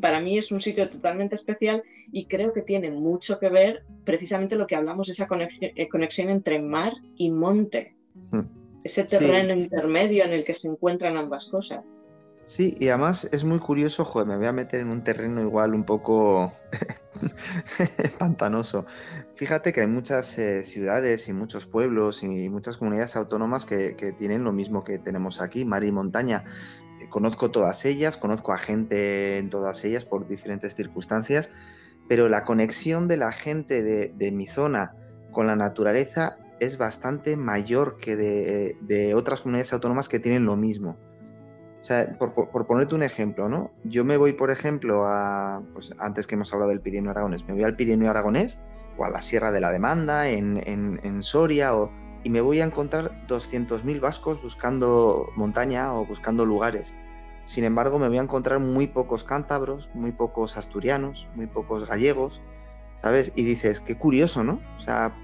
Para 0.00 0.20
mí 0.20 0.36
es 0.38 0.52
un 0.52 0.60
sitio 0.60 0.88
totalmente 0.88 1.34
especial 1.34 1.82
y 2.12 2.26
creo 2.26 2.52
que 2.52 2.62
tiene 2.62 2.90
mucho 2.90 3.38
que 3.38 3.48
ver 3.48 3.84
precisamente 4.04 4.56
lo 4.56 4.66
que 4.66 4.76
hablamos, 4.76 5.08
esa 5.08 5.26
conexión, 5.26 5.72
eh, 5.74 5.88
conexión 5.88 6.28
entre 6.28 6.60
mar 6.60 6.92
y 7.16 7.30
monte. 7.30 7.96
Hmm. 8.30 8.42
Ese 8.84 9.02
terreno 9.04 9.52
intermedio 9.54 10.24
en 10.24 10.32
el 10.32 10.44
que 10.44 10.54
se 10.54 10.68
encuentran 10.68 11.16
ambas 11.16 11.46
cosas. 11.46 11.98
Sí, 12.46 12.76
y 12.78 12.88
además 12.90 13.28
es 13.32 13.42
muy 13.42 13.58
curioso, 13.58 14.04
joder, 14.04 14.28
me 14.28 14.36
voy 14.36 14.46
a 14.46 14.52
meter 14.52 14.80
en 14.80 14.90
un 14.90 15.02
terreno 15.02 15.40
igual 15.42 15.74
un 15.74 15.82
poco 15.82 16.52
pantanoso. 18.18 18.86
Fíjate 19.34 19.72
que 19.72 19.80
hay 19.80 19.88
muchas 19.88 20.38
eh, 20.38 20.62
ciudades 20.62 21.28
y 21.28 21.32
muchos 21.32 21.66
pueblos 21.66 22.22
y 22.22 22.48
muchas 22.48 22.76
comunidades 22.76 23.16
autónomas 23.16 23.66
que, 23.66 23.96
tienen 24.16 24.44
lo 24.44 24.52
mismo 24.52 24.84
que 24.84 24.98
tenemos 25.00 25.40
aquí, 25.40 25.64
mar 25.64 25.82
y 25.82 25.90
montaña. 25.90 26.44
Eh, 27.00 27.08
conozco 27.08 27.50
todas 27.50 27.84
ellas, 27.84 28.16
conozco 28.16 28.52
a 28.52 28.58
gente 28.58 29.38
en 29.38 29.50
todas 29.50 29.84
ellas 29.84 30.04
por 30.04 30.28
diferentes 30.28 30.76
circunstancias, 30.76 31.50
pero 32.08 32.28
la 32.28 32.44
conexión 32.44 33.08
de 33.08 33.16
la 33.16 33.32
gente 33.32 33.82
de, 33.82 34.32
mi 34.32 34.46
zona 34.46 34.94
con 35.32 35.48
la 35.48 35.56
naturaleza 35.56 36.38
es 36.60 36.78
bastante 36.78 37.36
mayor 37.36 37.98
que 37.98 38.14
de 38.14 39.14
otras 39.16 39.40
comunidades 39.40 39.72
autónomas 39.72 40.08
que 40.08 40.20
tienen 40.20 40.44
lo 40.44 40.56
mismo. 40.56 40.96
Sea, 41.86 42.18
por, 42.18 42.66
ponerte 42.66 42.96
un 42.96 43.04
ejemplo, 43.04 43.48
¿no? 43.48 43.70
Yo 43.84 44.04
me 44.04 44.16
voy, 44.16 44.32
por 44.32 44.50
ejemplo, 44.50 45.04
a, 45.06 45.62
pues 45.72 45.94
antes 46.00 46.26
que 46.26 46.34
hemos 46.34 46.52
hablado 46.52 46.70
del 46.70 46.80
Pirineo 46.80 47.12
Aragonés, 47.12 47.46
me 47.46 47.52
voy 47.52 47.62
al 47.62 47.76
Pirineo 47.76 48.10
Aragonés 48.10 48.60
o 48.98 49.04
a 49.04 49.10
la 49.10 49.20
Sierra 49.20 49.52
de 49.52 49.60
la 49.60 49.70
Demanda, 49.70 50.28
en, 50.28 51.22
Soria, 51.22 51.76
o, 51.76 51.92
y 52.24 52.30
me 52.30 52.40
voy 52.40 52.58
a 52.58 52.64
encontrar 52.64 53.24
200.000 53.28 54.00
vascos 54.00 54.42
buscando 54.42 55.30
montaña 55.36 55.94
o 55.94 56.04
buscando 56.04 56.44
lugares. 56.44 56.96
Sin 57.44 57.62
embargo, 57.62 58.00
me 58.00 58.08
voy 58.08 58.18
a 58.18 58.22
encontrar 58.22 58.58
muy 58.58 58.88
pocos 58.88 59.22
cántabros, 59.22 59.88
muy 59.94 60.10
pocos 60.10 60.56
asturianos, 60.56 61.28
muy 61.36 61.46
pocos 61.46 61.88
gallegos. 61.88 62.42
¿sabes? 62.96 63.32
Y 63.36 63.44
dices, 63.44 63.78
qué 63.78 63.96
curioso, 63.96 64.42
¿no? 64.42 64.60
O 64.76 64.80
sea, 64.80 65.14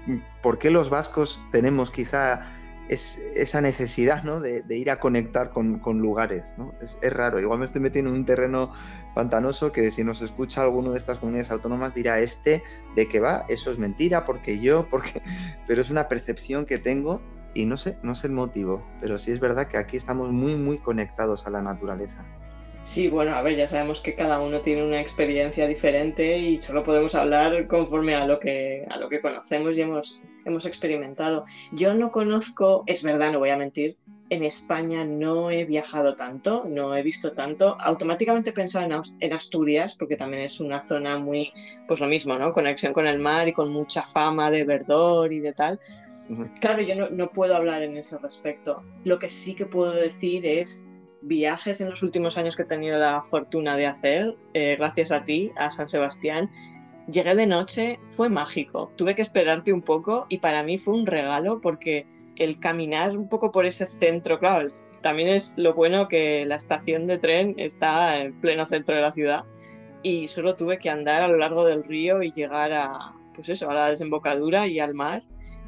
¿por 0.41 0.59
qué 0.59 0.71
los 0.71 0.89
vascos 0.89 1.43
tenemos 1.51 1.91
quizá 1.91 2.45
es, 2.89 3.21
esa 3.35 3.61
necesidad, 3.61 4.23
¿no? 4.23 4.39
De, 4.39 4.63
ir 4.69 4.91
a 4.91 4.99
conectar 4.99 5.51
con, 5.51 5.79
lugares, 5.99 6.55
¿no? 6.57 6.73
Es, 6.81 6.97
raro. 7.13 7.39
Igual 7.39 7.59
me 7.59 7.65
estoy 7.65 7.81
metiendo 7.81 8.11
en 8.11 8.17
un 8.17 8.25
terreno 8.25 8.71
pantanoso 9.15 9.71
que 9.71 9.91
si 9.91 10.03
nos 10.03 10.21
escucha 10.21 10.61
alguno 10.61 10.91
de 10.91 10.97
estas 10.97 11.19
comunidades 11.19 11.51
autónomas 11.51 11.93
dirá 11.93 12.19
este 12.19 12.63
de 12.95 13.07
qué 13.07 13.19
va, 13.19 13.45
eso 13.47 13.71
es 13.71 13.77
mentira, 13.77 14.25
porque 14.25 14.59
yo, 14.59 14.87
porque... 14.91 15.21
Pero 15.67 15.81
es 15.81 15.89
una 15.89 16.07
percepción 16.07 16.65
que 16.65 16.77
tengo 16.77 17.21
y 17.53 17.65
no 17.65 17.77
sé, 17.77 17.97
no 18.01 18.15
sé 18.15 18.27
el 18.27 18.33
motivo, 18.33 18.83
pero 18.99 19.19
sí 19.19 19.31
es 19.31 19.39
verdad 19.39 19.67
que 19.67 19.77
aquí 19.77 19.97
estamos 19.97 20.31
muy, 20.31 20.55
muy 20.55 20.79
conectados 20.79 21.45
a 21.45 21.51
la 21.51 21.61
naturaleza. 21.61 22.25
Sí, 22.83 23.07
bueno, 23.07 23.33
a 23.33 23.41
ver, 23.41 23.55
ya 23.55 23.65
sabemos 23.65 24.01
que 24.01 24.13
cada 24.13 24.41
uno 24.41 24.59
tiene 24.59 24.85
una 24.85 24.99
experiencia 24.99 25.65
diferente 25.67 26.37
y 26.37 26.57
solo 26.57 26.83
podemos 26.83 27.15
hablar 27.15 27.65
conforme 27.67 28.13
a 28.13 28.27
lo 28.27 28.41
que, 28.41 28.85
a 28.89 28.97
lo 28.97 29.07
que 29.07 29.21
conocemos 29.21 29.77
y 29.77 29.81
hemos, 29.81 30.21
hemos 30.43 30.65
experimentado. 30.65 31.45
Yo 31.71 31.93
no 31.93 32.11
conozco, 32.11 32.83
es 32.85 33.01
verdad, 33.01 33.31
no 33.31 33.39
voy 33.39 33.51
a 33.51 33.57
mentir, 33.57 33.95
en 34.29 34.43
España 34.43 35.05
no 35.05 35.49
he 35.49 35.63
viajado 35.63 36.17
tanto, 36.17 36.65
no 36.67 36.93
he 36.93 37.01
visto 37.03 37.31
tanto. 37.31 37.77
Automáticamente 37.79 38.49
he 38.49 38.53
pensado 38.53 38.85
en, 38.85 39.01
en, 39.21 39.33
Asturias, 39.33 39.95
porque 39.97 40.17
también 40.17 40.43
es 40.43 40.59
una 40.59 40.81
zona 40.81 41.17
muy, 41.17 41.53
pues 41.87 42.01
lo 42.01 42.07
mismo, 42.07 42.37
¿no? 42.37 42.51
Conexión 42.51 42.91
con 42.91 43.07
el 43.07 43.17
mar 43.17 43.47
y 43.47 43.53
con 43.53 43.71
mucha 43.71 44.01
fama 44.01 44.51
de 44.51 44.65
verdor 44.65 45.31
y 45.31 45.39
de 45.39 45.53
tal. 45.53 45.79
Claro, 46.59 46.81
yo 46.81 46.95
no, 46.95 47.09
no 47.09 47.29
puedo 47.29 47.55
hablar 47.55 47.81
en 47.81 47.95
ese 47.95 48.17
respecto. 48.17 48.83
Lo 49.05 49.19
que 49.19 49.29
sí 49.29 49.55
que 49.55 49.65
puedo 49.65 49.93
decir 49.93 50.45
es 50.45 50.89
viajes 51.23 51.81
en 51.81 51.89
los 51.89 52.03
últimos 52.03 52.37
años 52.37 52.55
que 52.55 52.63
he 52.63 52.65
tenido 52.65 52.97
la 52.97 53.21
fortuna 53.21 53.75
de 53.77 53.87
hacer, 53.87 54.35
eh, 54.53 54.75
gracias 54.77 55.11
a 55.11 55.23
ti, 55.23 55.51
a 55.55 55.71
San 55.71 55.87
Sebastián, 55.87 56.49
llegué 57.07 57.35
de 57.35 57.47
noche, 57.47 57.99
fue 58.07 58.29
mágico. 58.29 58.91
Tuve 58.95 59.15
que 59.15 59.21
esperarte 59.21 59.73
un 59.73 59.81
poco 59.81 60.25
y 60.29 60.39
para 60.39 60.63
mí 60.63 60.77
fue 60.77 60.95
un 60.95 61.05
regalo 61.05 61.61
porque 61.61 62.05
el 62.35 62.59
caminar 62.59 63.17
un 63.17 63.29
poco 63.29 63.51
por 63.51 63.65
ese 63.65 63.85
centro, 63.85 64.39
claro, 64.39 64.69
también 65.01 65.27
es 65.27 65.57
lo 65.57 65.73
bueno 65.73 66.07
que 66.07 66.45
la 66.45 66.55
estación 66.55 67.07
de 67.07 67.17
tren 67.17 67.53
está 67.57 68.19
en 68.19 68.33
pleno 68.39 68.65
centro 68.65 68.95
de 68.95 69.01
la 69.01 69.11
ciudad 69.11 69.45
y 70.01 70.27
solo 70.27 70.55
tuve 70.55 70.77
que 70.77 70.89
andar 70.89 71.21
a 71.21 71.27
lo 71.27 71.37
largo 71.37 71.65
del 71.65 71.83
río 71.83 72.23
y 72.23 72.31
llegar 72.31 72.73
a, 72.73 73.13
pues 73.35 73.49
eso, 73.49 73.69
a 73.69 73.73
la 73.73 73.89
desembocadura 73.89 74.67
y 74.67 74.79
al 74.79 74.93
mar 74.93 75.23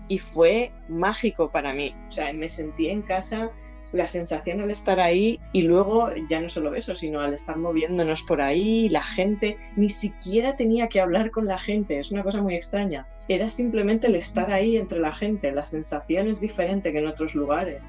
y 0.08 0.20
fue 0.20 0.72
mágico 0.88 1.51
para 1.51 1.74
mí. 1.74 1.95
O 2.08 2.12
sea, 2.12 2.32
me 2.34 2.49
sentí 2.49 2.88
en 2.89 3.01
casa 3.01 3.51
la 3.91 4.07
sensación 4.07 4.61
al 4.61 4.71
estar 4.71 4.99
ahí 4.99 5.39
y 5.53 5.63
luego 5.63 6.07
ya 6.29 6.39
no 6.39 6.49
solo 6.49 6.75
eso, 6.75 6.95
sino 6.95 7.19
al 7.21 7.33
estar 7.33 7.57
moviéndonos 7.57 8.23
por 8.23 8.41
ahí, 8.41 8.89
la 8.89 9.03
gente, 9.03 9.57
ni 9.75 9.89
siquiera 9.89 10.55
tenía 10.55 10.88
que 10.88 10.99
hablar 10.99 11.31
con 11.31 11.45
la 11.45 11.59
gente, 11.59 11.99
es 11.99 12.11
una 12.11 12.23
cosa 12.23 12.41
muy 12.41 12.55
extraña. 12.55 13.07
Era 13.27 13.49
simplemente 13.49 14.07
el 14.07 14.15
estar 14.15 14.51
ahí 14.51 14.77
entre 14.77 14.99
la 14.99 15.13
gente, 15.13 15.51
la 15.51 15.65
sensación 15.65 16.27
es 16.27 16.39
diferente 16.39 16.91
que 16.91 16.99
en 16.99 17.07
otros 17.07 17.36
lugares. 17.36 17.81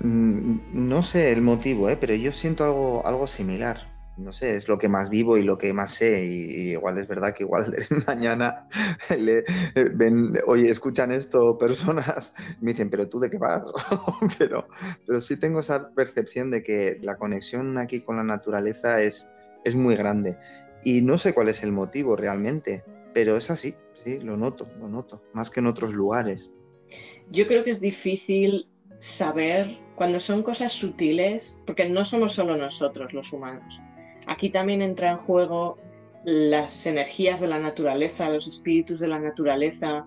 Mm, 0.00 0.58
no 0.72 1.02
sé 1.02 1.32
el 1.32 1.42
motivo, 1.42 1.88
¿eh? 1.88 1.96
pero 1.96 2.14
yo 2.14 2.30
siento 2.30 2.64
algo, 2.64 3.06
algo 3.06 3.26
similar 3.26 3.97
no 4.18 4.32
sé, 4.32 4.56
es 4.56 4.68
lo 4.68 4.78
que 4.78 4.88
más 4.88 5.10
vivo 5.10 5.38
y 5.38 5.42
lo 5.42 5.56
que 5.56 5.72
más 5.72 5.92
sé. 5.92 6.24
Y, 6.26 6.70
igual 6.72 6.98
es 6.98 7.08
verdad 7.08 7.34
que 7.34 7.44
igual 7.44 7.74
mañana 8.06 8.68
le, 9.18 9.44
ven, 9.94 10.38
oye, 10.46 10.68
escuchan 10.68 11.12
esto 11.12 11.56
personas, 11.58 12.34
me 12.60 12.72
dicen, 12.72 12.90
pero 12.90 13.08
tú 13.08 13.20
de 13.20 13.30
qué 13.30 13.38
vas? 13.38 13.62
pero, 14.38 14.68
pero 15.06 15.20
sí 15.20 15.38
tengo 15.38 15.60
esa 15.60 15.90
percepción 15.94 16.50
de 16.50 16.62
que 16.62 16.98
la 17.02 17.16
conexión 17.16 17.78
aquí 17.78 18.00
con 18.00 18.16
la 18.16 18.24
naturaleza 18.24 19.00
es, 19.00 19.30
es 19.64 19.74
muy 19.74 19.96
grande. 19.96 20.36
Y 20.84 21.02
no 21.02 21.18
sé 21.18 21.32
cuál 21.32 21.48
es 21.48 21.62
el 21.62 21.72
motivo 21.72 22.16
realmente, 22.16 22.84
pero 23.14 23.36
es 23.36 23.50
así, 23.50 23.74
sí, 23.94 24.18
lo 24.20 24.36
noto, 24.36 24.68
lo 24.78 24.88
noto, 24.88 25.22
más 25.32 25.50
que 25.50 25.60
en 25.60 25.66
otros 25.66 25.92
lugares. 25.92 26.52
Yo 27.30 27.46
creo 27.46 27.64
que 27.64 27.70
es 27.70 27.80
difícil 27.80 28.68
saber 29.00 29.76
cuando 29.96 30.20
son 30.20 30.42
cosas 30.42 30.72
sutiles, 30.72 31.62
porque 31.66 31.88
no 31.88 32.04
somos 32.04 32.32
solo 32.32 32.56
nosotros 32.56 33.12
los 33.12 33.32
humanos. 33.32 33.82
Aquí 34.28 34.50
también 34.50 34.82
entra 34.82 35.10
en 35.10 35.16
juego 35.16 35.78
las 36.24 36.86
energías 36.86 37.40
de 37.40 37.46
la 37.46 37.58
naturaleza, 37.58 38.28
los 38.28 38.46
espíritus 38.46 39.00
de 39.00 39.08
la 39.08 39.18
naturaleza, 39.18 40.06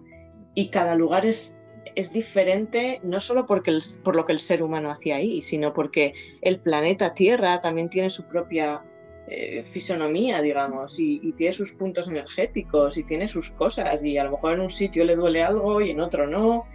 y 0.54 0.70
cada 0.70 0.96
lugar 0.96 1.26
es, 1.26 1.62
es 1.96 2.14
diferente 2.14 3.00
no 3.04 3.20
solo 3.20 3.46
porque 3.46 3.78
por 4.04 4.16
lo 4.16 4.26
que 4.26 4.34
el 4.34 4.40
ser 4.40 4.62
humano 4.62 4.92
hacía 4.92 5.16
ahí, 5.16 5.42
sino 5.42 5.74
porque 5.74 6.14
el 6.42 6.60
planeta 6.60 7.14
Tierra 7.14 7.60
también 7.62 7.90
tiene 7.90 8.10
su 8.10 8.28
propia 8.28 8.84
eh, 9.28 9.64
fisonomía, 9.64 10.42
digamos, 10.42 11.00
y, 11.00 11.20
y, 11.24 11.32
tiene 11.34 11.54
sus 11.54 11.72
puntos 11.72 12.08
energéticos 12.08 12.98
y 12.98 13.04
tiene 13.04 13.28
sus 13.28 13.50
cosas, 13.50 14.04
y 14.04 14.18
a 14.18 14.24
lo 14.26 14.32
mejor 14.32 14.54
en 14.54 14.60
un 14.62 14.70
sitio 14.70 15.04
le 15.04 15.16
duele 15.16 15.42
algo 15.42 15.82
y 15.82 15.92
en 15.92 16.00
otro 16.00 16.28
no. 16.28 16.66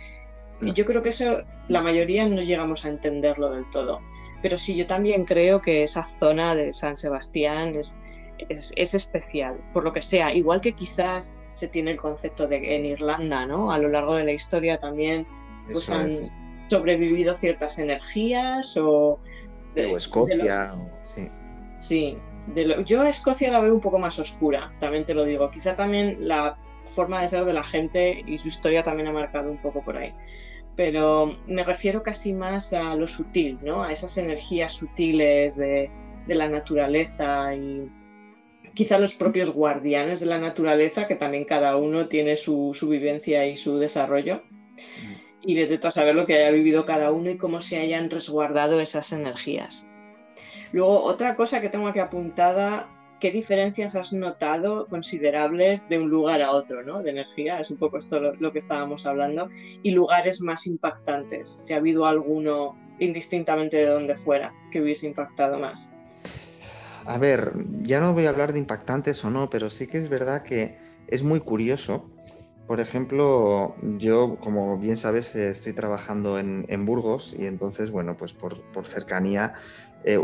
Y 0.63 0.73
yo 0.73 0.85
creo 0.85 1.03
que 1.03 1.11
eso 1.11 1.45
la 1.69 1.83
mayoría 1.83 2.27
no 2.27 2.43
llegamos 2.43 2.85
a 2.85 2.89
entenderlo 2.89 3.51
del 3.51 3.69
todo. 3.71 4.01
Pero 4.47 4.59
sí, 4.59 4.77
yo 4.77 4.87
también 4.87 5.25
creo 5.25 5.61
que 5.61 5.83
esa 5.83 6.05
zona 6.05 6.55
de 6.55 6.71
San 6.71 6.97
Sebastián 6.97 7.75
es, 7.75 8.01
es, 8.49 8.95
especial, 8.95 9.59
por 9.73 9.83
lo 9.83 9.93
que 9.93 10.01
sea, 10.01 10.33
igual 10.33 10.61
que 10.61 10.71
quizás 10.71 11.37
se 11.51 11.67
tiene 11.67 11.91
el 11.91 11.97
concepto 11.97 12.47
de 12.47 12.77
en 12.77 12.87
Irlanda, 12.87 13.45
¿no? 13.45 13.73
A 13.73 13.79
lo 13.79 13.89
largo 13.89 14.15
de 14.15 14.23
la 14.23 14.31
historia 14.31 14.79
también 14.79 15.27
pues, 15.67 15.91
han 15.91 16.13
sobrevivido 16.71 17.35
ciertas 17.35 17.81
energías 17.81 18.77
o... 18.77 19.19
De, 19.75 19.87
o 19.87 19.97
Escocia, 19.97 20.79
sí. 21.03 21.29
Sí, 21.81 22.17
yo 22.85 23.03
a 23.03 23.09
Escocia 23.09 23.51
la 23.51 23.59
veo 23.59 23.75
un 23.75 23.81
poco 23.81 23.99
más 23.99 24.17
oscura, 24.21 24.71
también 24.79 25.05
te 25.05 25.15
lo 25.15 25.25
digo. 25.25 25.51
Quizá 25.51 25.75
también 25.75 26.19
la 26.21 26.57
forma 26.95 27.21
de 27.21 27.31
ser 27.31 27.45
de 27.47 27.53
la 27.53 27.65
gente 27.65 28.23
y 28.25 28.37
su 28.37 28.47
historia 28.47 28.85
también 28.85 29.09
ha 29.09 29.13
marcado 29.13 29.51
un 29.51 29.59
poco 29.59 29.83
por 29.83 29.97
ahí 29.97 30.15
pero 30.77 31.39
me 31.47 31.65
refiero 31.65 32.03
casi 32.03 32.35
más 32.35 32.75
a 32.75 32.95
lo 32.95 33.07
sutil, 33.07 33.59
¿no? 33.63 33.83
A 33.83 33.93
esas 33.93 34.19
energías 34.19 34.75
sutiles 34.75 35.57
de, 35.57 35.91
la 36.27 36.49
naturaleza 36.49 37.55
y 37.55 37.89
quizá 38.75 38.99
los 38.99 39.15
propios 39.15 39.51
guardianes 39.51 40.21
de 40.21 40.27
la 40.27 40.39
naturaleza, 40.39 41.07
que 41.07 41.15
también 41.15 41.45
cada 41.45 41.77
uno 41.77 42.09
tiene 42.09 42.37
su, 42.37 42.77
vivencia 42.89 43.47
y 43.47 43.57
su 43.57 43.79
desarrollo. 43.79 44.43
Y 45.41 45.55
de 45.55 45.81
a 45.83 45.91
saber 45.91 46.15
lo 46.15 46.27
que 46.27 46.35
haya 46.35 46.51
vivido 46.51 46.85
cada 46.85 47.13
uno 47.13 47.31
y 47.31 47.39
cómo 47.39 47.61
se 47.61 47.79
hayan 47.79 48.11
resguardado 48.11 48.81
esas 48.81 49.13
energías. 49.13 49.89
Luego, 50.73 51.05
otra 51.05 51.37
cosa 51.37 51.61
que 51.61 51.69
tengo 51.69 51.87
aquí 51.87 52.01
apuntada 52.01 52.91
¿qué 53.21 53.31
diferencias 53.31 53.97
has 53.97 54.13
notado 54.13 54.87
considerables 54.87 55.89
de 55.89 55.99
un 55.99 56.11
lugar 56.11 56.43
a 56.43 56.51
otro, 56.53 56.83
¿no? 56.83 57.03
De 57.03 57.11
energía, 57.11 57.61
es 57.61 57.71
un 57.71 57.79
poco 57.79 57.99
esto 57.99 58.21
lo, 58.21 58.53
que 58.53 58.59
estábamos 58.59 59.07
hablando, 59.07 59.49
y 59.83 59.91
lugares 59.93 60.41
más 60.41 60.67
impactantes, 60.67 61.49
si 61.49 61.73
ha 61.73 61.79
habido 61.79 62.07
alguno 62.07 62.77
indistintamente 62.99 63.77
de 63.77 63.87
donde 63.87 64.17
fuera 64.17 64.55
que 64.71 64.81
hubiese 64.81 65.07
impactado 65.07 65.59
más. 65.59 65.91
A 67.05 67.19
ver, 67.19 67.53
ya 67.83 68.01
no 68.01 68.13
voy 68.13 68.27
a 68.27 68.31
hablar 68.31 68.53
de 68.53 68.59
impactantes 68.59 69.25
o 69.25 69.31
no, 69.31 69.49
pero 69.49 69.71
sí 69.71 69.87
que 69.87 69.99
es 69.99 70.09
verdad 70.09 70.43
que 70.43 70.77
es 71.07 71.23
muy 71.23 71.41
curioso. 71.41 72.11
Por 72.67 72.81
ejemplo, 72.81 73.77
yo, 73.99 74.39
como 74.41 74.77
bien 74.77 74.97
sabes, 74.97 75.37
estoy 75.37 75.73
trabajando 75.73 76.41
en, 76.41 76.85
Burgos 76.85 77.37
y 77.39 77.47
entonces, 77.47 77.93
bueno, 77.93 78.17
pues 78.17 78.33
por, 78.33 78.57
cercanía, 78.85 79.55
eh, 80.03 80.19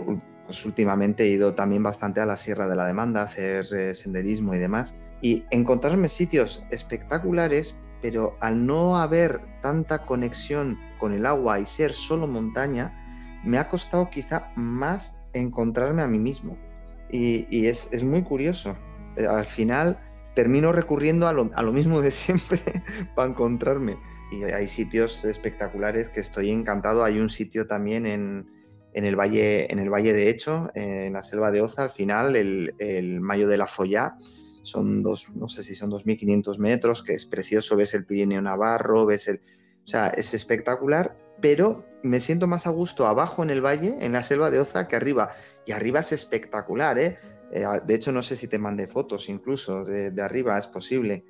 pues 0.47 0.65
últimamente 0.65 1.25
he 1.25 1.29
ido 1.29 1.55
también 1.55 1.83
bastante 1.83 2.21
a 2.21 2.27
la 2.27 2.37
Sierra 2.37 2.67
de 2.67 2.77
la 2.77 2.87
Demanda 2.87 3.21
a 3.21 3.25
hacer 3.25 3.67
eh, 3.75 3.95
senderismo 3.95 4.55
y 4.55 4.59
demás. 4.59 4.97
Y 5.21 5.45
encontrarme 5.51 6.09
sitios 6.09 6.65
espectaculares, 6.71 7.77
pero 8.01 8.35
al 8.41 8.67
no 8.67 8.97
haber 8.97 9.41
tanta 9.63 10.05
conexión 10.05 10.79
con 10.99 11.13
el 11.13 11.27
agua 11.27 11.61
y 11.61 11.67
ser 11.67 11.95
solo 11.95 12.27
montaña, 12.27 12.99
me 13.45 13.59
ha 13.59 13.69
costado 13.69 14.11
quizá 14.11 14.53
más 14.57 15.19
encontrarme 15.33 16.03
a 16.03 16.09
mí 16.09 16.19
mismo. 16.19 16.59
Y, 17.11 17.67
es, 17.67 18.03
muy 18.03 18.23
curioso. 18.23 18.77
Eh, 19.17 19.27
al 19.27 19.45
final 19.45 20.01
termino 20.35 20.73
recurriendo 20.73 21.29
a 21.29 21.33
lo, 21.33 21.51
a 21.55 21.63
lo 21.63 21.73
mismo 21.73 22.01
de 22.01 22.11
siempre 22.11 22.61
para 23.15 23.29
encontrarme. 23.29 23.99
Y 24.33 24.45
hay 24.45 24.67
sitios 24.67 25.25
espectaculares 25.27 26.09
que 26.09 26.21
estoy 26.21 26.51
encantado. 26.51 27.05
Hay 27.05 27.21
un 27.21 27.29
sitio 27.29 27.67
también 27.67 28.07
en, 28.07 28.47
en 28.95 29.05
el 29.05 29.17
valle, 29.17 29.73
en 29.73 29.79
el 29.79 29.91
valle 29.91 30.13
de 30.13 30.29
Hecho, 30.29 30.71
en 30.75 31.15
la 31.15 31.23
selva 31.23 31.51
de 31.51 31.63
Oza, 31.63 31.85
al 31.85 31.91
final, 31.91 32.37
el, 32.37 32.75
el 32.79 33.21
Mayo 33.21 33.49
de 33.49 33.57
la 33.57 33.67
Follá, 33.67 34.17
son 34.63 35.03
dos, 35.03 35.29
no 35.35 35.49
sé 35.49 35.65
si 35.65 35.75
son 35.75 35.91
2.500 35.91 36.59
metros, 36.59 37.03
que 37.03 37.15
es 37.15 37.27
precioso, 37.27 37.77
ves 37.77 37.95
el 37.95 38.05
Pirineo 38.05 38.41
Navarro, 38.43 39.07
ves 39.07 39.29
el... 39.29 39.41
O 39.85 39.89
sea, 39.89 40.09
es 40.09 40.33
espectacular, 40.35 41.17
pero 41.41 41.85
me 42.03 42.21
siento 42.21 42.47
más 42.47 42.67
a 42.67 42.71
gusto 42.71 43.07
abajo 43.07 43.43
en 43.43 43.51
el 43.51 43.65
valle, 43.65 43.97
en 44.01 44.13
la 44.13 44.23
selva 44.23 44.51
de 44.51 44.61
Oza, 44.61 44.87
que 44.87 44.95
arriba. 44.95 45.35
Y 45.67 45.73
arriba 45.73 46.01
es 46.01 46.13
espectacular, 46.13 46.99
¿eh? 46.99 47.19
eh 47.51 47.65
de 47.85 47.95
hecho, 47.95 48.13
no 48.13 48.23
sé 48.23 48.37
si 48.37 48.47
te 48.47 48.59
mandé 48.59 48.87
fotos 48.87 49.29
incluso 49.29 49.85
de, 49.85 50.13
de 50.13 50.23
arriba, 50.23 50.57
es 50.57 50.69
posible. 50.69 51.25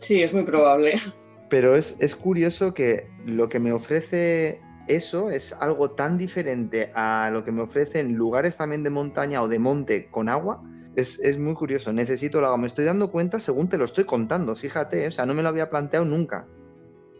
Sí, 0.00 0.22
es 0.22 0.32
muy 0.32 0.42
probable. 0.42 1.00
Pero 1.48 1.76
es, 1.76 2.00
es 2.00 2.16
curioso 2.16 2.74
que 2.74 3.08
lo 3.24 3.48
que 3.48 3.60
me 3.60 3.70
ofrece 3.70 4.60
eso 4.86 5.30
es 5.30 5.52
algo 5.54 5.90
tan 5.92 6.18
diferente 6.18 6.90
a 6.94 7.30
lo 7.32 7.42
que 7.42 7.52
me 7.52 7.62
ofrecen 7.62 8.14
lugares 8.14 8.56
también 8.56 8.82
de 8.82 8.90
montaña 8.90 9.42
o 9.42 9.48
de 9.48 9.58
monte 9.58 10.08
con 10.10 10.28
agua, 10.28 10.62
Es, 10.96 11.38
muy 11.38 11.54
curioso, 11.54 11.92
necesito 11.92 12.40
lo 12.40 12.46
hago. 12.46 12.58
Me 12.58 12.68
estoy 12.68 12.84
dando 12.84 13.10
cuenta 13.10 13.40
según 13.40 13.68
te 13.68 13.78
lo 13.78 13.84
estoy 13.84 14.04
contando, 14.04 14.54
fíjate, 14.54 15.06
o 15.06 15.10
sea, 15.10 15.26
no 15.26 15.34
me 15.34 15.42
lo 15.42 15.48
había 15.48 15.68
planteado 15.68 16.04
nunca. 16.04 16.46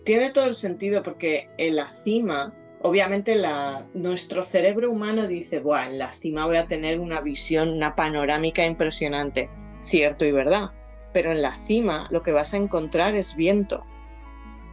Tiene 0.05 0.31
todo 0.31 0.47
el 0.47 0.55
sentido 0.55 1.03
porque 1.03 1.49
en 1.57 1.75
la 1.77 1.89
cima, 1.89 2.55
obviamente 2.83 3.35
la, 3.35 3.87
nuestro 3.95 4.45
cerebro 4.45 4.93
humano 4.93 5.27
dice, 5.27 5.59
Buah, 5.59 5.89
en 5.89 5.99
la 5.99 6.13
cima 6.13 6.47
voy 6.47 6.57
a 6.57 6.67
tener 6.67 7.01
una 7.01 7.21
visión, 7.21 7.71
una 7.71 7.97
panorámica 7.97 8.65
impresionante. 8.65 9.49
Cierto 9.81 10.25
y 10.25 10.33
verdad. 10.33 10.71
Pero 11.13 11.33
en 11.33 11.43
la 11.43 11.55
cima 11.55 12.07
lo 12.11 12.23
que 12.23 12.33
vas 12.33 12.55
a 12.55 12.59
encontrar 12.59 13.17
es 13.17 13.35
viento. 13.35 13.85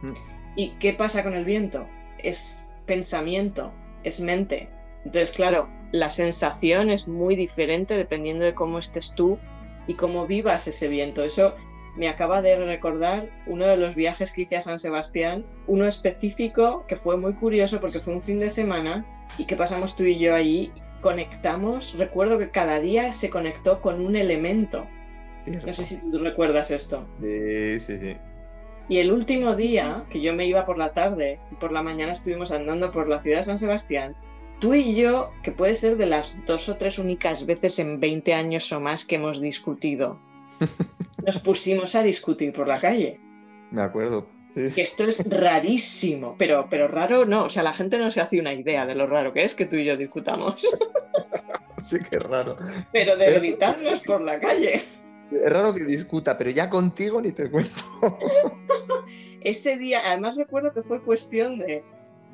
Mm. 0.02 0.12
¿Y 0.56 0.68
qué 0.78 0.92
pasa 0.92 1.24
con 1.24 1.32
el 1.32 1.44
viento? 1.44 1.88
Es 2.18 2.71
pensamiento, 2.86 3.72
es 4.04 4.20
mente. 4.20 4.68
Entonces, 5.04 5.32
claro, 5.32 5.68
la 5.92 6.08
sensación 6.08 6.90
es 6.90 7.08
muy 7.08 7.36
diferente 7.36 7.96
dependiendo 7.96 8.44
de 8.44 8.54
cómo 8.54 8.78
estés 8.78 9.14
tú 9.14 9.38
y 9.86 9.94
cómo 9.94 10.26
vivas 10.26 10.68
ese 10.68 10.88
viento. 10.88 11.24
Eso 11.24 11.54
me 11.96 12.08
acaba 12.08 12.40
de 12.40 12.56
recordar 12.56 13.28
uno 13.46 13.66
de 13.66 13.76
los 13.76 13.94
viajes 13.94 14.32
que 14.32 14.42
hice 14.42 14.56
a 14.56 14.62
San 14.62 14.78
Sebastián, 14.78 15.44
uno 15.66 15.86
específico 15.86 16.84
que 16.86 16.96
fue 16.96 17.16
muy 17.16 17.34
curioso 17.34 17.80
porque 17.80 17.98
fue 17.98 18.14
un 18.14 18.22
fin 18.22 18.40
de 18.40 18.50
semana 18.50 19.04
y 19.38 19.44
que 19.44 19.56
pasamos 19.56 19.96
tú 19.96 20.04
y 20.04 20.18
yo 20.18 20.34
allí, 20.34 20.72
conectamos, 21.00 21.98
recuerdo 21.98 22.38
que 22.38 22.50
cada 22.50 22.80
día 22.80 23.12
se 23.12 23.28
conectó 23.28 23.80
con 23.80 24.00
un 24.04 24.16
elemento. 24.16 24.86
No 25.46 25.72
sé 25.72 25.84
si 25.84 25.96
tú 26.10 26.18
recuerdas 26.18 26.70
esto. 26.70 27.06
Sí, 27.20 27.80
sí, 27.80 27.98
sí. 27.98 28.16
Y 28.92 28.98
el 28.98 29.10
último 29.10 29.56
día, 29.56 30.04
que 30.10 30.20
yo 30.20 30.34
me 30.34 30.44
iba 30.44 30.66
por 30.66 30.76
la 30.76 30.92
tarde 30.92 31.40
y 31.50 31.54
por 31.54 31.72
la 31.72 31.82
mañana 31.82 32.12
estuvimos 32.12 32.52
andando 32.52 32.90
por 32.90 33.08
la 33.08 33.22
ciudad 33.22 33.38
de 33.38 33.44
San 33.44 33.58
Sebastián, 33.58 34.14
tú 34.60 34.74
y 34.74 34.94
yo, 34.94 35.30
que 35.42 35.50
puede 35.50 35.74
ser 35.74 35.96
de 35.96 36.04
las 36.04 36.36
dos 36.44 36.68
o 36.68 36.76
tres 36.76 36.98
únicas 36.98 37.46
veces 37.46 37.78
en 37.78 38.00
20 38.00 38.34
años 38.34 38.70
o 38.70 38.80
más 38.80 39.06
que 39.06 39.14
hemos 39.14 39.40
discutido, 39.40 40.20
nos 41.26 41.38
pusimos 41.38 41.94
a 41.94 42.02
discutir 42.02 42.52
por 42.52 42.68
la 42.68 42.78
calle. 42.80 43.18
Me 43.70 43.80
acuerdo. 43.80 44.26
Que 44.52 44.82
esto 44.82 45.04
es 45.04 45.26
rarísimo, 45.26 46.34
pero, 46.36 46.66
pero 46.68 46.86
raro 46.86 47.24
no, 47.24 47.44
o 47.44 47.48
sea, 47.48 47.62
la 47.62 47.72
gente 47.72 47.96
no 47.96 48.10
se 48.10 48.20
hace 48.20 48.40
una 48.40 48.52
idea 48.52 48.84
de 48.84 48.94
lo 48.94 49.06
raro 49.06 49.32
que 49.32 49.42
es 49.42 49.54
que 49.54 49.64
tú 49.64 49.76
y 49.76 49.86
yo 49.86 49.96
discutamos. 49.96 50.68
sí 51.78 51.96
que 52.10 52.16
es 52.16 52.22
raro. 52.22 52.58
Pero 52.92 53.16
de 53.16 53.32
gritarnos 53.32 54.02
por 54.02 54.20
la 54.20 54.38
calle. 54.38 54.82
Es 55.40 55.52
raro 55.52 55.74
que 55.74 55.84
discuta, 55.84 56.36
pero 56.36 56.50
ya 56.50 56.68
contigo 56.68 57.20
ni 57.20 57.32
te 57.32 57.50
cuento. 57.50 57.72
Ese 59.40 59.76
día, 59.76 60.00
además 60.04 60.36
recuerdo 60.36 60.72
que 60.72 60.82
fue 60.82 61.02
cuestión 61.02 61.58
de 61.58 61.84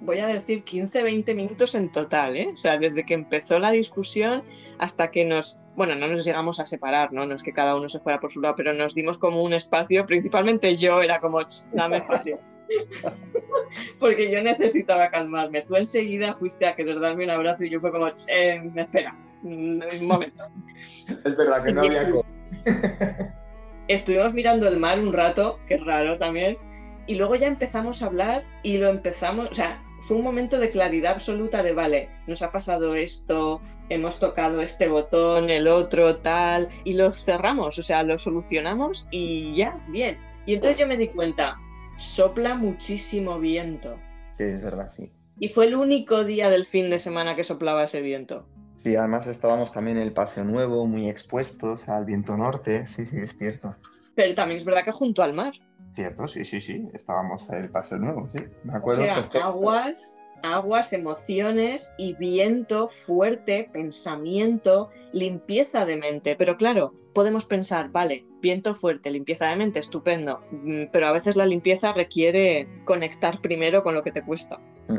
voy 0.01 0.19
a 0.19 0.27
decir 0.27 0.63
15, 0.63 1.03
20 1.03 1.35
minutos 1.35 1.75
en 1.75 1.91
total, 1.91 2.37
¿eh? 2.37 2.51
O 2.53 2.57
sea, 2.57 2.79
desde 2.79 3.05
que 3.05 3.15
empezó 3.15 3.59
la 3.59 3.71
discusión 3.71 4.43
hasta 4.79 5.11
que 5.11 5.25
nos, 5.25 5.61
bueno, 5.77 5.95
no 5.95 6.07
nos 6.07 6.25
llegamos 6.25 6.61
a 6.61 6.67
separar, 6.67 7.13
¿no? 7.13 7.27
No 7.27 7.35
es 7.35 7.43
que 7.43 7.53
cada 7.53 7.75
uno 7.75 7.89
se 7.89 7.99
fuera 7.99 8.21
por 8.21 8.31
su 8.31 8.41
lado, 8.41 8.55
pero 8.57 8.73
nos 8.75 8.95
dimos 8.95 9.19
como 9.19 9.43
un 9.43 9.53
espacio, 9.53 10.07
principalmente 10.07 10.77
yo 10.77 11.03
era 11.03 11.21
como, 11.21 11.41
dame 11.73 11.99
espacio. 11.99 12.39
Porque 13.99 14.31
yo 14.31 14.43
necesitaba 14.43 15.11
calmarme. 15.11 15.63
Tú 15.63 15.77
enseguida 15.77 16.35
fuiste 16.35 16.67
a 16.67 16.77
querer 16.77 17.01
darme 17.01 17.25
un 17.25 17.31
abrazo 17.31 17.65
y 17.65 17.71
yo 17.71 17.81
fue 17.81 17.91
como, 17.91 18.09
eh, 18.09 18.71
espera, 18.77 19.17
un 19.43 19.83
momento. 20.03 20.45
Es 21.09 21.37
verdad 21.37 21.65
que 21.65 21.73
no 21.73 21.81
había... 21.83 22.13
Estuvimos 23.89 24.35
mirando 24.35 24.69
el 24.69 24.77
mar 24.79 25.01
un 25.01 25.13
rato, 25.13 25.59
que 25.67 25.75
es 25.75 25.85
raro 25.85 26.19
también, 26.19 26.59
y 27.07 27.15
luego 27.15 27.37
ya 27.37 27.47
empezamos 27.47 28.03
a 28.03 28.07
hablar 28.07 28.45
y 28.63 28.77
lo 28.77 28.89
empezamos, 28.89 29.51
o 29.51 29.55
sea, 29.55 29.83
fue 30.01 30.19
un 30.19 30.25
momento 30.25 30.59
de 30.59 30.69
claridad 30.69 31.13
absoluta 31.13 31.63
de, 31.63 31.73
vale, 31.73 32.11
nos 32.27 32.43
ha 32.43 32.53
pasado 32.53 32.95
esto, 32.95 33.63
hemos 33.89 34.19
tocado 34.19 34.61
este 34.61 34.89
botón, 34.89 35.51
el 35.51 35.69
otro, 35.69 36.17
tal, 36.17 36.69
y 36.85 36.93
lo 36.93 37.11
cerramos, 37.11 37.79
o 37.79 37.83
sea, 37.83 38.03
lo 38.03 38.19
solucionamos 38.19 39.09
y 39.11 39.55
ya, 39.57 39.83
bien. 39.89 40.19
Y 40.47 40.55
entonces 40.55 40.79
yo 40.79 40.87
me 40.87 40.97
di 40.97 41.09
cuenta, 41.09 41.57
sopla 41.97 42.55
muchísimo 42.55 43.39
viento. 43.39 43.99
Sí, 44.33 44.45
es 44.45 44.63
verdad, 44.63 44.91
sí. 44.95 45.11
Y 45.41 45.49
fue 45.49 45.67
el 45.67 45.75
único 45.75 46.25
día 46.25 46.51
del 46.51 46.67
fin 46.67 46.91
de 46.91 46.99
semana 46.99 47.37
que 47.37 47.45
soplaba 47.45 47.85
ese 47.85 48.03
viento. 48.03 48.47
Sí, 48.83 48.95
además 48.97 49.27
estábamos 49.27 49.73
también 49.73 49.97
en 49.97 50.05
el 50.05 50.13
Paseo 50.13 50.45
Nuevo, 50.45 50.87
muy 50.87 51.09
expuestos 51.09 51.89
al 51.89 52.05
viento 52.05 52.37
norte, 52.37 52.87
sí, 52.87 53.05
sí, 53.05 53.17
es 53.17 53.37
cierto. 53.37 53.75
Pero 54.15 54.35
también 54.35 54.59
es 54.59 54.65
verdad 54.65 54.85
que 54.85 54.93
junto 54.93 55.23
al 55.23 55.33
mar. 55.33 55.53
Cierto, 55.95 56.29
sí, 56.29 56.45
sí, 56.45 56.61
sí. 56.61 56.89
Estábamos 56.93 57.49
en 57.51 57.57
el 57.57 57.71
Paso 57.71 57.97
Nuevo, 57.97 58.29
sí. 58.29 58.39
Me 58.65 58.75
acuerdo. 58.75 59.03
O 59.03 59.05
sea, 59.05 59.29
aguas, 59.43 60.19
aguas, 60.43 60.93
emociones 60.93 61.93
y 61.99 62.15
viento 62.15 62.89
fuerte, 62.89 63.69
pensamiento, 63.73 64.91
limpieza 65.13 65.85
de 65.85 65.97
mente. 65.97 66.37
Pero 66.37 66.57
claro, 66.57 66.95
podemos 67.15 67.45
pensar, 67.45 67.91
vale, 67.91 68.27
viento 68.41 68.75
fuerte, 68.75 69.11
limpieza 69.11 69.47
de 69.47 69.57
mente, 69.57 69.81
estupendo. 69.81 70.41
Mm, 70.51 70.85
pero 70.93 71.09
a 71.09 71.13
veces 71.13 71.37
la 71.37 71.47
limpieza 71.47 71.93
requiere 71.93 72.69
conectar 72.85 73.41
primero 73.41 73.83
con 73.83 73.95
lo 73.95 74.03
que 74.03 74.13
te 74.13 74.25
cuesta. 74.25 74.59
Mm. 74.89 74.99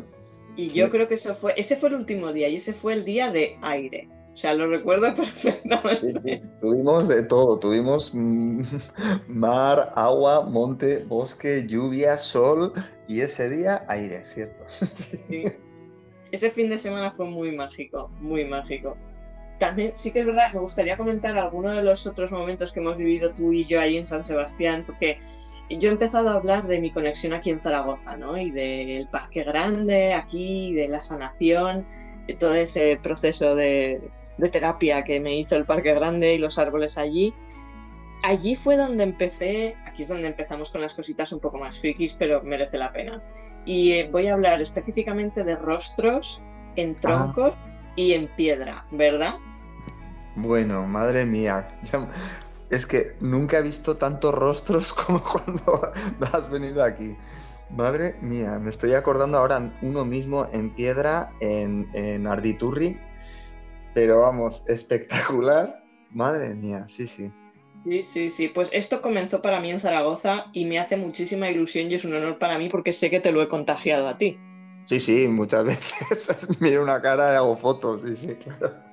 Y 0.60 0.68
yo 0.70 0.90
creo 0.90 1.08
que 1.08 1.16
eso 1.16 1.34
fue, 1.36 1.54
ese 1.56 1.78
fue 1.78 1.88
el 1.88 1.96
último 1.96 2.34
día 2.34 2.50
y 2.50 2.58
ese 2.58 2.74
fue 2.74 2.94
el 2.94 3.06
día 3.06 3.32
de 3.32 3.58
aire. 3.62 4.10
O 4.34 4.36
sea, 4.36 4.54
lo 4.54 4.68
recuerdo 4.68 5.16
perfectamente. 5.16 6.44
Tuvimos 6.60 7.08
de 7.08 7.24
todo, 7.24 7.58
tuvimos 7.58 8.14
mar, 9.28 9.94
agua, 9.96 10.42
monte, 10.42 11.06
bosque, 11.06 11.66
lluvia, 11.66 12.18
sol 12.18 12.74
y 13.08 13.22
ese 13.22 13.50
día 13.50 13.86
aire, 13.88 14.26
¿cierto? 14.34 14.66
Sí. 14.96 15.44
Ese 16.32 16.52
fin 16.52 16.70
de 16.70 16.78
semana 16.78 17.12
fue 17.12 17.26
muy 17.26 17.54
mágico, 17.54 18.12
muy 18.20 18.44
mágico. 18.44 18.98
También 19.60 19.94
sí 19.96 20.12
que 20.12 20.20
es 20.20 20.26
verdad, 20.26 20.54
me 20.54 20.60
gustaría 20.60 20.98
comentar 20.98 21.38
algunos 21.38 21.76
de 21.76 21.84
los 21.84 22.06
otros 22.06 22.32
momentos 22.32 22.72
que 22.72 22.82
hemos 22.82 22.98
vivido 22.98 23.32
tú 23.32 23.52
y 23.52 23.66
yo 23.66 23.80
ahí 23.80 23.98
en 23.98 24.06
San 24.06 24.24
Sebastián, 24.24 24.84
porque 24.86 25.20
yo 25.78 25.90
he 25.90 25.92
empezado 25.92 26.30
a 26.30 26.34
hablar 26.34 26.68
de 26.68 26.82
mi 26.82 26.92
conexión 26.92 27.34
aquí 27.34 27.52
en 27.52 27.60
Zaragoza, 27.60 28.18
¿no? 28.18 28.38
Y 28.38 28.52
del 28.52 29.08
Parque 29.08 29.44
Grande 29.44 30.14
aquí, 30.14 30.74
de 30.74 30.88
la 30.88 31.02
sanación, 31.02 31.86
de 32.28 32.34
todo 32.36 32.56
ese 32.56 33.00
proceso 33.02 33.56
de, 33.56 34.02
de 34.38 34.50
terapia 34.50 35.04
que 35.04 35.20
me 35.20 35.38
hizo 35.38 35.56
el 35.56 35.66
Parque 35.66 35.94
Grande 35.94 36.34
y 36.34 36.38
los 36.38 36.58
árboles 36.58 36.98
allí. 36.98 37.34
Allí 38.24 38.56
fue 38.56 38.76
donde 38.76 39.04
empecé, 39.04 39.76
aquí 39.86 40.04
es 40.04 40.10
donde 40.10 40.28
empezamos 40.28 40.72
con 40.72 40.82
las 40.82 40.94
cositas 40.94 41.32
un 41.32 41.40
poco 41.40 41.58
más 41.58 41.80
frikis, 41.80 42.14
pero 42.14 42.42
merece 42.44 42.78
la 42.78 42.92
pena. 42.92 43.24
Y 43.66 43.92
eh, 43.92 44.10
voy 44.12 44.28
a 44.28 44.34
hablar 44.34 44.62
específicamente 44.62 45.44
de 45.44 45.56
rostros 45.56 46.42
en 46.76 46.96
ah. 46.96 47.00
troncos 47.00 47.54
y 47.96 48.14
en 48.14 48.28
piedra, 48.36 48.86
¿verdad? 48.92 49.36
Bueno, 50.36 50.86
madre 50.86 51.26
mía. 51.26 51.68
Es 52.70 52.86
que 52.86 53.16
nunca 53.20 53.60
he 53.60 53.62
visto 53.62 53.98
tantos 53.98 54.34
rostros 54.34 54.94
como 55.06 55.24
cuando 55.24 55.92
has 56.32 56.50
venido 56.50 56.84
aquí. 56.84 57.16
Madre 57.70 58.16
mía, 58.22 58.58
me 58.58 58.72
estoy 58.72 58.94
acordando 58.94 59.38
ahora 59.38 59.78
uno 59.82 60.04
mismo 60.04 60.48
en 60.52 60.74
piedra 60.74 61.32
en, 61.40 61.88
en 61.94 62.26
Arditurri, 62.26 63.00
pero 63.94 64.22
vamos, 64.22 64.64
espectacular. 64.68 65.84
Madre 66.12 66.56
mía, 66.56 66.88
sí, 66.88 67.06
sí. 67.06 67.32
Sí, 67.86 68.04
sí, 68.04 68.30
sí. 68.30 68.48
Pues 68.48 68.70
esto 68.74 69.02
comenzó 69.02 69.42
para 69.42 69.60
mí 69.60 69.72
en 69.72 69.80
Zaragoza 69.80 70.48
y 70.54 70.66
me 70.66 70.80
hace 70.80 70.98
muchísima 70.98 71.50
ilusión 71.50 71.90
y 71.90 71.96
es 71.96 72.06
un 72.06 72.14
honor 72.16 72.40
para 72.40 72.58
mí 72.58 72.70
porque 72.70 72.92
sé 72.92 73.10
que 73.10 73.20
te 73.20 73.32
lo 73.32 73.42
he 73.42 73.48
contagiado 73.48 74.08
a 74.08 74.18
ti. 74.18 74.40
Sí, 74.86 75.00
sí, 75.00 75.28
muchas 75.28 75.66
veces 76.10 76.60
miro 76.60 76.82
una 76.82 77.02
cara 77.02 77.34
y 77.34 77.36
hago 77.36 77.56
fotos, 77.56 78.02
sí, 78.02 78.16
sí, 78.16 78.36
claro. 78.36 78.89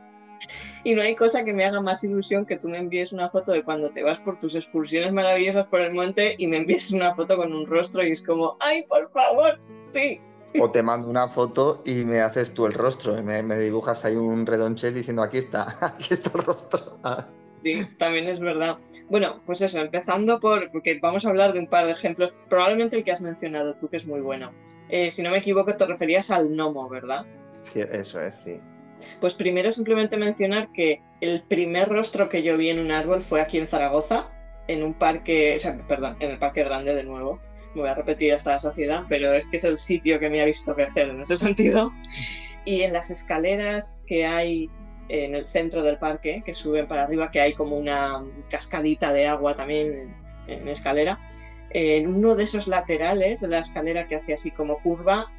Y 0.86 0.94
no 0.94 1.02
hay 1.02 1.16
cosa 1.16 1.44
que 1.44 1.52
me 1.52 1.64
haga 1.64 1.80
más 1.80 2.04
ilusión 2.04 2.46
que 2.46 2.58
tú 2.58 2.68
me 2.68 2.78
envíes 2.78 3.12
una 3.12 3.28
foto 3.28 3.50
de 3.50 3.64
cuando 3.64 3.90
te 3.90 4.04
vas 4.04 4.20
por 4.20 4.38
tus 4.38 4.54
excursiones 4.54 5.12
maravillosas 5.12 5.66
por 5.66 5.80
el 5.80 5.92
monte 5.92 6.36
y 6.38 6.46
me 6.46 6.58
envíes 6.58 6.92
una 6.92 7.12
foto 7.12 7.36
con 7.36 7.52
un 7.52 7.66
rostro 7.66 8.06
y 8.06 8.12
es 8.12 8.24
como, 8.24 8.56
ay, 8.60 8.84
por 8.88 9.10
favor, 9.10 9.58
sí 9.76 10.20
o 10.60 10.70
te 10.70 10.84
mando 10.84 11.10
una 11.10 11.26
foto 11.26 11.82
y 11.84 12.04
me 12.04 12.20
haces 12.20 12.54
tú 12.54 12.66
el 12.66 12.72
rostro, 12.72 13.20
me, 13.20 13.42
me 13.42 13.58
dibujas 13.58 14.04
ahí 14.04 14.14
un 14.14 14.46
redonche 14.46 14.92
diciendo 14.92 15.24
aquí 15.24 15.38
está, 15.38 15.76
aquí 15.84 16.14
está 16.14 16.30
el 16.38 16.44
rostro. 16.44 16.98
Sí, 17.64 17.84
también 17.98 18.28
es 18.28 18.38
verdad. 18.38 18.78
Bueno, 19.10 19.40
pues 19.44 19.62
eso, 19.62 19.80
empezando 19.80 20.38
por, 20.38 20.70
porque 20.70 21.00
vamos 21.02 21.26
a 21.26 21.30
hablar 21.30 21.52
de 21.52 21.58
un 21.58 21.66
par 21.66 21.86
de 21.86 21.92
ejemplos, 21.92 22.32
probablemente 22.48 22.96
el 22.96 23.02
que 23.02 23.10
has 23.10 23.20
mencionado 23.20 23.74
tú, 23.74 23.88
que 23.88 23.96
es 23.96 24.06
muy 24.06 24.20
bueno. 24.20 24.52
Eh, 24.88 25.10
si 25.10 25.20
no 25.24 25.30
me 25.30 25.38
equivoco, 25.38 25.76
te 25.76 25.84
referías 25.84 26.30
al 26.30 26.48
gnomo, 26.48 26.88
¿verdad? 26.88 27.26
Sí, 27.72 27.80
eso 27.80 28.20
es, 28.20 28.36
sí. 28.36 28.60
Pues 29.20 29.34
primero 29.34 29.72
simplemente 29.72 30.16
mencionar 30.16 30.72
que 30.72 31.02
el 31.20 31.42
primer 31.42 31.88
rostro 31.88 32.28
que 32.28 32.42
yo 32.42 32.56
vi 32.56 32.70
en 32.70 32.78
un 32.78 32.90
árbol 32.90 33.22
fue 33.22 33.40
aquí 33.40 33.58
en 33.58 33.66
Zaragoza, 33.66 34.30
en 34.68 34.82
un 34.82 34.94
parque, 34.94 35.54
o 35.56 35.60
sea, 35.60 35.78
perdón, 35.86 36.16
en 36.20 36.30
el 36.30 36.38
Parque 36.38 36.64
Grande 36.64 36.94
de 36.94 37.04
nuevo, 37.04 37.40
me 37.74 37.82
voy 37.82 37.90
a 37.90 37.94
repetir 37.94 38.32
hasta 38.32 38.52
la 38.52 38.60
sociedad, 38.60 39.04
pero 39.08 39.32
es 39.32 39.46
que 39.46 39.56
es 39.56 39.64
el 39.64 39.76
sitio 39.76 40.18
que 40.18 40.30
me 40.30 40.40
ha 40.40 40.44
visto 40.44 40.74
crecer 40.74 41.10
en 41.10 41.20
ese 41.20 41.36
sentido. 41.36 41.90
Y 42.64 42.82
en 42.82 42.92
las 42.92 43.10
escaleras 43.10 44.04
que 44.06 44.26
hay 44.26 44.70
en 45.08 45.34
el 45.34 45.44
centro 45.44 45.82
del 45.82 45.98
parque, 45.98 46.42
que 46.44 46.54
suben 46.54 46.88
para 46.88 47.04
arriba, 47.04 47.30
que 47.30 47.40
hay 47.40 47.52
como 47.52 47.76
una 47.76 48.18
cascadita 48.50 49.12
de 49.12 49.26
agua 49.28 49.54
también 49.54 50.14
en, 50.48 50.68
escalera, 50.68 51.18
en 51.70 52.12
uno 52.12 52.34
de 52.34 52.44
esos 52.44 52.66
laterales 52.66 53.40
de 53.40 53.48
la 53.48 53.58
escalera 53.58 54.08
que 54.08 54.16
hacía 54.16 54.34
así 54.34 54.50
como 54.50 54.82
curva, 54.82 55.30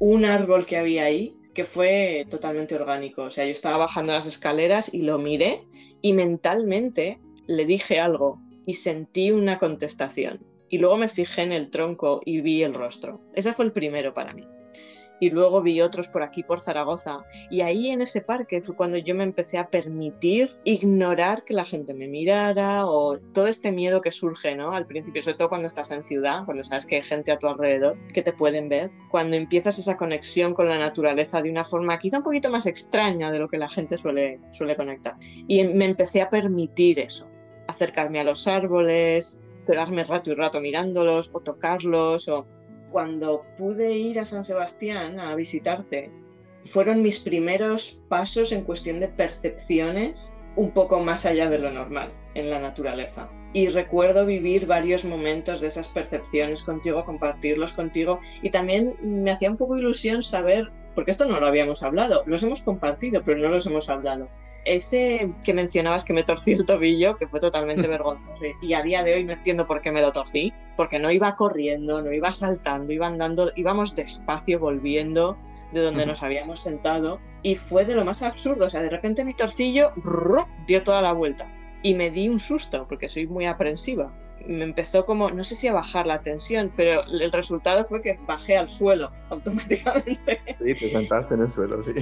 un 0.00 0.24
árbol 0.24 0.66
que 0.66 0.76
había 0.76 1.04
ahí 1.04 1.36
que 1.54 1.64
fue 1.64 2.26
totalmente 2.30 2.74
orgánico. 2.74 3.22
O 3.22 3.30
sea, 3.30 3.44
yo 3.44 3.52
estaba 3.52 3.76
bajando 3.78 4.12
las 4.12 4.26
escaleras 4.26 4.92
y 4.92 5.02
lo 5.02 5.18
miré 5.18 5.66
y 6.00 6.12
mentalmente 6.12 7.20
le 7.46 7.64
dije 7.64 8.00
algo 8.00 8.40
y 8.66 8.74
sentí 8.74 9.30
una 9.30 9.58
contestación. 9.58 10.44
Y 10.68 10.78
luego 10.78 10.96
me 10.96 11.08
fijé 11.08 11.42
en 11.42 11.52
el 11.52 11.70
tronco 11.70 12.20
y 12.24 12.40
vi 12.40 12.62
el 12.62 12.74
rostro. 12.74 13.20
Ese 13.34 13.52
fue 13.52 13.66
el 13.66 13.72
primero 13.72 14.14
para 14.14 14.32
mí 14.32 14.46
y 15.22 15.30
luego 15.30 15.62
vi 15.62 15.80
otros 15.80 16.08
por 16.08 16.24
aquí, 16.24 16.42
por 16.42 16.58
Zaragoza. 16.58 17.24
Y 17.48 17.60
ahí 17.60 17.90
en 17.90 18.00
ese 18.00 18.22
parque 18.22 18.60
fue 18.60 18.74
cuando 18.74 18.98
yo 18.98 19.14
me 19.14 19.22
empecé 19.22 19.56
a 19.56 19.68
permitir 19.68 20.50
ignorar 20.64 21.44
que 21.44 21.54
la 21.54 21.64
gente 21.64 21.94
me 21.94 22.08
mirara 22.08 22.88
o 22.88 23.20
todo 23.32 23.46
este 23.46 23.70
miedo 23.70 24.00
que 24.00 24.10
surge, 24.10 24.56
¿no? 24.56 24.74
Al 24.74 24.84
principio, 24.84 25.22
sobre 25.22 25.36
todo 25.36 25.48
cuando 25.48 25.68
estás 25.68 25.92
en 25.92 26.02
ciudad, 26.02 26.44
cuando 26.44 26.64
sabes 26.64 26.86
que 26.86 26.96
hay 26.96 27.02
gente 27.02 27.30
a 27.30 27.38
tu 27.38 27.46
alrededor 27.46 27.96
que 28.12 28.22
te 28.22 28.32
pueden 28.32 28.68
ver, 28.68 28.90
cuando 29.12 29.36
empiezas 29.36 29.78
esa 29.78 29.96
conexión 29.96 30.54
con 30.54 30.68
la 30.68 30.76
naturaleza 30.76 31.40
de 31.40 31.52
una 31.52 31.62
forma 31.62 32.00
quizá 32.00 32.16
un 32.16 32.24
poquito 32.24 32.50
más 32.50 32.66
extraña 32.66 33.30
de 33.30 33.38
lo 33.38 33.48
que 33.48 33.58
la 33.58 33.68
gente 33.68 33.96
suele, 33.96 34.40
suele 34.50 34.74
conectar. 34.74 35.14
Y 35.46 35.62
me 35.62 35.84
empecé 35.84 36.20
a 36.20 36.30
permitir 36.30 36.98
eso, 36.98 37.30
acercarme 37.68 38.18
a 38.18 38.24
los 38.24 38.48
árboles, 38.48 39.46
quedarme 39.68 40.02
rato 40.02 40.32
y 40.32 40.34
rato 40.34 40.60
mirándolos 40.60 41.30
o 41.32 41.38
tocarlos 41.38 42.28
o 42.28 42.44
cuando 42.92 43.44
pude 43.58 43.92
ir 43.92 44.20
a 44.20 44.26
San 44.26 44.44
Sebastián 44.44 45.18
a 45.18 45.34
visitarte, 45.34 46.10
fueron 46.64 47.02
mis 47.02 47.18
primeros 47.18 48.00
pasos 48.08 48.52
en 48.52 48.62
cuestión 48.62 49.00
de 49.00 49.08
percepciones 49.08 50.38
un 50.54 50.70
poco 50.70 51.00
más 51.00 51.26
allá 51.26 51.48
de 51.48 51.58
lo 51.58 51.70
normal 51.70 52.12
en 52.34 52.50
la 52.50 52.60
naturaleza. 52.60 53.28
Y 53.54 53.68
recuerdo 53.68 54.24
vivir 54.24 54.66
varios 54.66 55.04
momentos 55.04 55.60
de 55.60 55.68
esas 55.68 55.88
percepciones 55.88 56.62
contigo, 56.62 57.04
compartirlos 57.04 57.72
contigo. 57.72 58.20
Y 58.42 58.50
también 58.50 58.94
me 59.02 59.30
hacía 59.30 59.50
un 59.50 59.56
poco 59.56 59.76
ilusión 59.76 60.22
saber, 60.22 60.70
porque 60.94 61.10
esto 61.10 61.26
no 61.26 61.40
lo 61.40 61.46
habíamos 61.46 61.82
hablado, 61.82 62.22
los 62.26 62.42
hemos 62.42 62.62
compartido, 62.62 63.22
pero 63.24 63.38
no 63.38 63.48
los 63.48 63.66
hemos 63.66 63.88
hablado 63.88 64.28
ese 64.64 65.32
que 65.44 65.54
mencionabas 65.54 66.04
que 66.04 66.12
me 66.12 66.22
torcí 66.22 66.52
el 66.52 66.64
tobillo, 66.64 67.16
que 67.16 67.26
fue 67.26 67.40
totalmente 67.40 67.86
vergonzoso, 67.88 68.42
y 68.60 68.74
a 68.74 68.82
día 68.82 69.02
de 69.02 69.14
hoy 69.14 69.24
no 69.24 69.32
entiendo 69.32 69.66
por 69.66 69.80
qué 69.80 69.90
me 69.90 70.00
lo 70.00 70.12
torcí, 70.12 70.52
porque 70.76 70.98
no 70.98 71.10
iba 71.10 71.34
corriendo, 71.36 72.02
no 72.02 72.12
iba 72.12 72.32
saltando, 72.32 72.92
iba 72.92 73.06
andando, 73.06 73.50
íbamos 73.56 73.94
despacio 73.96 74.58
volviendo 74.58 75.36
de 75.72 75.80
donde 75.80 76.04
nos 76.04 76.22
habíamos 76.22 76.60
sentado, 76.60 77.18
y 77.42 77.56
fue 77.56 77.86
de 77.86 77.94
lo 77.94 78.04
más 78.04 78.22
absurdo, 78.22 78.66
o 78.66 78.68
sea, 78.68 78.82
de 78.82 78.90
repente 78.90 79.24
mi 79.24 79.32
torcillo 79.32 79.92
dio 80.66 80.82
toda 80.82 81.00
la 81.00 81.12
vuelta, 81.12 81.50
y 81.82 81.94
me 81.94 82.10
di 82.10 82.28
un 82.28 82.38
susto, 82.38 82.86
porque 82.86 83.08
soy 83.08 83.26
muy 83.26 83.46
aprensiva. 83.46 84.12
Me 84.46 84.64
empezó 84.64 85.04
como, 85.04 85.30
no 85.30 85.44
sé 85.44 85.54
si 85.54 85.68
a 85.68 85.72
bajar 85.72 86.06
la 86.06 86.20
tensión, 86.20 86.72
pero 86.76 87.02
el 87.06 87.32
resultado 87.32 87.86
fue 87.86 88.02
que 88.02 88.18
bajé 88.26 88.58
al 88.58 88.68
suelo 88.68 89.12
automáticamente. 89.30 90.42
Sí, 90.60 90.74
te 90.74 90.90
sentaste 90.90 91.34
en 91.34 91.42
el 91.42 91.52
suelo, 91.52 91.82
sí 91.82 91.92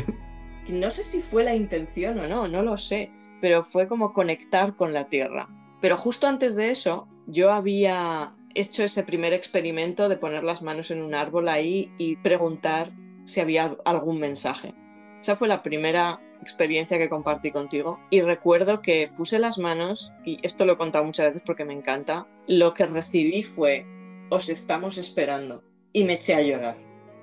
no 0.70 0.90
sé 0.90 1.04
si 1.04 1.20
fue 1.20 1.44
la 1.44 1.54
intención 1.54 2.18
o 2.18 2.28
no, 2.28 2.48
no 2.48 2.62
lo 2.62 2.76
sé, 2.76 3.10
pero 3.40 3.62
fue 3.62 3.88
como 3.88 4.12
conectar 4.12 4.74
con 4.74 4.92
la 4.92 5.08
tierra. 5.08 5.48
Pero 5.80 5.96
justo 5.96 6.26
antes 6.26 6.56
de 6.56 6.70
eso, 6.70 7.08
yo 7.26 7.52
había 7.52 8.34
hecho 8.54 8.84
ese 8.84 9.02
primer 9.02 9.32
experimento 9.32 10.08
de 10.08 10.16
poner 10.16 10.44
las 10.44 10.62
manos 10.62 10.90
en 10.90 11.02
un 11.02 11.14
árbol 11.14 11.48
ahí 11.48 11.92
y 11.98 12.16
preguntar 12.16 12.88
si 13.24 13.40
había 13.40 13.76
algún 13.84 14.20
mensaje. 14.20 14.74
Esa 15.20 15.36
fue 15.36 15.48
la 15.48 15.62
primera 15.62 16.20
experiencia 16.40 16.98
que 16.98 17.08
compartí 17.08 17.50
contigo 17.50 18.00
y 18.10 18.22
recuerdo 18.22 18.80
que 18.80 19.10
puse 19.14 19.38
las 19.38 19.58
manos, 19.58 20.14
y 20.24 20.38
esto 20.42 20.64
lo 20.64 20.72
he 20.72 20.78
contado 20.78 21.04
muchas 21.04 21.26
veces 21.26 21.42
porque 21.44 21.64
me 21.64 21.74
encanta, 21.74 22.26
lo 22.48 22.72
que 22.72 22.86
recibí 22.86 23.42
fue, 23.42 23.86
os 24.30 24.48
estamos 24.48 24.96
esperando, 24.96 25.62
y 25.92 26.04
me 26.04 26.14
eché 26.14 26.34
a 26.34 26.40
llorar. 26.40 26.76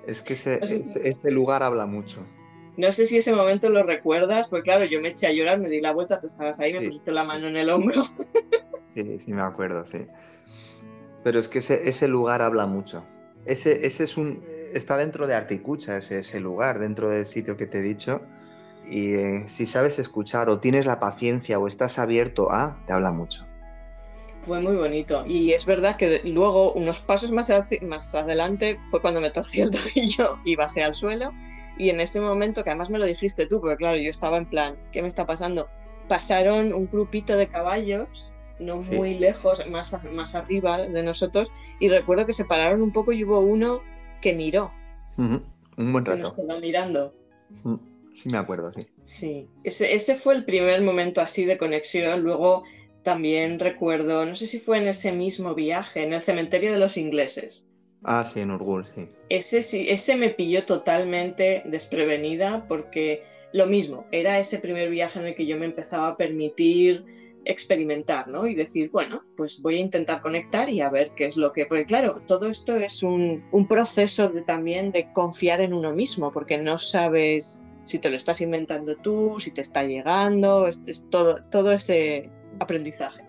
Es 0.05 0.21
que 0.21 0.33
ese, 0.33 0.59
ese 1.03 1.31
lugar 1.31 1.63
habla 1.63 1.85
mucho. 1.85 2.25
No 2.77 2.91
sé 2.91 3.07
si 3.07 3.17
ese 3.17 3.33
momento 3.33 3.69
lo 3.69 3.81
recuerdas, 3.81 4.47
porque 4.47 4.65
claro, 4.65 4.85
yo 4.85 5.01
me 5.01 5.09
eché 5.09 5.25
a 5.25 5.33
llorar, 5.33 5.57
me 5.57 5.67
di 5.67 5.81
la 5.81 5.91
vuelta, 5.91 6.19
tú 6.19 6.27
estabas 6.27 6.59
ahí, 6.59 6.73
me 6.73 6.85
pusiste 6.85 7.11
la 7.11 7.23
mano 7.23 7.47
en 7.47 7.57
el 7.57 7.69
hombro. 7.69 8.03
Sí, 8.93 9.17
sí, 9.19 9.33
me 9.33 9.41
acuerdo, 9.41 9.83
sí. 9.83 9.99
Pero 11.27 11.41
es 11.41 11.49
que 11.49 11.59
ese, 11.59 12.07
lugar 12.07 12.41
habla 12.41 12.67
mucho. 12.67 13.05
Ese, 13.45 13.85
ese 13.85 14.05
es 14.05 14.15
un. 14.15 14.41
Está 14.73 14.95
dentro 14.95 15.27
de 15.27 15.33
Articucha, 15.33 15.97
ese, 15.97 16.19
ese 16.19 16.39
lugar, 16.39 16.79
dentro 16.79 17.09
del 17.09 17.25
sitio 17.25 17.57
que 17.57 17.65
te 17.65 17.79
he 17.79 17.81
dicho. 17.81 18.21
Y 18.89 19.15
eh, 19.15 19.43
si 19.45 19.65
sabes 19.65 19.99
escuchar 19.99 20.47
o 20.47 20.61
tienes 20.61 20.85
la 20.85 21.01
paciencia 21.01 21.59
o 21.59 21.67
estás 21.67 21.99
abierto 21.99 22.49
a, 22.49 22.81
te 22.87 22.93
habla 22.93 23.11
mucho. 23.11 23.45
Fue 24.43 24.61
muy 24.61 24.77
bonito. 24.77 25.25
Y 25.27 25.51
es 25.51 25.65
verdad 25.65 25.97
que 25.97 26.21
luego, 26.23 26.71
unos 26.71 27.01
pasos 27.01 27.33
más, 27.33 27.51
más 27.81 28.15
adelante, 28.15 28.79
fue 28.89 29.01
cuando 29.01 29.19
me 29.19 29.29
torcí 29.29 29.59
el 29.59 29.71
tobillo 29.71 30.39
y 30.45 30.55
bajé 30.55 30.81
al 30.81 30.93
suelo 30.93 31.33
y 31.77 31.89
en 31.89 31.99
ese 31.99 32.21
momento, 32.21 32.63
que 32.63 32.69
además 32.69 32.89
me 32.89 32.99
lo 32.99 33.05
dijiste 33.05 33.47
tú, 33.47 33.59
porque 33.59 33.75
claro, 33.75 33.97
yo 33.97 34.09
estaba 34.09 34.37
en 34.37 34.45
plan, 34.45 34.77
¿qué 34.93 35.01
me 35.01 35.09
está 35.09 35.25
pasando? 35.25 35.67
Pasaron 36.07 36.71
un 36.71 36.87
grupito 36.87 37.35
de 37.35 37.47
caballos, 37.47 38.31
no 38.59 38.77
muy 38.77 39.17
lejos, 39.17 39.67
más, 39.69 39.95
más 40.11 40.35
arriba 40.35 40.79
de 40.79 41.03
nosotros, 41.03 41.51
y 41.79 41.89
recuerdo 41.89 42.25
que 42.25 42.33
se 42.33 42.45
pararon 42.45 42.81
un 42.81 42.91
poco 42.91 43.11
y 43.11 43.23
hubo 43.23 43.39
uno 43.39 43.81
que 44.21 44.33
miró. 44.33 44.71
Un 45.17 45.43
buen 45.75 46.05
rato. 46.05 46.17
Se 46.17 46.23
nos 46.23 46.33
quedó 46.33 46.59
mirando. 46.59 47.13
Sí, 48.13 48.29
me 48.29 48.37
acuerdo, 48.37 48.71
sí. 48.73 48.81
Sí, 49.03 49.47
ese, 49.63 49.93
ese 49.93 50.15
fue 50.15 50.35
el 50.35 50.45
primer 50.45 50.81
momento 50.81 51.21
así 51.21 51.45
de 51.45 51.57
conexión. 51.57 52.23
Luego 52.23 52.63
también 53.03 53.59
recuerdo, 53.59 54.25
no 54.25 54.35
sé 54.35 54.47
si 54.47 54.59
fue 54.59 54.79
en 54.79 54.87
ese 54.87 55.11
mismo 55.11 55.53
viaje, 55.53 56.03
en 56.03 56.13
el 56.13 56.21
cementerio 56.21 56.71
de 56.71 56.79
los 56.79 56.97
ingleses 56.97 57.67
Ah, 58.03 58.23
sí, 58.23 58.39
en 58.39 58.51
Urgul, 58.51 58.85
sí. 58.85 59.07
Ese, 59.29 59.63
sí, 59.63 59.87
ese 59.89 60.15
me 60.15 60.29
pilló 60.29 60.65
totalmente 60.65 61.63
desprevenida 61.65 62.65
porque 62.67 63.23
lo 63.53 63.65
mismo, 63.65 64.05
era 64.11 64.39
ese 64.39 64.59
primer 64.59 64.89
viaje 64.89 65.19
en 65.19 65.25
el 65.25 65.35
que 65.35 65.45
yo 65.45 65.57
me 65.57 65.65
empezaba 65.65 66.09
a 66.09 66.17
permitir 66.17 67.05
experimentar, 67.47 68.27
¿no? 68.27 68.45
Y 68.45 68.55
decir, 68.55 68.89
bueno, 68.91 69.23
pues 69.35 69.61
voy 69.61 69.77
a 69.77 69.79
intentar 69.79 70.21
conectar 70.21 70.69
y 70.69 70.81
a 70.81 70.89
ver 70.89 71.11
qué 71.15 71.25
es 71.25 71.37
lo 71.37 71.51
que... 71.53 71.65
Porque 71.65 71.85
claro, 71.85 72.21
todo 72.27 72.47
esto 72.47 72.75
es 72.75 73.03
un, 73.03 73.41
proceso 73.67 74.29
de, 74.29 74.41
también 74.41 74.91
de 74.91 75.11
confiar 75.13 75.61
en 75.61 75.73
uno 75.73 75.93
mismo, 75.93 76.31
porque 76.31 76.57
no 76.57 76.77
sabes 76.77 77.65
si 77.85 77.99
te 77.99 78.09
lo 78.09 78.17
estás 78.17 78.41
inventando 78.41 78.97
tú, 78.97 79.37
si 79.39 79.51
te 79.51 79.61
está 79.61 79.83
llegando, 79.83 80.67
es 80.67 81.09
todo, 81.09 81.37
todo 81.49 81.71
ese 81.71 82.29
aprendizaje. 82.59 83.23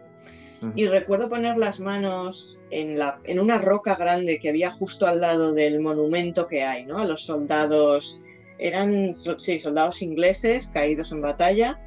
Y 0.74 0.86
recuerdo 0.88 1.28
poner 1.28 1.56
las 1.56 1.78
manos 1.78 2.58
en, 2.72 2.98
la, 2.98 3.20
en 3.22 3.38
una 3.38 3.58
roca 3.58 3.94
grande 3.94 4.40
que 4.40 4.48
había 4.48 4.72
justo 4.72 5.06
al 5.06 5.20
lado 5.20 5.52
del 5.52 5.78
monumento 5.78 6.48
que 6.48 6.64
hay, 6.64 6.84
¿no? 6.84 6.98
A 6.98 7.04
los 7.04 7.22
soldados, 7.22 8.20
eran 8.58 9.14
sí, 9.14 9.60
soldados 9.60 10.02
ingleses 10.02 10.66
caídos 10.66 11.12
en 11.12 11.20
batalla 11.20 11.78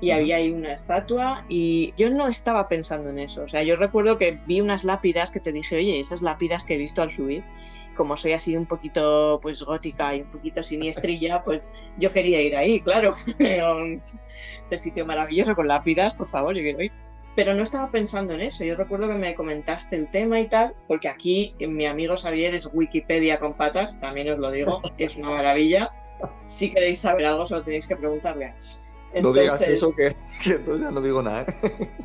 y 0.00 0.10
había 0.10 0.36
ahí 0.36 0.50
una 0.50 0.72
estatua 0.72 1.44
y 1.48 1.92
yo 1.96 2.10
no 2.10 2.28
estaba 2.28 2.68
pensando 2.68 3.10
en 3.10 3.18
eso. 3.18 3.42
O 3.42 3.48
sea, 3.48 3.62
yo 3.62 3.76
recuerdo 3.76 4.18
que 4.18 4.40
vi 4.46 4.60
unas 4.60 4.84
lápidas 4.84 5.30
que 5.30 5.40
te 5.40 5.52
dije, 5.52 5.76
oye, 5.76 6.00
esas 6.00 6.22
lápidas 6.22 6.64
que 6.64 6.74
he 6.74 6.78
visto 6.78 7.02
al 7.02 7.10
subir, 7.10 7.44
como 7.94 8.16
soy 8.16 8.32
así 8.32 8.56
un 8.56 8.66
poquito 8.66 9.38
pues 9.42 9.62
gótica 9.62 10.14
y 10.14 10.22
un 10.22 10.30
poquito 10.30 10.62
siniestrilla, 10.62 11.42
pues 11.42 11.72
yo 11.98 12.12
quería 12.12 12.40
ir 12.40 12.56
ahí, 12.56 12.80
claro. 12.80 13.14
este 13.38 14.78
sitio 14.78 15.04
maravilloso 15.04 15.54
con 15.54 15.68
lápidas, 15.68 16.14
por 16.14 16.28
favor, 16.28 16.54
yo 16.54 16.62
quiero 16.62 16.82
ir 16.82 16.92
pero 17.36 17.54
no 17.54 17.62
estaba 17.62 17.90
pensando 17.90 18.34
en 18.34 18.40
eso. 18.40 18.64
Yo 18.64 18.76
recuerdo 18.76 19.08
que 19.08 19.14
me 19.14 19.34
comentaste 19.34 19.96
el 19.96 20.10
tema 20.10 20.40
y 20.40 20.48
tal, 20.48 20.74
porque 20.86 21.08
aquí 21.08 21.54
mi 21.60 21.86
amigo 21.86 22.16
Xavier 22.16 22.54
es 22.54 22.68
Wikipedia 22.72 23.38
con 23.38 23.54
patas, 23.54 24.00
también 24.00 24.30
os 24.30 24.38
lo 24.38 24.50
digo, 24.50 24.82
es 24.98 25.16
una 25.16 25.30
maravilla. 25.30 25.90
Si 26.44 26.70
queréis 26.70 27.00
saber 27.00 27.26
algo, 27.26 27.46
solo 27.46 27.62
tenéis 27.64 27.86
que 27.86 27.96
preguntarle. 27.96 28.54
No 29.20 29.32
digas 29.32 29.62
eso, 29.62 29.94
que, 29.96 30.14
entonces 30.44 30.82
ya 30.82 30.90
no 30.90 31.00
digo 31.00 31.22
nada. 31.22 31.46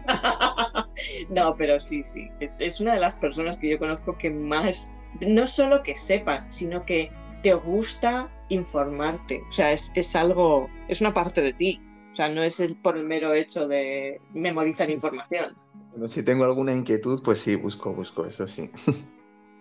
no, 1.29 1.55
pero 1.55 1.79
sí, 1.79 2.03
sí. 2.03 2.29
Es, 2.39 2.61
es 2.61 2.79
una 2.79 2.93
de 2.93 2.99
las 2.99 3.13
personas 3.15 3.57
que 3.57 3.69
yo 3.69 3.79
conozco 3.79 4.17
que 4.17 4.29
más, 4.29 4.97
no 5.21 5.45
solo 5.45 5.83
que 5.83 5.95
sepas, 5.95 6.45
sino 6.53 6.85
que 6.85 7.11
te 7.43 7.53
gusta 7.53 8.29
informarte. 8.49 9.43
O 9.47 9.51
sea, 9.51 9.71
es, 9.71 9.91
es 9.95 10.15
algo, 10.15 10.67
es 10.87 11.01
una 11.01 11.13
parte 11.13 11.41
de 11.41 11.53
ti 11.53 11.79
o 12.15 12.17
sea, 12.17 12.29
no 12.29 12.43
es 12.43 12.61
el, 12.61 12.77
por 12.77 12.95
el 12.95 13.03
mero 13.03 13.33
hecho 13.33 13.67
de 13.67 14.21
memorizar 14.33 14.89
información. 14.89 15.53
Bueno, 15.91 16.07
si 16.07 16.23
tengo 16.23 16.45
alguna 16.45 16.71
inquietud, 16.71 17.21
pues 17.21 17.39
sí, 17.39 17.57
busco, 17.57 17.91
busco, 17.93 18.25
eso 18.25 18.47
sí. 18.47 18.71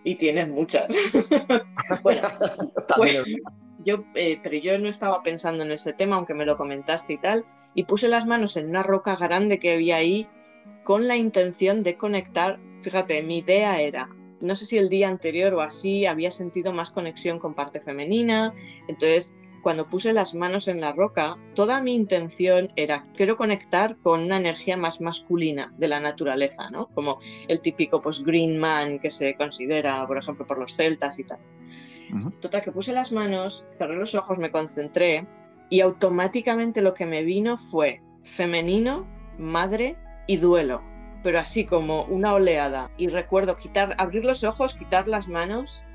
Y 0.04 0.14
tienes 0.14 0.48
muchas. 0.48 0.86
bueno, 2.04 2.28
pues, 2.94 3.24
yo, 3.84 4.04
eh, 4.14 4.38
pero 4.42 4.56
yo 4.56 4.78
no 4.78 4.88
estaba 4.88 5.22
pensando 5.22 5.62
en 5.62 5.72
ese 5.72 5.92
tema, 5.92 6.16
aunque 6.16 6.34
me 6.34 6.46
lo 6.46 6.56
comentaste 6.56 7.14
y 7.14 7.18
tal, 7.18 7.44
y 7.74 7.84
puse 7.84 8.08
las 8.08 8.26
manos 8.26 8.56
en 8.56 8.68
una 8.68 8.82
roca 8.82 9.16
grande 9.16 9.58
que 9.58 9.72
había 9.72 9.96
ahí 9.96 10.28
con 10.82 11.08
la 11.08 11.16
intención 11.16 11.82
de 11.82 11.96
conectar. 11.96 12.58
Fíjate, 12.80 13.22
mi 13.22 13.38
idea 13.38 13.80
era, 13.80 14.08
no 14.40 14.54
sé 14.54 14.66
si 14.66 14.78
el 14.78 14.88
día 14.88 15.08
anterior 15.08 15.54
o 15.54 15.60
así 15.60 16.06
había 16.06 16.30
sentido 16.30 16.72
más 16.72 16.90
conexión 16.90 17.38
con 17.38 17.54
parte 17.54 17.80
femenina, 17.80 18.52
entonces 18.88 19.38
cuando 19.64 19.88
puse 19.88 20.12
las 20.12 20.34
manos 20.34 20.68
en 20.68 20.82
la 20.82 20.92
roca, 20.92 21.38
toda 21.54 21.80
mi 21.80 21.94
intención 21.94 22.68
era, 22.76 23.08
quiero 23.16 23.38
conectar 23.38 23.98
con 23.98 24.20
una 24.20 24.36
energía 24.36 24.76
más 24.76 25.00
masculina 25.00 25.72
de 25.78 25.88
la 25.88 26.00
naturaleza, 26.00 26.68
¿no? 26.68 26.88
Como 26.88 27.16
el 27.48 27.62
típico 27.62 28.02
pues, 28.02 28.22
green 28.22 28.58
man 28.58 28.98
que 28.98 29.08
se 29.08 29.34
considera, 29.36 30.06
por 30.06 30.18
ejemplo, 30.18 30.46
por 30.46 30.58
los 30.58 30.76
celtas 30.76 31.18
y 31.18 31.24
tal. 31.24 31.38
Total, 32.40 32.62
que 32.62 32.72
puse 32.72 32.92
las 32.92 33.12
manos, 33.12 33.66
cerré 33.76 33.96
los 33.96 34.14
ojos, 34.14 34.38
me 34.38 34.50
concentré 34.50 35.26
y 35.70 35.80
automáticamente 35.80 36.82
lo 36.82 36.94
que 36.94 37.06
me 37.06 37.24
vino 37.24 37.56
fue 37.56 38.02
femenino, 38.22 39.06
madre 39.38 39.96
y 40.26 40.36
duelo, 40.36 40.82
pero 41.22 41.38
así 41.38 41.64
como 41.64 42.04
una 42.04 42.34
oleada. 42.34 42.90
Y 42.96 43.08
recuerdo 43.08 43.56
quitar, 43.56 43.94
abrir 43.98 44.24
los 44.24 44.44
ojos, 44.44 44.74
quitar 44.74 45.08
las 45.08 45.28
manos 45.28 45.86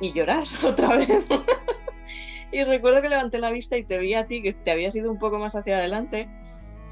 y 0.00 0.12
llorar 0.12 0.44
otra 0.64 0.96
vez. 0.96 1.26
y 2.52 2.64
recuerdo 2.64 3.02
que 3.02 3.08
levanté 3.08 3.38
la 3.38 3.50
vista 3.50 3.76
y 3.76 3.84
te 3.84 3.98
vi 3.98 4.14
a 4.14 4.26
ti, 4.26 4.42
que 4.42 4.52
te 4.52 4.70
habías 4.70 4.96
ido 4.96 5.10
un 5.10 5.18
poco 5.18 5.38
más 5.38 5.54
hacia 5.54 5.76
adelante, 5.76 6.28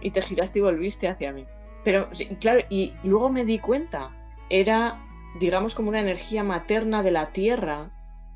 y 0.01 0.11
te 0.11 0.23
giraste 0.23 0.59
y 0.59 0.63
volviste 0.63 1.09
hacia 1.09 1.33
mí. 1.33 1.47
Pero 1.85 2.09
claro, 2.41 2.61
y 2.69 2.95
luego 3.03 3.29
me 3.29 3.45
di 3.45 3.59
cuenta, 3.59 4.17
era, 4.51 5.05
digamos, 5.41 5.75
como 5.75 5.89
una 5.89 6.01
energía 6.01 6.45
materna 6.45 7.03
de 7.03 7.11
la 7.11 7.33
tierra 7.33 7.91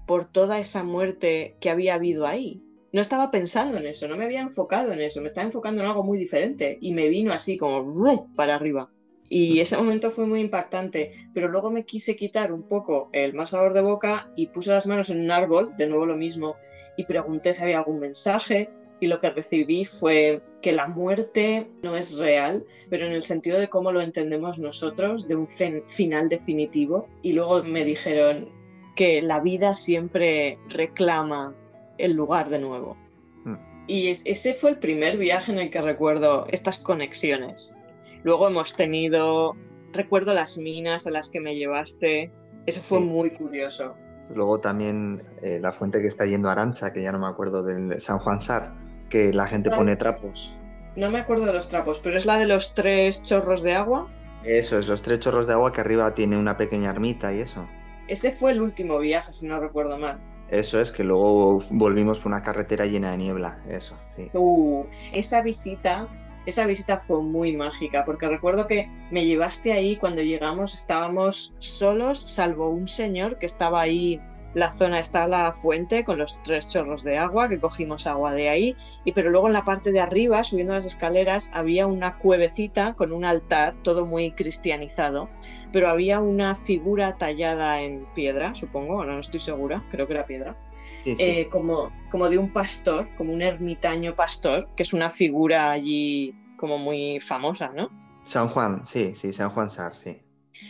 por 0.07 0.25
toda 0.25 0.59
esa 0.59 0.85
muerte 0.85 1.57
que 1.61 1.71
había 1.71 1.95
habido 1.95 2.27
ahí. 2.27 2.63
No 2.93 3.01
estaba 3.01 3.31
pensando 3.31 3.77
en 3.77 3.87
eso, 3.87 4.09
no 4.09 4.17
me 4.17 4.25
había 4.25 4.41
enfocado 4.41 4.93
en 4.93 5.01
eso, 5.01 5.21
me 5.21 5.27
estaba 5.27 5.47
enfocando 5.47 5.83
en 5.83 5.89
algo 5.89 6.03
muy 6.03 6.19
diferente 6.19 6.79
y 6.81 6.93
me 6.93 7.09
vino 7.09 7.33
así 7.33 7.59
como 7.59 8.27
para 8.35 8.55
arriba. 8.55 8.91
Y 9.29 9.59
ese 9.59 9.77
momento 9.77 10.11
fue 10.11 10.27
muy 10.27 10.41
impactante, 10.41 11.13
pero 11.35 11.49
luego 11.49 11.71
me 11.71 11.85
quise 11.85 12.17
quitar 12.17 12.53
un 12.53 12.63
poco 12.63 13.11
el 13.13 13.35
más 13.35 13.51
sabor 13.51 13.75
de 13.75 13.83
boca 13.83 14.31
y 14.37 14.47
puse 14.47 14.71
las 14.71 14.87
manos 14.87 15.11
en 15.11 15.21
un 15.21 15.31
árbol, 15.31 15.75
de 15.77 15.89
nuevo 15.89 16.07
lo 16.07 16.17
mismo, 16.17 16.55
y 16.97 17.05
pregunté 17.05 17.53
si 17.53 17.63
había 17.63 17.79
algún 17.79 17.99
mensaje, 17.99 18.71
y 19.01 19.09
lo 19.09 19.19
que 19.19 19.31
recibí 19.31 19.85
fue 19.85 20.43
que 20.63 20.73
la 20.73 20.87
muerte 20.87 21.69
no 21.83 21.97
es 21.97 22.17
real, 22.17 22.65
pero 22.89 23.07
en 23.07 23.13
el 23.13 23.23
sentido 23.23 23.59
de 23.59 23.69
cómo 23.69 23.93
lo 23.93 24.01
entendemos 24.01 24.59
nosotros, 24.59 25.29
de 25.29 25.37
un 25.37 25.49
final 25.49 26.29
definitivo. 26.29 27.07
Y 27.23 27.33
luego 27.33 27.63
me 27.63 27.85
dijeron 27.85 28.49
que 28.97 29.23
la 29.23 29.39
vida 29.39 29.75
siempre 29.75 30.59
reclama 30.69 31.55
el 31.99 32.15
lugar 32.15 32.49
de 32.49 32.59
nuevo. 32.59 32.97
Hmm. 33.45 33.57
Y 33.87 34.09
ese 34.09 34.55
fue 34.55 34.71
el 34.71 34.79
primer 34.79 35.19
viaje 35.19 35.53
en 35.53 35.59
el 35.59 35.71
que 35.71 35.81
recuerdo 35.81 36.47
estas 36.51 36.79
conexiones. 36.79 37.85
Luego 38.25 38.49
hemos 38.49 38.75
tenido, 38.75 39.55
recuerdo 39.93 40.35
las 40.35 40.59
minas 40.59 41.07
a 41.07 41.13
las 41.13 41.31
que 41.31 41.41
me 41.41 41.55
llevaste, 41.55 42.33
eso 42.67 42.81
fue 42.81 42.99
muy 42.99 43.31
curioso. 43.31 43.95
Luego 44.35 44.59
también 44.59 45.23
eh, 45.43 45.61
la 45.61 45.73
fuente 45.73 46.01
que 46.01 46.09
está 46.09 46.27
yendo 46.27 46.49
a 46.49 46.53
Arancha, 46.53 46.93
que 46.93 47.03
ya 47.03 47.13
no 47.13 47.21
me 47.21 47.29
acuerdo, 47.29 47.63
del 47.63 48.01
San 48.01 48.19
Juan 48.19 48.41
Sar, 48.41 48.75
que 49.09 49.33
la 49.33 49.47
gente 49.47 49.71
pone 49.71 49.95
trapos. 49.95 50.53
No 50.97 51.11
me 51.11 51.21
acuerdo 51.21 51.47
de 51.47 51.53
los 51.53 51.69
trapos, 51.69 52.01
pero 52.03 52.17
es 52.17 52.27
la 52.27 52.39
de 52.39 52.47
los 52.47 52.75
tres 52.75 53.23
chorros 53.23 53.63
de 53.63 53.75
agua. 53.75 54.09
Eso 54.43 54.79
es, 54.79 54.89
los 54.89 55.03
tres 55.03 55.21
chorros 55.21 55.47
de 55.47 55.53
agua 55.53 55.71
que 55.71 55.81
arriba 55.81 56.13
tiene 56.15 56.37
una 56.39 56.57
pequeña 56.57 56.91
ermita 56.91 57.33
y 57.33 57.41
eso. 57.41 57.69
Ese 58.09 58.31
fue 58.33 58.53
el 58.53 58.63
último 58.63 58.99
viaje, 58.99 59.33
si 59.33 59.47
no 59.47 59.61
recuerdo 59.61 59.99
mal. 59.99 60.21
Eso 60.51 60.81
es, 60.81 60.93
que 60.93 61.03
luego 61.03 61.61
volvimos 61.71 62.19
por 62.19 62.29
una 62.29 62.43
carretera 62.43 62.87
llena 62.87 63.11
de 63.11 63.17
niebla, 63.19 63.59
eso, 63.69 63.99
sí. 64.15 64.31
Uh, 64.33 64.85
esa 65.13 65.43
visita, 65.43 66.09
esa 66.47 66.67
visita 66.67 66.99
fue 66.99 67.23
muy 67.23 67.57
mágica, 67.57 68.05
porque 68.05 68.29
recuerdo 68.29 68.69
que 68.69 68.89
me 69.11 69.27
llevaste 69.27 69.73
ahí 69.73 69.97
cuando 69.97 70.23
llegamos, 70.23 70.75
estábamos 70.75 71.57
solos, 71.59 72.19
salvo 72.19 72.71
un 72.71 72.87
señor 72.87 73.39
que 73.39 73.47
estaba 73.47 73.81
ahí 73.81 74.21
la 74.57 74.73
zona 74.73 75.01
está 75.01 75.29
la 75.29 75.53
fuente 75.53 76.03
con 76.03 76.17
los 76.17 76.43
tres 76.43 76.67
chorros 76.67 77.03
de 77.05 77.19
agua, 77.19 77.47
que 77.51 77.61
cogimos 77.61 78.07
agua 78.07 78.33
de 78.33 78.49
ahí, 78.49 78.75
y 79.05 79.13
pero 79.13 79.29
luego 79.29 79.49
en 79.49 79.53
la 79.53 79.65
parte 79.65 79.93
de 79.93 80.01
arriba, 80.01 80.43
subiendo 80.43 80.73
las 80.73 80.87
escaleras, 80.87 81.51
había 81.53 81.87
una 81.87 82.15
cuevecita 82.15 82.95
con 82.95 83.13
un 83.13 83.27
altar, 83.27 83.77
todo 83.83 84.07
muy 84.07 84.31
cristianizado, 84.31 85.29
pero 85.73 85.91
había 85.91 86.21
una 86.21 86.55
figura 86.55 87.19
tallada 87.19 87.83
en 87.83 88.07
piedra, 88.15 88.55
supongo, 88.55 88.95
ahora 88.95 89.13
no 89.13 89.21
estoy 89.21 89.41
segura, 89.41 89.85
creo 89.91 90.07
que 90.07 90.15
era 90.15 90.25
piedra, 90.25 90.57
eh, 91.05 91.49
como, 91.51 91.93
como 92.11 92.31
de 92.31 92.39
un 92.39 92.51
pastor, 92.51 93.09
como 93.19 93.35
un 93.35 93.43
ermitaño 93.43 94.17
pastor, 94.17 94.71
que 94.75 94.85
es 94.85 94.95
una 94.95 95.11
figura 95.11 95.71
allí 95.71 96.35
como 96.57 96.79
muy 96.79 97.21
famosa, 97.21 97.73
¿no? 97.77 97.91
San 98.25 98.49
Juan, 98.49 98.87
sí, 98.87 99.15
sí, 99.15 99.35
San 99.35 99.51
Juan 99.51 99.69
Sar, 99.69 99.95
sí. 99.95 100.17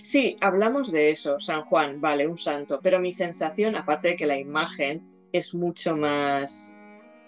Sí, 0.02 0.36
hablamos 0.40 0.92
de 0.92 1.10
eso, 1.10 1.40
San 1.40 1.62
Juan, 1.64 2.00
vale, 2.00 2.26
un 2.26 2.38
santo, 2.38 2.80
pero 2.82 2.98
mi 3.00 3.12
sensación, 3.12 3.76
aparte 3.76 4.08
de 4.08 4.16
que 4.16 4.26
la 4.26 4.38
imagen 4.38 5.02
es 5.32 5.54
mucho 5.54 5.96
más, 5.96 6.80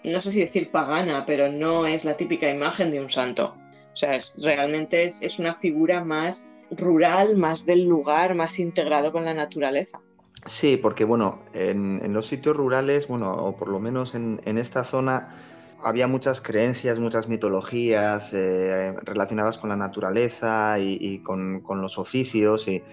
no 0.03 0.21
sé 0.21 0.31
si 0.31 0.39
decir 0.41 0.71
pagana, 0.71 1.25
pero 1.25 1.49
no 1.49 1.85
es 1.85 2.05
la 2.05 2.17
típica 2.17 2.49
imagen 2.49 2.91
de 2.91 3.01
un 3.01 3.09
santo. 3.09 3.55
O 3.91 3.95
sea, 3.95 4.15
es, 4.15 4.39
realmente 4.43 5.03
es, 5.03 5.39
una 5.39 5.53
figura 5.53 6.03
más 6.03 6.55
rural, 6.71 7.35
más 7.35 7.65
del 7.65 7.83
lugar, 7.83 8.35
más 8.35 8.59
integrado 8.59 9.11
con 9.11 9.25
la 9.25 9.33
naturaleza. 9.33 9.99
Sí, 10.45 10.77
porque 10.77 11.03
bueno, 11.03 11.39
en, 11.53 12.13
los 12.13 12.27
sitios 12.27 12.55
rurales, 12.55 13.07
bueno, 13.07 13.33
o 13.33 13.57
por 13.57 13.67
lo 13.67 13.79
menos 13.79 14.15
en 14.15 14.57
esta 14.57 14.85
zona, 14.85 15.33
había 15.83 16.07
muchas 16.07 16.41
creencias, 16.41 16.99
muchas 16.99 17.27
mitologías 17.27 18.33
eh, 18.33 18.93
relacionadas 19.03 19.57
con 19.57 19.69
la 19.69 19.75
naturaleza 19.75 20.77
y, 20.79 21.19
con, 21.19 21.63
los 21.81 21.97
oficios 21.97 22.67
y, 22.67 22.83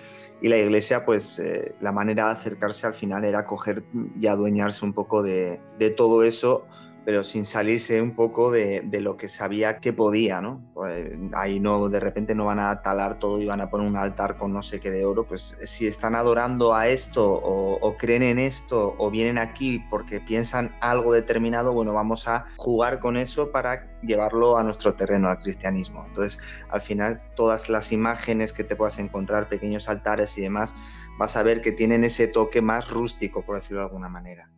la 0.43 0.59
iglesia, 0.59 1.05
pues 1.05 1.39
eh, 1.39 1.75
la 1.81 1.93
manera 1.93 2.27
de 2.27 2.33
acercarse 2.33 2.87
al 2.87 2.95
final 2.95 3.25
era 3.25 3.47
coger 3.47 3.85
y 4.19 4.27
adueñarse 4.27 4.85
un 4.85 4.93
poco 4.93 5.23
de, 5.23 5.61
de 5.79 5.91
todo 5.91 6.23
eso 6.23 6.67
pero 7.07 7.23
sin 7.23 7.47
salirse 7.47 8.03
un 8.03 8.17
poco 8.17 8.51
de, 8.51 8.83
lo 9.01 9.17
que 9.17 9.29
sabía 9.29 9.79
que 9.79 9.93
podía, 9.93 10.41
¿no? 10.41 10.69
Pues, 10.75 11.07
ahí 11.35 11.61
no, 11.61 11.89
de 11.89 12.01
repente 12.01 12.35
no 12.35 12.47
van 12.47 12.59
a 12.59 12.83
talar 12.83 13.21
todo 13.21 13.41
y 13.41 13.47
van 13.47 13.61
a 13.61 13.71
poner 13.71 13.87
un 13.87 13.97
altar 13.97 14.37
con 14.37 14.53
no 14.53 14.61
sé 14.61 14.81
qué 14.81 14.91
de 14.91 15.05
oro, 15.05 15.23
pues 15.23 15.57
si 15.67 15.87
están 15.87 16.17
adorando 16.17 16.75
a 16.75 16.89
esto 16.89 17.25
o, 17.33 17.97
creen 17.97 18.25
en 18.25 18.41
esto 18.41 18.97
o 18.99 19.09
vienen 19.09 19.39
aquí 19.39 19.85
porque 19.89 20.19
piensan 20.19 20.75
algo 20.81 21.13
determinado, 21.13 21.73
bueno, 21.73 21.95
vamos 21.95 22.27
a 22.27 22.47
jugar 22.57 22.99
con 22.99 23.17
eso 23.17 23.53
para 23.53 24.01
llevarlo 24.03 24.59
a 24.59 24.65
nuestro 24.65 24.95
terreno, 24.95 25.29
al 25.29 25.39
cristianismo. 25.39 26.05
Entonces, 26.09 26.41
al 26.71 26.83
final, 26.83 27.23
todas 27.37 27.69
las 27.69 27.93
imágenes 27.93 28.53
que 28.53 28.65
te 28.65 28.75
puedas 28.75 28.99
encontrar, 28.99 29.49
pequeños 29.49 29.89
altares 29.89 30.37
y 30.39 30.41
demás, 30.41 30.75
vas 31.21 31.37
a 31.37 31.45
ver 31.45 31.61
que 31.61 31.71
tienen 31.71 32.03
ese 32.03 32.27
toque 32.27 32.63
más 32.63 32.91
rústico, 32.91 33.45
por 33.45 33.55
decirlo 33.55 33.83
de 33.83 33.87
alguna 33.87 34.09
manera. 34.09 34.51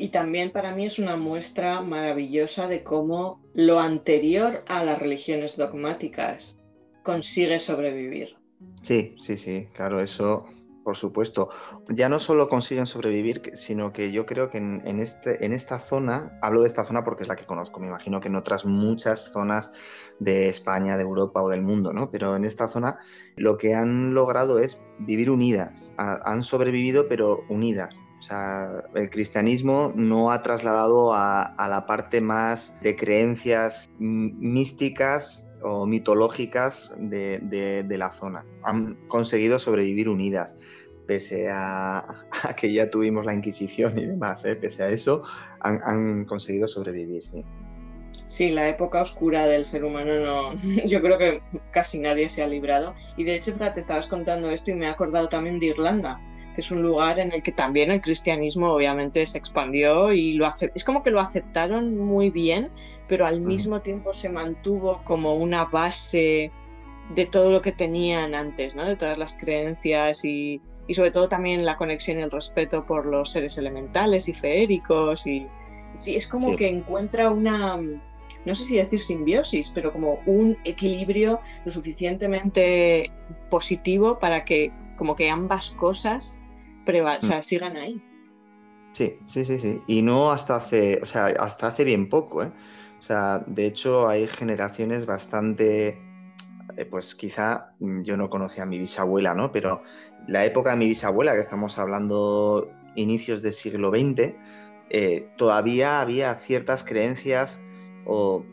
Y 0.00 0.08
también 0.08 0.50
para 0.50 0.74
mí 0.74 0.86
es 0.86 0.98
una 0.98 1.16
muestra 1.16 1.82
maravillosa 1.82 2.66
de 2.66 2.82
cómo 2.82 3.42
lo 3.52 3.80
anterior 3.80 4.64
a 4.66 4.82
las 4.82 4.98
religiones 4.98 5.58
dogmáticas 5.58 6.64
consigue 7.02 7.58
sobrevivir. 7.58 8.36
Sí, 8.80 9.14
sí, 9.20 9.36
sí, 9.36 9.68
claro, 9.74 10.00
eso 10.00 10.46
por 10.82 10.96
supuesto. 10.96 11.50
Ya 11.88 12.08
no 12.08 12.18
solo 12.18 12.48
consiguen 12.48 12.86
sobrevivir, 12.86 13.42
sino 13.54 13.92
que 13.92 14.10
yo 14.10 14.24
creo 14.26 14.50
que 14.50 14.58
en, 14.58 15.00
este, 15.00 15.44
en 15.44 15.52
esta 15.52 15.78
zona, 15.78 16.38
hablo 16.40 16.62
de 16.62 16.68
esta 16.68 16.84
zona 16.84 17.04
porque 17.04 17.24
es 17.24 17.28
la 17.28 17.36
que 17.36 17.46
conozco, 17.46 17.78
me 17.78 17.86
imagino 17.86 18.20
que 18.20 18.28
en 18.28 18.36
otras 18.36 18.64
muchas 18.64 19.32
zonas 19.32 19.72
de 20.18 20.48
España, 20.48 20.96
de 20.96 21.02
Europa 21.02 21.42
o 21.42 21.48
del 21.48 21.62
mundo, 21.62 21.92
¿no? 21.92 22.10
Pero 22.10 22.34
en 22.34 22.44
esta 22.44 22.68
zona 22.68 22.98
lo 23.36 23.58
que 23.58 23.74
han 23.74 24.14
logrado 24.14 24.58
es 24.58 24.80
vivir 24.98 25.30
unidas, 25.30 25.92
han 25.98 26.42
sobrevivido 26.42 27.06
pero 27.08 27.44
unidas. 27.48 27.96
O 28.20 28.22
sea, 28.22 28.84
el 28.94 29.08
cristianismo 29.08 29.94
no 29.96 30.30
ha 30.30 30.42
trasladado 30.42 31.14
a, 31.14 31.54
la 31.58 31.86
parte 31.86 32.20
más 32.20 32.78
de 32.82 32.94
creencias 32.94 33.88
místicas 33.98 35.50
o 35.62 35.86
mitológicas 35.86 36.94
de, 36.98 37.86
la 37.88 38.10
zona. 38.10 38.44
Han 38.62 38.96
conseguido 39.08 39.58
sobrevivir 39.58 40.10
unidas, 40.10 40.58
pese 41.06 41.48
a, 41.50 42.26
que 42.58 42.70
ya 42.70 42.90
tuvimos 42.90 43.24
la 43.24 43.32
Inquisición 43.32 43.98
y 43.98 44.04
demás, 44.04 44.44
¿eh? 44.44 44.54
pese 44.54 44.82
a 44.82 44.90
eso, 44.90 45.24
han, 45.60 46.26
conseguido 46.26 46.68
sobrevivir, 46.68 47.22
sí. 48.26 48.50
La 48.50 48.68
época 48.68 49.00
oscura 49.00 49.46
del 49.46 49.64
ser 49.64 49.82
humano 49.82 50.20
no. 50.20 50.54
Yo 50.86 51.00
creo 51.00 51.16
que 51.16 51.40
casi 51.72 51.98
nadie 51.98 52.28
se 52.28 52.42
ha 52.42 52.46
librado. 52.46 52.94
Y 53.16 53.24
de 53.24 53.36
hecho, 53.36 53.54
te 53.54 53.80
estabas 53.80 54.08
contando 54.08 54.50
esto 54.50 54.70
y 54.70 54.74
me 54.74 54.86
he 54.86 54.88
acordado 54.90 55.28
también 55.28 55.58
de 55.58 55.66
Irlanda 55.66 56.20
que 56.54 56.60
es 56.60 56.70
un 56.70 56.82
lugar 56.82 57.18
en 57.18 57.32
el 57.32 57.42
que 57.42 57.52
también 57.52 57.90
el 57.90 58.00
cristianismo 58.00 58.72
obviamente 58.72 59.24
se 59.26 59.38
expandió 59.38 60.12
y 60.12 60.32
lo 60.32 60.46
hace, 60.46 60.70
es 60.74 60.84
como 60.84 61.02
que 61.02 61.10
lo 61.10 61.20
aceptaron 61.20 61.96
muy 61.96 62.30
bien, 62.30 62.70
pero 63.08 63.26
al 63.26 63.40
mismo 63.40 63.80
tiempo 63.80 64.12
se 64.12 64.28
mantuvo 64.28 65.00
como 65.04 65.34
una 65.34 65.64
base 65.64 66.50
de 67.14 67.26
todo 67.26 67.50
lo 67.50 67.60
que 67.60 67.72
tenían 67.72 68.34
antes, 68.34 68.74
¿no? 68.74 68.84
de 68.84 68.96
todas 68.96 69.18
las 69.18 69.36
creencias 69.36 70.24
y, 70.24 70.60
y 70.86 70.94
sobre 70.94 71.10
todo 71.10 71.28
también 71.28 71.64
la 71.64 71.76
conexión 71.76 72.18
y 72.18 72.22
el 72.22 72.30
respeto 72.30 72.86
por 72.86 73.06
los 73.06 73.30
seres 73.30 73.58
elementales 73.58 74.28
y 74.28 74.34
feéricos 74.34 75.26
y 75.26 75.46
sí, 75.94 76.16
es 76.16 76.26
como 76.26 76.56
que 76.56 76.68
encuentra 76.68 77.30
una, 77.30 77.76
no 77.76 78.54
sé 78.54 78.64
si 78.64 78.76
decir 78.76 79.00
simbiosis, 79.00 79.70
pero 79.74 79.92
como 79.92 80.20
un 80.26 80.56
equilibrio 80.64 81.40
lo 81.64 81.70
suficientemente 81.70 83.10
positivo 83.50 84.18
para 84.18 84.40
que 84.40 84.72
como 85.00 85.16
que 85.16 85.30
ambas 85.30 85.70
cosas 85.70 86.42
mm. 86.86 87.40
sigan 87.40 87.74
ahí. 87.78 88.04
Sí, 88.92 89.18
sí, 89.24 89.46
sí, 89.46 89.58
sí. 89.58 89.80
Y 89.86 90.02
no 90.02 90.30
hasta 90.30 90.56
hace, 90.56 91.00
o 91.02 91.06
sea, 91.06 91.28
hasta 91.38 91.68
hace 91.68 91.84
bien 91.84 92.10
poco, 92.10 92.42
¿eh? 92.42 92.52
O 92.98 93.02
sea, 93.02 93.42
de 93.46 93.64
hecho 93.64 94.08
hay 94.08 94.26
generaciones 94.26 95.06
bastante, 95.06 95.98
eh, 96.76 96.84
pues 96.84 97.14
quizá 97.14 97.72
mm, 97.80 98.02
yo 98.02 98.18
no 98.18 98.28
conocía 98.28 98.64
a 98.64 98.66
mi 98.66 98.78
bisabuela, 98.78 99.32
¿no? 99.32 99.52
Pero 99.52 99.82
la 100.28 100.44
época 100.44 100.72
de 100.72 100.76
mi 100.76 100.88
bisabuela, 100.88 101.32
que 101.32 101.40
estamos 101.40 101.78
hablando 101.78 102.70
inicios 102.94 103.40
del 103.40 103.54
siglo 103.54 103.88
XX, 103.88 104.34
eh, 104.90 105.30
todavía 105.38 106.02
había 106.02 106.34
ciertas 106.34 106.84
creencias 106.84 107.62
o, 108.04 108.44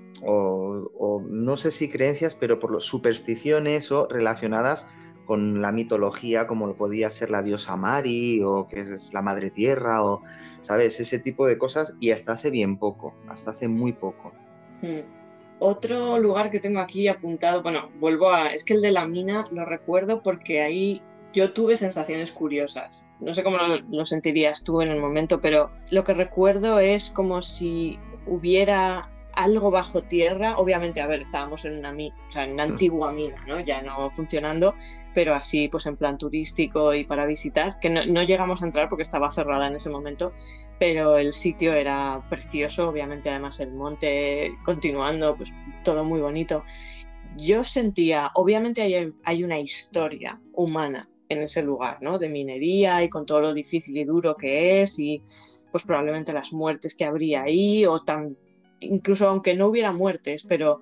no 1.29 1.57
sé 1.57 1.71
si 1.71 1.89
creencias, 1.89 2.35
pero 2.35 2.57
por 2.57 2.81
supersticiones 2.81 3.91
o 3.91 4.07
relacionadas 4.07 4.87
con 5.27 5.61
la 5.61 5.71
mitología 5.71 6.47
como 6.47 6.65
lo 6.65 6.75
podía 6.75 7.09
ser 7.11 7.29
la 7.29 7.43
diosa 7.43 7.75
Mari 7.75 8.41
o 8.41 8.67
que 8.67 8.79
es 8.79 9.13
la 9.13 9.21
madre 9.21 9.51
tierra 9.51 10.03
o, 10.03 10.23
¿sabes? 10.61 10.99
Ese 10.99 11.19
tipo 11.19 11.45
de 11.45 11.57
cosas 11.57 11.93
y 11.99 12.11
hasta 12.11 12.31
hace 12.31 12.49
bien 12.49 12.77
poco, 12.77 13.13
hasta 13.27 13.51
hace 13.51 13.67
muy 13.67 13.91
poco. 13.91 14.31
Hmm. 14.81 15.01
Otro 15.59 16.17
lugar 16.19 16.49
que 16.49 16.59
tengo 16.59 16.79
aquí 16.79 17.07
apuntado, 17.07 17.61
bueno, 17.61 17.89
vuelvo 17.99 18.31
a, 18.31 18.47
es 18.53 18.63
que 18.63 18.73
el 18.73 18.81
de 18.81 18.91
la 18.91 19.05
mina 19.05 19.45
lo 19.51 19.65
recuerdo 19.65 20.23
porque 20.23 20.61
ahí 20.61 21.01
yo 21.33 21.51
tuve 21.51 21.75
sensaciones 21.77 22.31
curiosas. 22.31 23.07
No 23.19 23.33
sé 23.33 23.43
cómo 23.43 23.57
lo, 23.89 24.05
sentirías 24.05 24.63
tú 24.63 24.81
en 24.81 24.89
el 24.89 24.99
momento, 24.99 25.41
pero 25.41 25.69
lo 25.91 26.03
que 26.03 26.13
recuerdo 26.13 26.79
es 26.79 27.09
como 27.09 27.41
si 27.41 27.99
hubiera 28.25 29.09
algo 29.37 29.69
bajo 29.69 30.01
tierra. 30.01 30.57
Obviamente, 30.57 30.99
a 30.99 31.07
ver, 31.07 31.21
estábamos 31.21 31.63
en 31.65 31.77
una, 31.77 31.91
o 31.91 32.31
sea, 32.31 32.43
en 32.43 32.53
una 32.53 32.63
antigua 32.63 33.11
mina, 33.11 33.41
¿no? 33.47 33.59
Ya 33.59 33.81
no 33.83 34.09
funcionando, 34.09 34.73
pero 35.13 35.35
así, 35.35 35.69
pues 35.69 35.85
en 35.85 35.95
plan 35.95 36.17
turístico 36.17 36.93
y 36.93 37.05
para 37.05 37.25
visitar, 37.25 37.79
que 37.79 37.89
no, 37.89 38.23
llegamos 38.23 38.61
a 38.61 38.65
entrar 38.65 38.89
porque 38.89 39.03
estaba 39.03 39.29
cerrada 39.31 39.67
en 39.67 39.75
ese 39.75 39.89
momento, 39.89 40.33
pero 40.79 41.17
el 41.17 41.33
sitio 41.33 41.73
era 41.73 42.25
precioso, 42.29 42.89
obviamente, 42.89 43.29
además 43.29 43.59
el 43.59 43.73
monte 43.73 44.57
continuando, 44.65 45.35
pues 45.35 45.53
todo 45.83 46.03
muy 46.03 46.19
bonito. 46.19 46.63
Yo 47.37 47.63
sentía, 47.63 48.31
obviamente 48.33 48.81
hay, 48.81 49.13
hay 49.23 49.43
una 49.43 49.59
historia 49.59 50.41
humana 50.53 51.07
en 51.29 51.39
ese 51.39 51.61
lugar, 51.61 51.99
¿no? 52.01 52.17
De 52.17 52.29
minería 52.29 53.03
y 53.03 53.09
con 53.09 53.25
todo 53.27 53.41
lo 53.41 53.53
difícil 53.53 53.95
y 53.97 54.03
duro 54.03 54.35
que 54.35 54.81
es 54.81 54.97
y 54.97 55.21
pues 55.71 55.83
probablemente 55.83 56.33
las 56.33 56.53
muertes 56.53 56.95
que 56.95 57.05
habría 57.05 57.43
ahí 57.43 57.85
o 57.85 57.99
tan 57.99 58.35
incluso 58.79 59.27
aunque 59.27 59.55
no 59.55 59.67
hubiera 59.67 59.91
muertes, 59.91 60.43
pero 60.43 60.81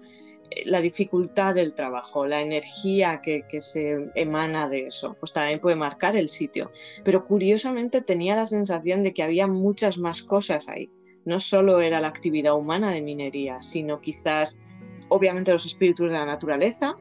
eh, 0.52 0.64
la 0.66 0.82
dificultad 0.82 1.56
del 1.56 1.74
trabajo, 1.74 2.26
la 2.26 2.42
energía 2.42 3.22
que, 3.22 3.44
se 3.60 4.12
emana 4.16 4.70
de 4.70 4.88
eso, 4.88 5.16
pues 5.20 5.34
también 5.34 5.60
puede 5.60 5.76
marcar 5.76 6.16
el 6.16 6.30
sitio. 6.30 6.72
Pero 7.04 7.26
curiosamente 7.26 8.02
tenía 8.02 8.36
la 8.36 8.46
sensación 8.46 9.04
de 9.04 9.14
que 9.14 9.24
había 9.24 9.48
muchas 9.48 9.98
más 9.98 10.24
cosas 10.24 10.70
ahí. 10.70 10.90
No 11.26 11.40
solo 11.40 11.82
era 11.82 12.00
la 12.00 12.08
actividad 12.08 12.56
humana 12.56 12.92
de 12.92 13.02
minería, 13.02 13.62
sino 13.62 14.00
quizás, 14.00 14.64
obviamente, 15.10 15.52
los 15.52 15.66
espíritus 15.66 16.10
de 16.12 16.18
la 16.18 16.26
naturaleza, 16.26 16.96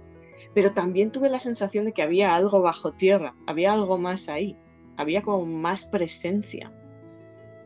pero 0.55 0.72
también 0.72 1.11
tuve 1.11 1.28
la 1.28 1.40
sensación 1.40 1.84
de 1.84 1.92
que 1.92 2.03
había 2.03 2.34
algo 2.34 2.62
bajo 2.62 2.92
tierra, 2.92 3.34
había 3.47 3.72
algo 3.72 3.99
más 3.99 4.28
ahí, 4.28 4.57
había 4.97 5.20
como 5.20 5.45
más 5.45 5.84
presencia. 5.84 6.72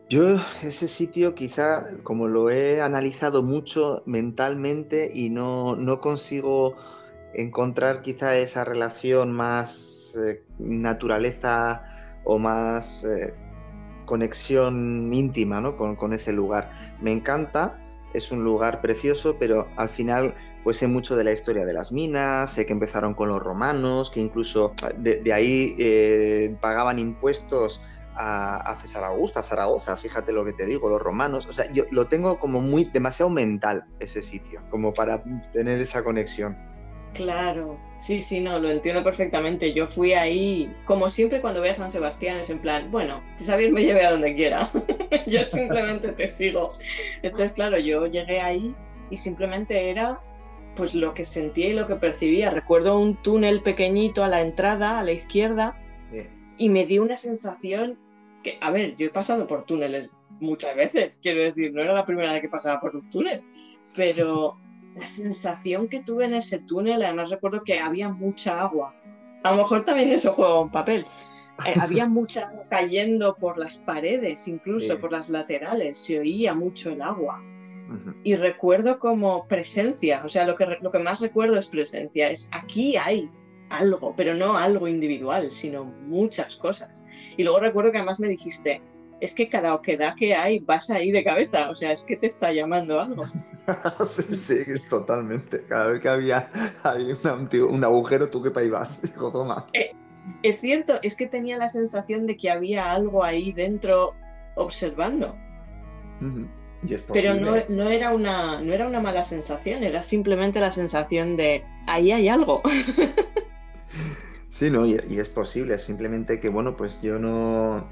Yo 0.09 0.39
ese 0.63 0.87
sitio 0.87 1.35
quizá, 1.35 1.87
como 2.01 2.27
lo 2.27 2.49
he 2.49 2.81
analizado 2.81 3.43
mucho 3.43 4.01
mentalmente 4.07 5.07
y 5.13 5.29
no, 5.29 5.77
consigo 6.01 6.75
encontrar 7.35 8.01
quizá 8.01 8.35
esa 8.35 8.65
relación 8.65 9.31
más 9.31 10.17
eh, 10.17 10.41
naturaleza 10.57 11.83
o 12.23 12.39
más 12.39 13.03
eh, 13.03 13.35
conexión 14.05 15.13
íntima 15.13 15.61
¿no? 15.61 15.77
con, 15.77 15.95
con, 15.95 16.13
ese 16.13 16.33
lugar. 16.33 16.71
Me 16.99 17.11
encanta, 17.11 17.77
es 18.15 18.31
un 18.31 18.43
lugar 18.43 18.81
precioso, 18.81 19.35
pero 19.39 19.67
al 19.77 19.89
final 19.89 20.33
pues 20.63 20.77
sé 20.77 20.87
mucho 20.87 21.15
de 21.15 21.23
la 21.23 21.33
historia 21.33 21.65
de 21.65 21.73
las 21.73 21.91
minas, 21.91 22.51
sé 22.51 22.65
que 22.65 22.73
empezaron 22.73 23.13
con 23.13 23.29
los 23.29 23.41
romanos, 23.41 24.09
que 24.09 24.19
incluso 24.19 24.73
de, 24.97 25.31
ahí 25.31 25.75
eh, 25.77 26.55
pagaban 26.59 26.97
impuestos 26.97 27.79
a, 28.21 28.75
César 28.75 29.05
Augusto, 29.05 29.39
a 29.39 29.43
Zaragoza, 29.43 29.95
fíjate 29.95 30.33
lo 30.33 30.43
que 30.43 30.51
te 30.51 30.65
digo, 30.65 30.89
los 30.89 31.01
romanos, 31.01 31.47
o 31.47 31.53
sea, 31.53 31.71
yo 31.71 31.85
lo 31.91 32.07
tengo 32.07 32.37
como 32.37 32.59
muy 32.59 32.83
demasiado 32.83 33.29
mental 33.29 33.85
ese 33.99 34.21
sitio, 34.21 34.61
como 34.69 34.93
para 34.93 35.23
tener 35.53 35.79
esa 35.79 36.03
conexión. 36.03 36.57
Claro, 37.13 37.79
sí, 37.97 38.21
sí, 38.21 38.41
no, 38.41 38.59
lo 38.59 38.69
entiendo 38.69 39.03
perfectamente. 39.03 39.73
Yo 39.73 39.87
fui 39.87 40.13
ahí, 40.13 40.71
como 40.85 41.09
siempre 41.09 41.41
cuando 41.41 41.59
voy 41.61 41.69
a 41.69 41.73
San 41.73 41.89
Sebastián, 41.89 42.37
es 42.37 42.49
en 42.49 42.59
plan, 42.59 42.91
bueno, 42.91 43.23
que 43.37 43.45
Xavier 43.45 43.71
me 43.71 43.83
lleve 43.83 44.05
a 44.05 44.11
donde 44.11 44.35
quiera, 44.35 44.69
yo 45.27 45.43
simplemente 45.43 46.11
te 46.11 46.27
sigo. 46.27 46.73
Entonces, 47.23 47.53
claro, 47.53 47.79
yo 47.79 48.05
llegué 48.05 48.41
ahí 48.41 48.75
y 49.09 49.17
simplemente 49.17 49.89
era 49.89 50.21
pues 50.75 50.93
lo 50.93 51.13
que 51.13 51.25
sentía 51.25 51.69
y 51.69 51.73
lo 51.73 51.87
que 51.87 51.95
percibía. 51.95 52.51
Recuerdo 52.51 52.99
un 52.99 53.15
túnel 53.15 53.61
pequeñito 53.63 54.23
a 54.23 54.27
la 54.27 54.41
entrada, 54.41 54.99
a 54.99 55.03
la 55.03 55.11
izquierda, 55.11 55.81
y 56.57 56.69
me 56.69 56.85
dio 56.85 57.01
una 57.01 57.17
sensación 57.17 57.97
que, 58.43 58.57
a 58.61 58.71
ver, 58.71 58.95
yo 58.95 59.07
he 59.07 59.11
pasado 59.11 59.47
por 59.47 59.65
túneles 59.65 60.09
muchas 60.39 60.75
veces, 60.75 61.17
quiero 61.21 61.41
decir, 61.41 61.73
no 61.73 61.81
era 61.81 61.93
la 61.93 62.05
primera 62.05 62.31
vez 62.31 62.41
que 62.41 62.49
pasaba 62.49 62.79
por 62.79 62.95
un 62.95 63.09
túnel, 63.09 63.41
pero 63.95 64.57
la 64.95 65.07
sensación 65.07 65.87
que 65.87 66.03
tuve 66.03 66.25
en 66.25 66.33
ese 66.33 66.59
túnel, 66.59 67.03
además 67.03 67.29
recuerdo 67.29 67.63
que 67.63 67.79
había 67.79 68.09
mucha 68.09 68.61
agua. 68.61 68.95
A 69.43 69.51
lo 69.51 69.57
mejor 69.57 69.83
también 69.83 70.09
eso 70.09 70.33
juega 70.33 70.61
un 70.61 70.71
papel. 70.71 71.05
Eh, 71.65 71.73
había 71.81 72.07
mucha 72.07 72.47
agua 72.47 72.65
cayendo 72.69 73.35
por 73.35 73.57
las 73.57 73.77
paredes, 73.77 74.47
incluso 74.47 74.99
por 74.99 75.11
las 75.11 75.29
laterales, 75.29 75.97
se 75.97 76.19
oía 76.19 76.53
mucho 76.53 76.91
el 76.91 77.01
agua. 77.01 77.43
Y 78.23 78.35
recuerdo 78.35 78.99
como 78.99 79.47
presencia, 79.47 80.21
o 80.23 80.29
sea, 80.29 80.45
lo 80.45 80.55
que, 80.55 80.77
lo 80.79 80.91
que 80.91 80.99
más 80.99 81.21
recuerdo 81.21 81.57
es 81.57 81.65
presencia, 81.65 82.29
es 82.29 82.47
aquí 82.53 82.95
hay 82.97 83.31
algo, 83.69 84.13
pero 84.15 84.33
no 84.33 84.57
algo 84.57 84.87
individual, 84.87 85.51
sino 85.51 85.85
muchas 85.85 86.55
cosas. 86.55 87.03
Y 87.37 87.43
luego 87.43 87.59
recuerdo 87.59 87.91
que 87.91 87.97
además 87.97 88.19
me 88.19 88.27
dijiste, 88.27 88.81
es 89.21 89.33
que 89.33 89.49
cada 89.49 89.75
oquedad 89.75 90.15
que 90.15 90.33
hay 90.35 90.59
vas 90.59 90.89
ahí 90.89 91.11
de 91.11 91.23
cabeza, 91.23 91.69
o 91.69 91.75
sea, 91.75 91.91
es 91.91 92.03
que 92.03 92.15
te 92.15 92.27
está 92.27 92.51
llamando 92.51 92.99
algo. 92.99 93.25
sí, 94.07 94.35
sí, 94.35 94.63
totalmente. 94.89 95.63
Cada 95.67 95.87
vez 95.87 95.99
que 95.99 96.09
había, 96.09 96.49
un, 97.69 97.83
agujero, 97.83 98.29
tú 98.29 98.41
qué 98.41 98.51
país 98.51 98.71
vas, 98.71 99.01
dijo, 99.03 99.31
toma. 99.31 99.67
Eh, 99.73 99.91
es 100.43 100.59
cierto, 100.59 100.95
es 101.01 101.15
que 101.15 101.27
tenía 101.27 101.57
la 101.57 101.67
sensación 101.67 102.27
de 102.27 102.37
que 102.37 102.49
había 102.49 102.91
algo 102.91 103.23
ahí 103.23 103.51
dentro 103.51 104.13
observando. 104.55 105.35
Pero 107.11 107.33
no, 107.35 107.55
no, 107.69 107.89
era 107.89 108.13
una, 108.13 108.61
no 108.61 108.73
era 108.73 108.87
una 108.87 108.99
mala 108.99 109.23
sensación, 109.23 109.83
era 109.83 110.01
simplemente 110.01 110.59
la 110.59 110.71
sensación 110.71 111.35
de 111.35 111.63
ahí 111.87 112.11
hay 112.11 112.27
algo. 112.29 112.61
Sí, 114.49 114.69
no, 114.69 114.85
y, 114.85 114.95
es 114.95 115.29
posible, 115.29 115.77
simplemente 115.77 116.39
que, 116.39 116.49
bueno, 116.49 116.75
pues 116.75 117.01
yo 117.01 117.19
no, 117.19 117.87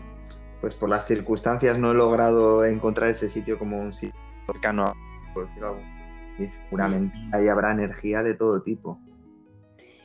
pues 0.59 0.73
por 0.73 0.89
las 0.89 1.05
circunstancias 1.07 1.77
no 1.77 1.91
he 1.91 1.93
logrado 1.93 2.65
encontrar 2.65 3.09
ese 3.09 3.29
sitio 3.29 3.59
como 3.59 3.79
un 3.79 3.93
sitio 3.93 4.19
cercano, 4.47 4.93
por 5.33 5.47
decirlo 5.47 5.69
algo. 5.69 5.81
Y 6.39 6.47
seguramente 6.47 7.15
ahí 7.31 7.47
habrá 7.47 7.71
energía 7.71 8.23
de 8.23 8.33
todo 8.33 8.61
tipo. 8.61 8.99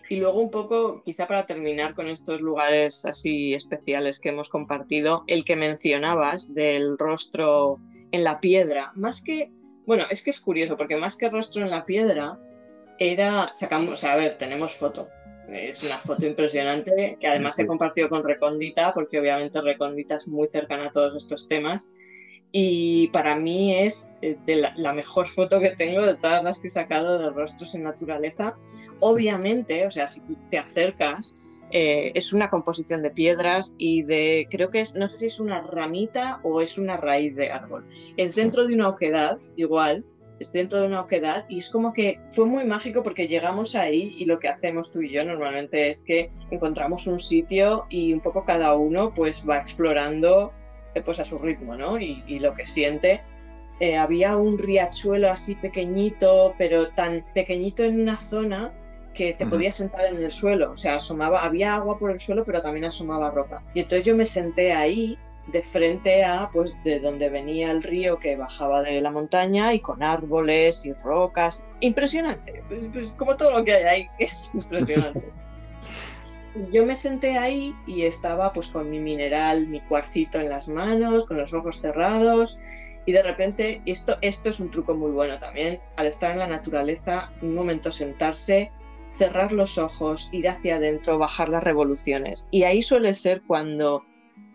Y 0.09 0.17
luego 0.17 0.41
un 0.41 0.51
poco, 0.51 1.03
quizá 1.05 1.27
para 1.27 1.47
terminar 1.47 1.95
con 1.95 2.07
estos 2.07 2.43
lugares 2.43 3.07
así 3.07 3.55
especiales 3.55 4.21
que 4.21 4.29
hemos 4.29 4.51
compartido, 4.51 5.25
el 5.27 5.45
que 5.45 5.57
mencionabas 5.57 6.53
del 6.53 6.99
rostro 6.99 7.79
en 8.11 8.25
la 8.25 8.41
piedra, 8.41 8.93
más 8.95 9.25
que, 9.25 9.51
bueno, 9.87 10.05
es 10.11 10.23
que 10.23 10.31
es 10.31 10.41
curioso, 10.41 10.77
porque 10.77 10.97
más 10.97 11.17
que 11.17 11.31
rostro 11.31 11.63
en 11.63 11.71
la 11.71 11.87
piedra, 11.87 12.39
era, 12.99 13.51
sacamos, 13.53 13.95
o 13.95 13.97
sea, 13.97 14.13
a 14.13 14.17
ver, 14.17 14.37
tenemos 14.37 14.75
foto, 14.75 15.09
es 15.49 15.83
una 15.83 15.99
foto 15.99 16.27
impresionante 16.27 17.17
que 17.21 17.27
además 17.27 17.59
he 17.59 17.67
compartido 17.67 18.09
con 18.09 18.25
Recóndita, 18.25 18.93
porque 18.95 19.19
obviamente 19.19 19.61
Recóndita 19.61 20.17
es 20.17 20.29
muy 20.29 20.47
cercana 20.47 20.87
a 20.87 20.93
todos 20.93 21.15
estos 21.15 21.49
temas. 21.49 21.95
Y 22.55 23.09
para 23.09 23.35
mí 23.35 23.75
es 23.75 24.19
eh, 24.21 24.37
la, 24.77 24.93
mejor 24.93 25.27
foto 25.27 25.59
que 25.59 25.71
tengo 25.71 26.03
de 26.03 26.17
todas 26.17 26.45
las 26.45 26.59
que 26.59 26.67
he 26.67 26.71
sacado 26.71 27.19
de 27.19 27.31
rostros 27.31 27.75
en 27.75 27.83
naturaleza. 27.83 28.59
Obviamente, 29.01 29.87
o 29.87 29.91
sea, 29.91 30.07
si 30.07 30.21
te 30.51 30.59
acercas, 30.59 31.43
eh, 31.71 32.13
es 32.15 32.35
una 32.35 32.51
composición 32.51 33.03
de 33.03 33.11
piedras 33.11 33.75
y 33.79 34.03
de, 34.03 34.47
creo 34.51 34.69
que 34.69 34.81
es, 34.81 34.95
no 34.97 35.09
sé 35.09 35.17
si 35.17 35.27
es 35.27 35.41
una 35.41 35.63
ramita 35.63 36.41
o 36.43 36.61
es 36.61 36.77
una 36.77 36.99
raíz 36.99 37.35
de 37.37 37.51
árbol. 37.51 37.87
Es 38.19 38.35
dentro 38.35 38.67
de 38.67 38.75
una 38.75 38.91
oquedad, 38.91 39.39
igual, 39.57 40.05
dentro 40.51 40.81
de 40.81 40.87
una 40.87 41.03
oquedad 41.03 41.45
y 41.49 41.59
es 41.59 41.69
como 41.69 41.93
que 41.93 42.19
fue 42.31 42.47
muy 42.47 42.65
mágico 42.65 43.03
porque 43.03 43.29
llegamos 43.29 43.77
ahí 43.77 44.15
y 44.17 44.25
lo 44.25 44.39
que 44.39 44.49
hacemos 44.49 44.91
tú 44.91 45.03
y 45.03 45.13
yo 45.13 45.25
normalmente 45.25 45.91
es 45.91 46.03
que 46.03 46.31
encontramos 46.51 47.07
un 47.07 47.19
sitio 47.19 47.85
y 47.91 48.13
un 48.13 48.21
poco 48.21 48.45
cada 48.45 48.75
uno 48.75 49.13
pues 49.15 49.45
va 49.49 49.59
explorando 49.59 50.51
eh, 50.95 51.03
pues 51.03 51.21
a 51.21 51.25
su 51.25 51.39
ritmo, 51.39 51.77
¿no? 51.77 51.99
Y, 51.99 52.39
lo 52.39 52.55
que 52.55 52.67
siente. 52.67 53.23
Eh, 53.81 53.97
había 53.97 54.37
un 54.37 54.59
riachuelo 54.59 55.31
así 55.31 55.55
pequeñito, 55.55 56.55
pero 56.59 56.89
tan 56.89 57.25
pequeñito 57.35 57.83
en 57.83 58.01
una 58.01 58.17
zona 58.17 58.73
que 59.15 59.35
te 59.35 59.47
podías 59.47 59.77
sentar 59.77 60.07
en 60.07 60.17
el 60.17 60.31
suelo, 60.31 60.73
o 60.73 60.77
sea, 60.77 60.95
asomaba, 60.95 61.45
había 61.45 61.75
agua 61.75 61.99
por 61.99 62.11
el 62.11 62.19
suelo, 62.19 62.45
pero 62.45 62.63
también 62.63 62.87
asomaba 62.87 63.31
ropa. 63.31 63.63
Y 63.75 63.81
entonces 63.81 64.05
yo 64.05 64.17
me 64.17 64.25
senté 64.25 64.73
ahí 64.73 65.19
de 65.49 65.63
frente 65.63 66.25
a 66.25 66.49
pues 66.53 66.75
de 66.85 67.01
donde 67.01 67.29
venía 67.29 67.71
el 67.71 67.83
río 67.83 68.19
que 68.19 68.37
bajaba 68.37 68.83
de 68.83 69.01
la 69.01 69.11
montaña 69.11 69.75
y 69.75 69.81
con 69.81 70.03
árboles 70.03 70.87
y 70.87 70.93
rocas. 70.93 71.67
Impresionante, 71.81 72.63
pues, 72.69 72.89
pues 72.93 73.13
como 73.13 73.37
todo 73.37 73.59
lo 73.59 73.65
que 73.65 73.73
hay 73.73 73.85
ahí, 73.85 74.09
es 74.19 74.55
impresionante. 74.55 75.25
yo 76.71 76.87
me 76.87 76.95
senté 76.95 77.39
ahí 77.39 77.75
y 77.87 78.03
estaba 78.03 78.53
pues 78.53 78.69
con 78.69 78.89
mi 78.89 79.01
mineral, 79.01 79.67
mi 79.69 79.81
cuarcito 79.81 80.39
en 80.39 80.49
las 80.49 80.69
manos, 80.69 81.25
con 81.25 81.39
los 81.39 81.53
ojos 81.53 81.81
cerrados 81.81 82.59
y 83.05 83.13
de 83.13 83.23
repente, 83.23 83.83
esto, 83.85 84.17
esto 84.21 84.49
es 84.49 84.61
un 84.61 84.71
truco 84.71 84.95
muy 84.95 85.11
bueno 85.11 85.39
también, 85.39 85.81
al 85.97 86.07
estar 86.07 86.31
en 86.31 86.39
la 86.39 86.47
naturaleza, 86.47 87.33
un 87.43 87.55
momento 87.55 87.91
sentarse, 87.91 88.71
cerrar 89.11 89.53
los 89.53 89.77
ojos, 89.77 90.29
ir 90.33 90.49
hacia 90.49 90.77
adentro, 90.77 91.19
bajar 91.19 91.49
las 91.49 91.65
revoluciones. 91.65 92.49
Y 92.51 92.63
ahí 92.63 92.81
suele 92.81 93.13
ser 93.15 93.43
cuando 93.43 94.05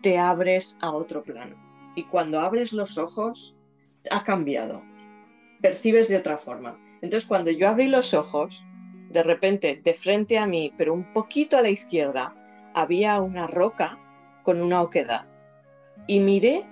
te 0.02 0.18
abres 0.18 0.78
a 0.80 0.90
otro 0.90 1.22
plano. 1.22 1.56
Y 1.94 2.04
cuando 2.04 2.40
abres 2.40 2.72
los 2.72 2.98
ojos, 2.98 3.56
ha 4.10 4.22
cambiado. 4.24 4.84
Percibes 5.60 6.08
de 6.08 6.16
otra 6.16 6.38
forma. 6.38 6.78
Entonces, 7.02 7.26
cuando 7.28 7.50
yo 7.50 7.68
abrí 7.68 7.88
los 7.88 8.14
ojos, 8.14 8.64
de 9.10 9.22
repente, 9.22 9.80
de 9.82 9.94
frente 9.94 10.38
a 10.38 10.46
mí, 10.46 10.72
pero 10.76 10.94
un 10.94 11.12
poquito 11.12 11.56
a 11.56 11.62
la 11.62 11.70
izquierda, 11.70 12.34
había 12.74 13.20
una 13.20 13.46
roca 13.46 13.98
con 14.42 14.60
una 14.62 14.82
oquedad. 14.82 15.26
Y 16.06 16.20
miré 16.20 16.64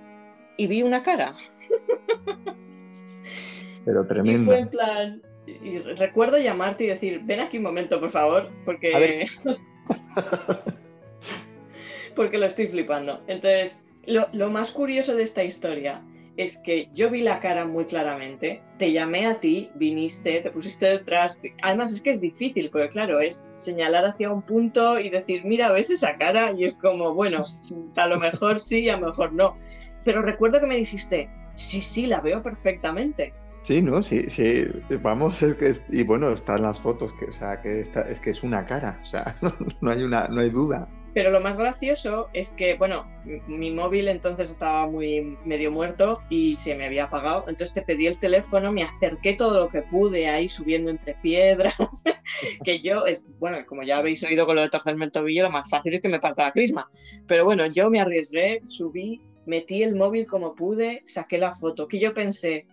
y 0.57 0.66
vi 0.66 0.83
una 0.83 1.03
cara. 1.03 1.35
Pero 3.85 4.07
tremendo. 4.07 4.43
Y 4.43 4.45
fue 4.45 4.59
en 4.59 4.68
plan. 4.68 5.22
Y 5.47 5.79
recuerdo 5.79 6.39
llamarte 6.39 6.85
y 6.85 6.89
decir, 6.89 7.20
ven 7.24 7.41
aquí 7.41 7.59
un 7.59 7.64
momento, 7.64 8.01
por 8.01 8.11
favor, 8.11 8.51
porque. 8.64 9.27
porque 12.17 12.39
lo 12.39 12.47
estoy 12.47 12.67
flipando. 12.67 13.23
Entonces, 13.29 13.85
lo, 14.07 14.51
más 14.51 14.71
curioso 14.71 15.14
de 15.14 15.23
esta 15.23 15.45
historia 15.45 16.03
es 16.37 16.59
que 16.59 16.89
yo 16.93 17.09
vi 17.11 17.23
la 17.23 17.41
cara 17.41 17.64
muy 17.64 17.85
claramente, 17.85 18.61
te 18.79 18.93
llamé 18.93 19.27
a 19.27 19.41
ti, 19.41 19.71
viniste, 19.75 20.41
te 20.41 20.51
pusiste 20.51 20.87
detrás. 20.87 21.41
Además 21.62 21.93
es 21.93 22.01
que 22.01 22.11
es 22.11 22.21
difícil, 22.21 22.71
porque 22.71 22.91
claro, 22.91 23.21
es 23.21 23.49
señalar 23.55 24.05
hacia 24.05 24.31
un 24.31 24.43
punto 24.43 24.99
y 24.99 25.09
decir, 25.09 25.45
mira, 25.45 25.73
¿ves 25.73 25.91
esa 25.91 26.17
cara? 26.17 26.53
Y 26.53 26.64
es 26.64 26.75
como, 26.75 27.14
bueno, 27.14 27.43
a 27.97 28.07
lo 28.07 28.19
mejor 28.19 28.59
sí, 28.59 28.89
a 28.91 28.97
lo 28.97 29.09
mejor 29.09 29.33
no. 29.33 29.57
Pero 30.05 30.23
recuerdo 30.23 30.61
que 30.61 30.67
me 30.67 30.77
dijiste, 30.77 31.31
sí, 31.55 31.81
sí, 31.81 32.07
la 32.07 32.21
veo 32.21 32.43
perfectamente. 32.43 33.33
Sí, 33.62 33.83
no, 33.83 34.01
sí, 34.01 34.31
sí, 34.31 34.64
vamos, 35.03 35.43
es 35.43 35.57
que 35.57 35.73
y 35.91 36.05
bueno, 36.05 36.31
están 36.31 36.62
las 36.62 36.79
fotos, 36.79 37.12
que, 37.14 37.25
o 37.25 37.33
sea, 37.33 37.61
que 37.61 37.81
es 37.81 38.21
que 38.21 38.31
es 38.31 38.45
una 38.45 38.64
cara, 38.64 39.01
o 39.03 39.05
sea, 39.07 39.37
no, 39.81 39.91
hay 39.91 40.05
una, 40.05 40.29
no 40.29 40.41
hay 40.41 40.51
duda. 40.51 40.89
Pero 41.17 41.31
lo 41.31 41.41
más 41.41 41.57
gracioso 41.57 42.29
es 42.35 42.51
que, 42.51 42.75
bueno, 42.75 43.11
mi 43.47 43.71
móvil 43.71 44.07
entonces 44.09 44.51
estaba 44.51 44.87
muy 44.87 45.39
medio 45.47 45.71
muerto 45.71 46.21
y 46.29 46.57
se 46.57 46.75
me 46.75 46.85
había 46.85 47.05
apagado. 47.05 47.45
Entonces 47.49 47.73
te 47.73 47.81
pedí 47.81 48.07
el 48.07 48.19
teléfono, 48.19 48.71
me 48.71 48.83
acerqué 48.83 49.33
todo 49.33 49.61
lo 49.61 49.71
que 49.71 49.81
pude 49.81 50.29
ahí 50.29 50.47
subiendo 50.47 50.91
entre 50.91 51.14
piedras. 51.14 51.75
que 52.64 52.83
yo, 52.83 53.07
es 53.07 53.27
bueno, 53.39 53.64
como 53.67 53.83
ya 53.83 53.97
habéis 53.97 54.23
oído 54.25 54.45
con 54.45 54.57
lo 54.57 54.61
de 54.61 54.69
torcerme 54.69 55.07
el 55.07 55.11
tobillo, 55.11 55.45
lo 55.45 55.51
más 55.51 55.71
fácil 55.71 55.95
es 55.95 56.03
que 56.03 56.11
me 56.11 56.21
parta 56.21 56.43
la 56.43 56.53
crisma. 56.53 56.87
Pero 57.27 57.47
bueno, 57.47 57.64
yo 57.64 57.89
me 57.89 57.99
arriesgué, 57.99 58.61
subí, 58.64 59.23
metí 59.47 59.83
el 59.83 59.95
móvil 59.95 60.27
como 60.27 60.55
pude, 60.55 61.01
saqué 61.07 61.39
la 61.39 61.55
foto. 61.55 61.89
Que 61.89 61.99
yo 61.99 62.12
pensé, 62.12 62.67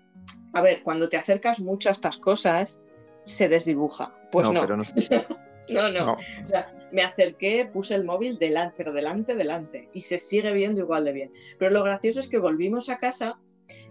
a 0.51 0.61
ver, 0.61 0.83
cuando 0.83 1.07
te 1.07 1.15
acercas 1.15 1.61
mucho 1.61 1.87
a 1.87 1.93
estas 1.93 2.17
cosas, 2.17 2.81
se 3.23 3.47
desdibuja. 3.47 4.13
Pues 4.33 4.51
no. 4.51 4.67
no. 4.67 4.75
no, 5.69 5.89
no. 5.89 6.11
O 6.11 6.45
sea, 6.45 6.82
me 6.93 7.01
acerqué, 7.01 7.65
puse 7.65 7.95
el 7.95 8.05
móvil 8.05 8.37
delante, 8.37 8.75
pero 8.77 8.93
delante, 8.93 9.35
delante, 9.35 9.89
y 9.93 10.01
se 10.01 10.19
sigue 10.19 10.51
viendo 10.51 10.79
igual 10.79 11.05
de 11.05 11.11
bien. 11.11 11.31
Pero 11.57 11.71
lo 11.71 11.83
gracioso 11.83 12.19
es 12.19 12.29
que 12.29 12.37
volvimos 12.37 12.87
a 12.89 12.97
casa 12.97 13.39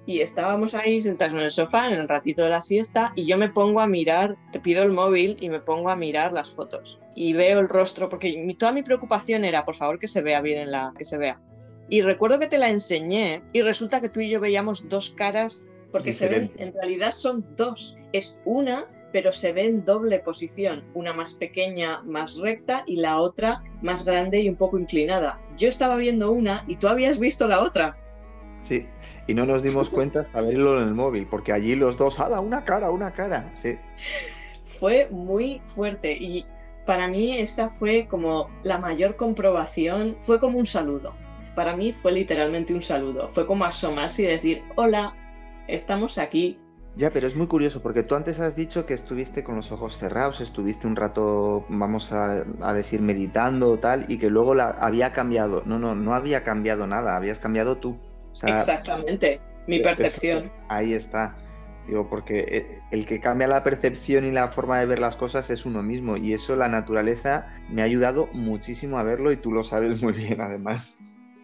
y 0.06 0.20
estábamos 0.20 0.74
ahí 0.74 1.00
sentados 1.00 1.34
en 1.34 1.40
el 1.40 1.50
sofá 1.50 1.88
en 1.88 1.98
el 1.98 2.08
ratito 2.08 2.44
de 2.44 2.50
la 2.50 2.60
siesta 2.60 3.12
y 3.16 3.26
yo 3.26 3.36
me 3.38 3.48
pongo 3.48 3.80
a 3.80 3.86
mirar, 3.86 4.36
te 4.52 4.60
pido 4.60 4.84
el 4.84 4.92
móvil 4.92 5.36
y 5.40 5.48
me 5.48 5.60
pongo 5.60 5.90
a 5.90 5.96
mirar 5.96 6.32
las 6.32 6.50
fotos 6.50 7.02
y 7.14 7.32
veo 7.32 7.58
el 7.58 7.68
rostro 7.68 8.08
porque 8.08 8.54
toda 8.58 8.72
mi 8.72 8.82
preocupación 8.82 9.44
era, 9.44 9.64
por 9.64 9.74
favor, 9.74 9.98
que 9.98 10.08
se 10.08 10.22
vea 10.22 10.40
bien 10.40 10.58
en 10.58 10.70
la 10.70 10.94
que 10.96 11.04
se 11.04 11.18
vea. 11.18 11.40
Y 11.88 12.02
recuerdo 12.02 12.38
que 12.38 12.46
te 12.46 12.58
la 12.58 12.70
enseñé 12.70 13.42
y 13.52 13.62
resulta 13.62 14.00
que 14.00 14.08
tú 14.08 14.20
y 14.20 14.30
yo 14.30 14.40
veíamos 14.40 14.88
dos 14.88 15.10
caras 15.10 15.72
porque 15.90 16.12
se 16.12 16.28
ven, 16.28 16.52
en 16.56 16.72
realidad 16.72 17.10
son 17.10 17.44
dos. 17.56 17.98
Es 18.12 18.40
una 18.44 18.86
pero 19.12 19.30
se 19.32 19.52
ve 19.52 19.66
en 19.66 19.84
doble 19.84 20.18
posición, 20.18 20.84
una 20.94 21.12
más 21.12 21.34
pequeña, 21.34 22.02
más 22.02 22.38
recta 22.38 22.82
y 22.86 22.96
la 22.96 23.18
otra 23.18 23.62
más 23.82 24.04
grande 24.04 24.40
y 24.40 24.48
un 24.48 24.56
poco 24.56 24.78
inclinada. 24.78 25.40
Yo 25.56 25.68
estaba 25.68 25.96
viendo 25.96 26.32
una 26.32 26.64
y 26.66 26.76
tú 26.76 26.88
habías 26.88 27.18
visto 27.18 27.46
la 27.46 27.60
otra. 27.60 27.98
Sí, 28.60 28.86
y 29.26 29.34
no 29.34 29.44
nos 29.44 29.62
dimos 29.62 29.90
cuenta 29.90 30.20
hasta 30.20 30.40
verlo 30.40 30.78
en 30.78 30.88
el 30.88 30.94
móvil, 30.94 31.26
porque 31.26 31.52
allí 31.52 31.76
los 31.76 31.98
dos, 31.98 32.18
¡hala! 32.18 32.40
Una 32.40 32.64
cara, 32.64 32.90
una 32.90 33.12
cara, 33.12 33.52
sí. 33.54 33.76
Fue 34.64 35.08
muy 35.10 35.60
fuerte 35.64 36.12
y 36.12 36.46
para 36.86 37.06
mí 37.06 37.38
esa 37.38 37.70
fue 37.70 38.06
como 38.08 38.50
la 38.62 38.78
mayor 38.78 39.16
comprobación, 39.16 40.16
fue 40.20 40.40
como 40.40 40.58
un 40.58 40.66
saludo. 40.66 41.14
Para 41.54 41.76
mí 41.76 41.92
fue 41.92 42.12
literalmente 42.12 42.74
un 42.74 42.80
saludo, 42.80 43.28
fue 43.28 43.46
como 43.46 43.64
asomarse 43.64 44.22
y 44.22 44.26
decir, 44.26 44.62
hola, 44.76 45.14
estamos 45.68 46.18
aquí, 46.18 46.58
ya, 46.94 47.10
pero 47.10 47.26
es 47.26 47.34
muy 47.34 47.46
curioso 47.46 47.82
porque 47.82 48.02
tú 48.02 48.14
antes 48.14 48.38
has 48.40 48.54
dicho 48.54 48.84
que 48.84 48.92
estuviste 48.92 49.42
con 49.42 49.56
los 49.56 49.72
ojos 49.72 49.96
cerrados, 49.96 50.42
estuviste 50.42 50.86
un 50.86 50.96
rato, 50.96 51.64
vamos 51.70 52.12
a, 52.12 52.44
decir, 52.74 53.00
meditando 53.00 53.70
o 53.70 53.78
tal, 53.78 54.04
y 54.08 54.18
que 54.18 54.28
luego 54.28 54.54
la, 54.54 54.68
había 54.68 55.12
cambiado. 55.12 55.62
No, 55.64 55.78
no, 55.78 55.94
no 55.94 56.12
había 56.12 56.42
cambiado 56.44 56.86
nada, 56.86 57.16
habías 57.16 57.38
cambiado 57.38 57.78
tú. 57.78 57.98
Exactamente, 58.42 59.40
mi 59.66 59.80
percepción. 59.80 60.52
ahí 60.68 60.92
está. 60.92 61.36
Digo, 61.86 62.08
porque 62.08 62.40
eh, 62.40 62.80
el 62.90 63.06
que 63.06 63.20
cambia 63.20 63.48
la 63.48 63.64
percepción 63.64 64.26
y 64.26 64.30
la 64.30 64.48
forma 64.48 64.78
de 64.78 64.86
ver 64.86 64.98
las 64.98 65.16
cosas 65.16 65.48
es 65.48 65.64
uno 65.64 65.82
mismo, 65.82 66.18
y 66.18 66.34
eso 66.34 66.56
la 66.56 66.68
naturaleza 66.68 67.46
me 67.70 67.80
ha 67.80 67.86
ayudado 67.86 68.28
muchísimo 68.34 68.98
a 68.98 69.02
verlo 69.02 69.32
y 69.32 69.36
tú 69.36 69.50
lo 69.50 69.64
sabes 69.64 70.02
muy 70.02 70.12
bien 70.12 70.42
además. 70.42 70.98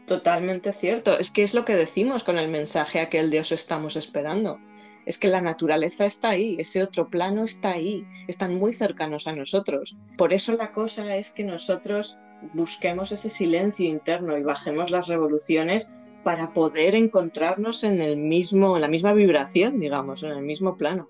Totalmente 0.06 0.72
cierto. 0.72 1.18
Es 1.18 1.30
que 1.30 1.42
es 1.42 1.54
lo 1.54 1.64
que 1.64 1.74
decimos 1.74 2.22
con 2.22 2.38
el 2.38 2.50
mensaje 2.50 3.00
aquel 3.00 3.30
de 3.30 3.40
os 3.40 3.52
estamos 3.52 3.96
esperando 3.96 4.58
es 5.08 5.16
que 5.16 5.28
la 5.28 5.40
naturaleza 5.40 6.04
está 6.04 6.28
ahí, 6.28 6.54
ese 6.58 6.82
otro 6.82 7.08
plano 7.08 7.42
está 7.42 7.70
ahí, 7.70 8.06
están 8.26 8.56
muy 8.56 8.74
cercanos 8.74 9.26
a 9.26 9.32
nosotros. 9.32 9.96
Por 10.18 10.34
eso 10.34 10.54
la 10.54 10.70
cosa 10.70 11.16
es 11.16 11.30
que 11.30 11.44
nosotros 11.44 12.18
busquemos 12.52 13.10
ese 13.10 13.30
silencio 13.30 13.88
interno 13.88 14.36
y 14.36 14.42
bajemos 14.42 14.90
las 14.90 15.08
revoluciones 15.08 15.94
para 16.24 16.52
poder 16.52 16.94
encontrarnos 16.94 17.84
en 17.84 18.02
el 18.02 18.18
mismo, 18.18 18.76
en 18.76 18.82
la 18.82 18.88
misma 18.88 19.14
vibración, 19.14 19.80
digamos, 19.80 20.22
en 20.24 20.32
el 20.32 20.42
mismo 20.42 20.76
plano. 20.76 21.08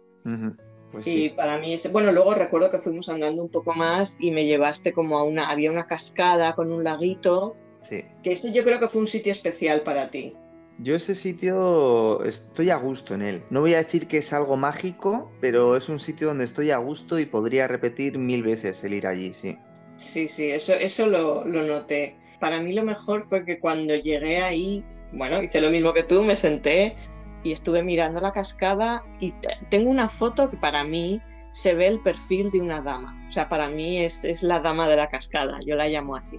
Pues 0.92 1.04
y 1.04 1.30
para 1.30 1.58
mí, 1.58 1.74
bueno, 1.90 2.12
luego 2.12 2.34
recuerdo 2.34 2.70
que 2.70 2.78
fuimos 2.78 3.08
andando 3.08 3.42
un 3.42 3.50
poco 3.50 3.74
más 3.74 4.16
y 4.20 4.30
me 4.30 4.46
llevaste 4.46 4.92
como 4.92 5.18
a 5.18 5.24
una, 5.24 5.50
había 5.50 5.72
una 5.72 5.88
cascada 5.88 6.54
con 6.54 6.70
un 6.70 6.84
laguito, 6.84 7.54
sí. 7.82 8.04
que 8.22 8.30
ese 8.30 8.52
yo 8.52 8.62
creo 8.62 8.78
que 8.78 8.86
fue 8.86 9.00
un 9.00 9.08
sitio 9.08 9.32
especial 9.32 9.80
para 9.80 10.08
ti. 10.08 10.36
Yo 10.80 10.94
ese 10.94 11.16
sitio 11.16 12.22
estoy 12.22 12.70
a 12.70 12.76
gusto 12.76 13.14
en 13.14 13.22
él. 13.22 13.42
No 13.50 13.62
voy 13.62 13.74
a 13.74 13.78
decir 13.78 14.06
que 14.06 14.18
es 14.18 14.32
algo 14.32 14.56
mágico, 14.56 15.28
pero 15.40 15.76
es 15.76 15.88
un 15.88 15.98
sitio 15.98 16.28
donde 16.28 16.44
estoy 16.44 16.70
a 16.70 16.76
gusto 16.76 17.18
y 17.18 17.26
podría 17.26 17.66
repetir 17.66 18.16
mil 18.16 18.44
veces 18.44 18.84
el 18.84 18.94
ir 18.94 19.08
allí, 19.08 19.32
sí. 19.32 19.58
Sí, 19.96 20.28
sí, 20.28 20.50
eso, 20.50 20.74
eso 20.74 21.08
lo, 21.08 21.44
lo 21.44 21.64
noté. 21.64 22.16
Para 22.38 22.60
mí 22.60 22.72
lo 22.72 22.84
mejor 22.84 23.22
fue 23.22 23.44
que 23.44 23.58
cuando 23.58 23.96
llegué 23.96 24.40
ahí, 24.40 24.84
bueno, 25.12 25.42
hice 25.42 25.60
lo 25.60 25.70
mismo 25.70 25.92
que 25.92 26.04
tú, 26.04 26.22
me 26.22 26.36
senté 26.36 26.94
y 27.42 27.50
estuve 27.50 27.82
mirando 27.82 28.20
la 28.20 28.30
cascada 28.30 29.02
y 29.18 29.34
tengo 29.70 29.90
una 29.90 30.08
foto 30.08 30.48
que 30.48 30.58
para 30.58 30.84
mí 30.84 31.20
se 31.50 31.74
ve 31.74 31.88
el 31.88 32.00
perfil 32.02 32.50
de 32.52 32.60
una 32.60 32.80
dama. 32.80 33.20
O 33.26 33.30
sea, 33.32 33.48
para 33.48 33.68
mí 33.68 33.98
es, 33.98 34.24
es 34.24 34.44
la 34.44 34.60
dama 34.60 34.88
de 34.88 34.94
la 34.94 35.08
cascada, 35.08 35.58
yo 35.66 35.74
la 35.74 35.88
llamo 35.88 36.14
así 36.14 36.38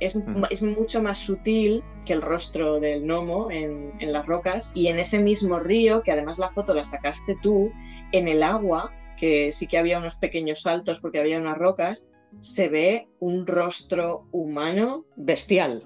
es, 0.00 0.62
mucho 0.62 1.02
más 1.02 1.18
sutil 1.18 1.82
que 2.04 2.12
el 2.12 2.22
rostro 2.22 2.80
del 2.80 3.02
gnomo 3.02 3.50
en, 3.50 3.92
las 4.12 4.26
rocas 4.26 4.72
y 4.74 4.88
en 4.88 4.98
ese 4.98 5.18
mismo 5.18 5.58
río, 5.58 6.02
que 6.02 6.12
además 6.12 6.38
la 6.38 6.50
foto 6.50 6.74
la 6.74 6.84
sacaste 6.84 7.36
tú, 7.42 7.70
en 8.12 8.28
el 8.28 8.42
agua, 8.42 8.92
que 9.16 9.52
sí 9.52 9.66
que 9.66 9.78
había 9.78 9.98
unos 9.98 10.16
pequeños 10.16 10.62
saltos 10.62 11.00
porque 11.00 11.18
había 11.18 11.38
unas 11.38 11.58
rocas, 11.58 12.08
se 12.38 12.68
ve 12.68 13.08
un 13.20 13.46
rostro 13.46 14.26
humano 14.32 15.04
bestial. 15.16 15.82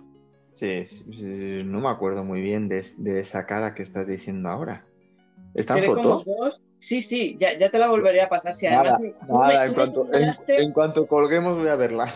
Sí, 0.53 0.85
no 1.65 1.81
me 1.81 1.89
acuerdo 1.89 2.25
muy 2.25 2.43
bien 2.43 2.69
de, 2.69 2.79
esa 2.79 3.47
cara 3.47 3.75
que 3.75 3.83
estás 3.83 4.07
diciendo 4.07 4.51
ahora. 4.51 4.85
¿Está 5.55 5.79
en 5.79 5.85
foto? 5.85 6.23
Sí, 6.79 7.01
sí, 7.01 7.37
ya, 7.39 7.57
te 7.71 7.79
la 7.79 7.89
volveré 7.89 8.21
a 8.23 8.29
pasar. 8.29 8.55
Si 8.55 8.67
además 8.67 9.01
en, 10.49 10.73
cuanto, 10.73 11.07
colguemos 11.07 11.57
voy 11.57 11.69
a 11.69 11.77
verla. 11.77 12.13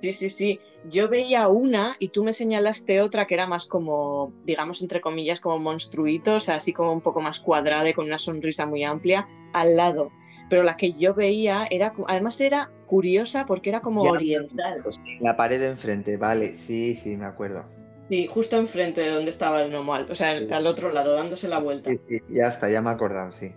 Sí, 0.00 0.12
sí, 0.12 0.30
sí. 0.30 0.60
Yo 0.84 1.08
veía 1.08 1.48
una 1.48 1.96
y 1.98 2.08
tú 2.08 2.24
me 2.24 2.32
señalaste 2.32 3.00
otra 3.00 3.26
que 3.26 3.34
era 3.34 3.46
más 3.46 3.66
como, 3.66 4.32
digamos, 4.44 4.80
entre 4.80 5.00
comillas, 5.00 5.40
como 5.40 5.58
monstruito, 5.58 6.36
o 6.36 6.40
sea, 6.40 6.56
así 6.56 6.72
como 6.72 6.92
un 6.92 7.00
poco 7.00 7.20
más 7.20 7.40
cuadrada 7.40 7.88
y 7.88 7.92
con 7.92 8.06
una 8.06 8.18
sonrisa 8.18 8.64
muy 8.64 8.84
amplia, 8.84 9.26
al 9.52 9.76
lado. 9.76 10.10
Pero 10.48 10.62
la 10.62 10.76
que 10.76 10.92
yo 10.92 11.14
veía 11.14 11.66
era, 11.70 11.92
además 12.06 12.40
era 12.40 12.70
curiosa 12.86 13.44
porque 13.44 13.70
era 13.70 13.80
como 13.80 14.02
oriental. 14.02 14.82
La 15.20 15.36
pared 15.36 15.60
de 15.60 15.66
enfrente, 15.66 16.16
vale, 16.16 16.54
sí, 16.54 16.94
sí, 16.94 17.16
me 17.16 17.26
acuerdo. 17.26 17.64
Sí, 18.08 18.26
justo 18.26 18.56
enfrente 18.56 19.02
de 19.02 19.10
donde 19.10 19.30
estaba 19.30 19.60
el 19.62 19.70
normal, 19.70 20.06
o 20.08 20.14
sea, 20.14 20.30
al 20.30 20.66
otro 20.66 20.90
lado, 20.90 21.14
dándose 21.14 21.48
la 21.48 21.58
vuelta. 21.58 21.90
Sí, 21.90 21.98
sí, 22.08 22.20
ya 22.30 22.46
está, 22.46 22.70
ya 22.70 22.80
me 22.80 22.88
he 22.88 22.94
acordado, 22.94 23.30
sí. 23.32 23.52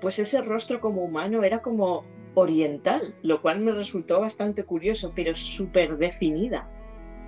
Pues 0.00 0.18
ese 0.18 0.42
rostro 0.42 0.80
como 0.80 1.02
humano 1.02 1.42
era 1.42 1.62
como 1.62 2.04
oriental, 2.34 3.14
lo 3.22 3.40
cual 3.40 3.60
me 3.60 3.72
resultó 3.72 4.20
bastante 4.20 4.64
curioso, 4.64 5.12
pero 5.14 5.34
súper 5.34 5.96
definida. 5.96 6.68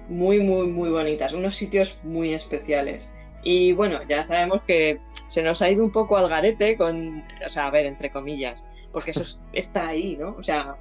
Muy, 0.09 0.41
muy, 0.41 0.69
muy 0.69 0.91
bonitas, 0.91 1.33
unos 1.33 1.57
sitios 1.57 1.99
muy 2.05 2.33
especiales. 2.35 3.13
Y 3.43 3.73
bueno, 3.73 4.01
ya 4.09 4.25
sabemos 4.25 4.63
que 4.63 4.99
se 5.29 5.43
nos 5.43 5.63
ha 5.63 5.71
ido 5.71 5.85
un 5.85 5.93
poco 5.93 6.17
al 6.17 6.29
garete 6.29 6.77
con, 6.77 7.23
o 7.45 7.49
sea, 7.49 7.67
a 7.67 7.71
ver, 7.71 7.87
entre 7.87 8.11
comillas, 8.11 8.65
porque 8.93 9.13
eso 9.13 9.41
está 9.53 9.89
ahí, 9.89 10.17
¿no? 10.17 10.35
O 10.37 10.43
sea, 10.43 10.77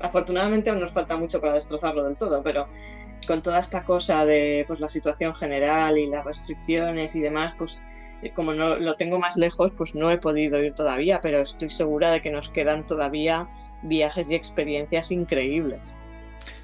afortunadamente 0.00 0.70
aún 0.70 0.80
nos 0.80 0.92
falta 0.92 1.16
mucho 1.16 1.40
para 1.40 1.54
destrozarlo 1.54 2.04
del 2.04 2.16
todo, 2.16 2.42
pero 2.42 2.68
con 3.26 3.42
toda 3.42 3.58
esta 3.58 3.84
cosa 3.84 4.24
de 4.24 4.64
pues, 4.66 4.80
la 4.80 4.88
situación 4.88 5.34
general 5.34 5.98
y 5.98 6.06
las 6.06 6.24
restricciones 6.24 7.14
y 7.16 7.20
demás, 7.20 7.54
pues 7.58 7.82
como 8.34 8.52
no 8.52 8.76
lo 8.76 8.96
tengo 8.96 9.18
más 9.18 9.36
lejos, 9.36 9.72
pues 9.76 9.94
no 9.94 10.10
he 10.10 10.18
podido 10.18 10.62
ir 10.62 10.74
todavía, 10.74 11.20
pero 11.20 11.38
estoy 11.38 11.70
segura 11.70 12.10
de 12.10 12.20
que 12.20 12.30
nos 12.30 12.48
quedan 12.48 12.86
todavía 12.86 13.48
viajes 13.82 14.30
y 14.30 14.34
experiencias 14.34 15.12
increíbles. 15.12 15.96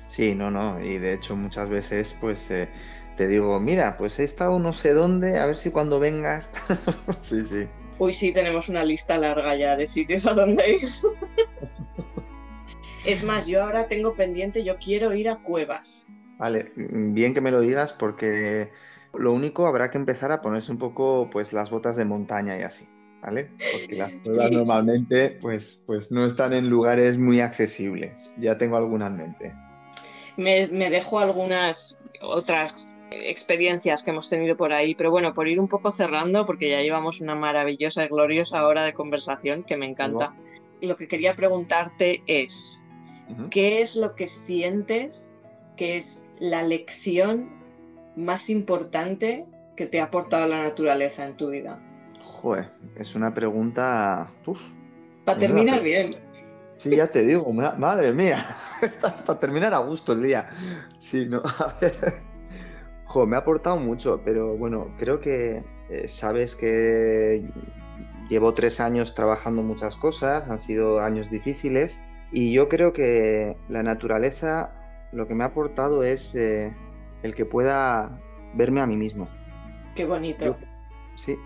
Sí, 0.07 0.35
no, 0.35 0.51
no, 0.51 0.85
y 0.85 0.99
de 0.99 1.15
hecho 1.15 1.37
muchas 1.37 1.69
veces 1.69 2.17
pues 2.21 2.51
eh, 2.51 2.69
te 3.17 3.29
digo, 3.29 3.59
mira, 3.61 3.97
pues 3.97 4.19
he 4.19 4.25
estado 4.25 4.59
no 4.59 4.73
sé 4.73 4.93
dónde, 4.93 5.39
a 5.39 5.47
ver 5.47 5.57
si 5.57 5.71
cuando 5.71 6.01
vengas. 6.01 6.53
sí, 7.21 7.45
sí. 7.45 7.67
Uy, 7.99 8.13
sí, 8.13 8.33
tenemos 8.33 8.69
una 8.69 8.85
lista 8.85 9.17
larga 9.17 9.57
ya 9.57 9.77
de 9.77 9.87
sitios 9.87 10.27
a 10.27 10.35
donde 10.35 10.75
ir. 10.75 10.89
es 13.05 13.23
más, 13.23 13.47
yo 13.47 13.63
ahora 13.63 13.87
tengo 13.87 14.15
pendiente, 14.15 14.65
yo 14.65 14.77
quiero 14.79 15.15
ir 15.15 15.29
a 15.29 15.37
cuevas. 15.37 16.09
Vale, 16.39 16.73
bien 16.77 17.33
que 17.33 17.41
me 17.41 17.53
lo 17.53 17.61
digas 17.61 17.93
porque 17.93 18.73
lo 19.19 19.33
único 19.33 19.67
habrá 19.67 19.91
que 19.91 19.99
empezar 19.99 20.33
a 20.33 20.41
ponerse 20.41 20.73
un 20.73 20.79
poco 20.79 21.29
pues 21.31 21.53
las 21.53 21.71
botas 21.71 21.97
de 21.97 22.05
montaña 22.05 22.59
y 22.59 22.63
así, 22.63 22.89
¿vale? 23.23 23.51
Porque 23.73 23.97
las 23.97 24.13
cuevas 24.25 24.51
normalmente 24.51 25.39
pues, 25.41 25.83
pues 25.87 26.13
no 26.13 26.27
están 26.27 26.53
en 26.53 26.69
lugares 26.69 27.19
muy 27.19 27.41
accesibles. 27.41 28.31
Ya 28.39 28.59
tengo 28.59 28.77
alguna 28.77 29.07
en 29.09 29.17
mente. 29.17 29.55
Me, 30.37 30.67
me 30.69 30.91
dejo 30.91 31.19
algunas 31.19 31.99
otras 32.21 32.95
experiencias 33.11 34.03
que 34.03 34.11
hemos 34.11 34.29
tenido 34.29 34.57
por 34.57 34.73
ahí, 34.73 34.95
pero 34.95 35.11
bueno, 35.11 35.35
por 35.35 35.49
ir 35.49 35.61
un 35.61 35.69
poco 35.69 35.91
cerrando, 35.91 36.47
porque 36.47 36.71
ya 36.71 36.83
llevamos 36.83 37.21
una 37.21 37.35
maravillosa 37.35 38.05
y 38.05 38.09
gloriosa 38.09 38.67
hora 38.67 38.85
de 38.85 38.93
conversación 38.93 39.63
que 39.63 39.77
me 39.77 39.87
encanta. 39.87 40.35
Lo 40.81 40.97
que 40.97 41.09
quería 41.09 41.37
preguntarte 41.37 42.23
es, 42.27 42.85
¿qué 43.51 43.81
es 43.81 43.97
lo 43.97 44.15
que 44.15 44.27
sientes 44.27 45.35
que 45.77 45.97
es 45.97 46.31
la 46.39 46.63
lección 46.63 47.64
más 48.17 48.51
importante 48.51 49.47
que 49.77 49.87
te 49.87 50.01
ha 50.01 50.05
aportado 50.05 50.47
la 50.47 50.63
naturaleza 50.63 51.25
en 51.27 51.37
tu 51.37 51.51
vida? 51.51 51.81
Joder, 52.23 52.71
es 52.97 53.15
una 53.15 53.33
pregunta. 53.35 54.31
para 55.25 55.39
terminar 55.39 55.83
bien. 55.83 56.17
Sí, 56.77 56.97
ya 56.97 57.07
te 57.07 57.23
digo, 57.23 57.53
madre 57.53 58.13
mía, 58.13 58.45
estás 58.83 59.23
para 59.23 59.39
terminar 59.39 59.75
a 59.75 59.79
gusto 59.79 60.13
el 60.13 60.23
día. 60.23 60.49
Sí, 60.99 61.27
no, 61.27 61.39
a 61.59 61.75
ver. 61.81 62.23
Joder, 63.05 63.29
me 63.29 63.37
ha 63.37 63.41
aportado 63.41 63.79
mucho, 63.79 64.21
pero 64.25 64.57
bueno, 64.57 64.93
creo 64.99 65.21
que 65.21 65.63
eh, 65.91 66.09
sabes 66.09 66.57
que 66.57 67.49
llevo 68.29 68.55
tres 68.55 68.81
años 68.81 69.15
trabajando 69.15 69.63
muchas 69.63 69.97
cosas, 69.97 70.49
han 70.49 70.59
sido 70.59 71.01
años 71.01 71.31
difíciles 71.31 72.03
y 72.33 72.53
yo 72.53 72.69
creo 72.69 72.93
que 72.93 73.57
la 73.69 73.83
naturaleza 73.83 74.73
lo 75.13 75.29
que 75.29 75.35
me 75.35 75.45
ha 75.45 75.49
aportado 75.49 76.03
es 76.03 76.35
eh, 76.35 76.75
el 77.25 77.35
que 77.35 77.47
pueda 77.47 78.21
verme 78.55 78.81
a 78.81 78.87
mí 78.87 78.97
mismo. 78.97 79.29
Qué 79.97 80.05
bonito. 80.05 80.57
sí, 81.17 81.37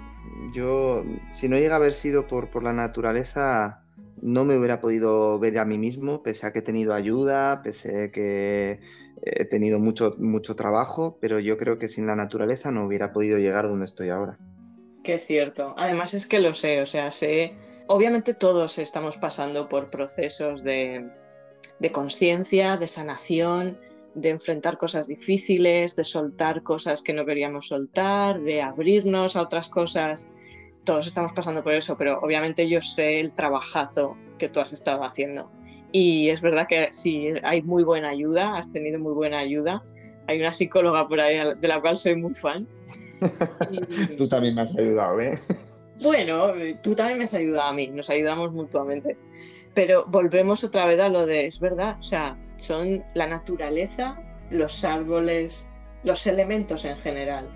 yo, 0.53 1.05
si 1.33 1.49
no 1.49 1.57
llega 1.57 1.75
a 1.75 1.79
haber 1.79 1.93
sido 1.93 2.27
por, 2.27 2.51
por 2.51 2.65
la 2.65 2.73
naturaleza, 2.73 3.85
no 4.21 4.45
me 4.45 4.59
hubiera 4.59 4.81
podido 4.81 5.39
ver 5.39 5.57
a 5.59 5.65
mí 5.65 5.79
mismo, 5.79 6.23
pese 6.23 6.47
a 6.47 6.53
que 6.53 6.59
he 6.59 6.63
tenido 6.63 6.95
ayuda, 6.95 7.63
pese 7.63 8.05
a 8.05 8.11
que 8.11 8.81
he 9.23 9.45
tenido 9.45 9.79
mucho, 9.79 10.17
mucho 10.19 10.57
trabajo, 10.57 11.17
pero 11.21 11.39
yo 11.39 11.57
creo 11.57 11.79
que 11.79 11.87
sin 11.87 12.07
la 12.07 12.17
naturaleza 12.17 12.73
no 12.73 12.85
hubiera 12.85 13.13
podido 13.13 13.39
llegar 13.39 13.69
donde 13.69 13.87
estoy 13.87 14.11
ahora. 14.11 14.37
Qué 15.05 15.21
cierto. 15.21 15.75
Además 15.79 16.13
es 16.13 16.27
que 16.27 16.41
lo 16.41 16.55
sé, 16.55 16.83
o 16.83 16.87
sea, 16.87 17.13
sé, 17.13 17.55
obviamente 17.87 18.35
todos 18.35 18.79
estamos 18.79 19.17
pasando 19.17 19.69
por 19.69 19.91
procesos 19.91 20.65
de, 20.65 21.09
de 21.79 21.93
conciencia, 21.93 22.77
de 22.77 22.89
sanación, 22.89 23.79
de 24.15 24.31
enfrentar 24.31 24.79
cosas 24.79 25.09
difíciles, 25.09 25.97
de 25.97 26.05
soltar 26.05 26.63
cosas 26.63 27.03
que 27.03 27.13
no 27.13 27.25
queríamos 27.27 27.69
soltar, 27.69 28.41
de 28.41 28.63
abrirnos 28.63 29.37
a 29.37 29.43
otras 29.43 29.69
cosas. 29.69 30.31
Todos 30.85 31.07
estamos 31.07 31.33
pasando 31.33 31.63
por 31.63 31.75
eso, 31.75 31.97
pero 31.97 32.19
obviamente 32.21 32.69
yo 32.69 32.81
sé 32.81 33.21
el 33.21 33.33
trabajazo 33.35 34.17
que 34.39 34.49
tú 34.49 34.61
has 34.61 34.73
estado 34.73 35.05
haciendo. 35.05 35.51
Y 35.93 36.29
es 36.29 36.41
verdad 36.41 36.67
que 36.69 36.89
sí, 36.91 37.29
hay 37.43 37.63
muy 37.63 37.83
buena 37.83 38.11
ayuda, 38.11 38.57
has 38.57 38.73
tenido 38.73 38.99
muy 38.99 39.13
buena 39.15 39.39
ayuda. 39.39 39.83
Hay 40.27 40.41
una 40.41 40.53
psicóloga 40.53 41.07
por 41.07 41.21
ahí 41.21 41.39
de 41.59 41.69
la 41.69 41.81
cual 41.81 41.97
soy 41.97 42.17
muy 42.17 42.35
fan. 42.35 42.69
tú 44.19 44.29
también 44.29 44.55
me 44.55 44.63
has 44.63 44.77
ayudado, 44.77 45.21
¿eh? 45.21 45.39
Bueno, 46.01 46.53
tú 46.83 46.95
también 46.95 47.19
me 47.19 47.25
has 47.25 47.35
ayudado 47.35 47.71
a 47.71 47.73
mí, 47.73 47.89
nos 47.89 48.11
ayudamos 48.11 48.53
mutuamente. 48.53 49.17
Pero 49.75 50.05
volvemos 50.07 50.63
otra 50.65 50.87
vez 50.87 51.01
a 51.01 51.09
lo 51.09 51.27
de, 51.27 51.47
es 51.47 51.61
verdad, 51.61 51.97
o 51.99 52.03
sea, 52.03 52.37
son 52.59 53.03
la 53.15 53.27
naturaleza, 53.27 54.21
los 54.51 54.85
árboles, 54.85 55.73
los 56.05 56.27
elementos 56.27 56.85
en 56.85 56.99
general. 56.99 57.49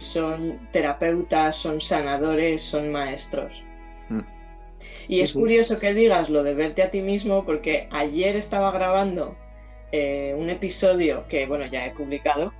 Son 0.00 0.58
terapeutas, 0.72 1.56
son 1.56 1.80
sanadores, 1.80 2.62
son 2.62 2.90
maestros. 2.90 3.64
Hmm. 4.08 4.22
Y 5.06 5.20
es 5.20 5.32
curioso 5.32 5.78
que 5.78 5.94
digas 5.94 6.28
lo 6.28 6.42
de 6.42 6.54
verte 6.54 6.82
a 6.82 6.90
ti 6.90 7.02
mismo 7.02 7.44
porque 7.44 7.88
ayer 7.92 8.34
estaba 8.34 8.72
grabando 8.72 9.36
eh, 9.92 10.34
un 10.36 10.50
episodio 10.50 11.28
que, 11.28 11.46
bueno, 11.46 11.66
ya 11.66 11.86
he 11.86 11.92
publicado, 11.92 12.52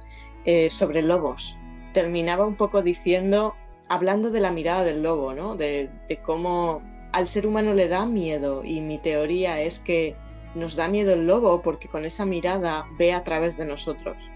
eh, 0.44 0.70
sobre 0.70 1.02
lobos. 1.02 1.58
Terminaba 1.92 2.46
un 2.46 2.54
poco 2.54 2.82
diciendo, 2.82 3.56
hablando 3.88 4.30
de 4.30 4.40
la 4.40 4.52
mirada 4.52 4.84
del 4.84 5.02
lobo, 5.02 5.34
¿no? 5.34 5.56
de 5.56 5.90
cómo 6.22 6.82
al 7.12 7.26
ser 7.26 7.46
humano 7.46 7.72
le 7.72 7.88
da 7.88 8.04
miedo 8.04 8.62
y 8.62 8.82
mi 8.82 8.98
teoría 8.98 9.60
es 9.62 9.80
que 9.80 10.14
nos 10.56 10.76
da 10.76 10.88
miedo 10.88 11.12
el 11.12 11.26
lobo 11.26 11.62
porque 11.62 11.88
con 11.88 12.04
esa 12.04 12.24
mirada 12.24 12.86
ve 12.98 13.12
a 13.12 13.24
través 13.24 13.56
de 13.56 13.64
nosotros. 13.64 14.30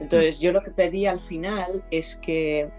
Entonces 0.00 0.40
yo 0.40 0.52
lo 0.52 0.62
que 0.62 0.70
pedí 0.70 1.06
al 1.06 1.20
final 1.20 1.84
es 1.90 2.16
que 2.16 2.70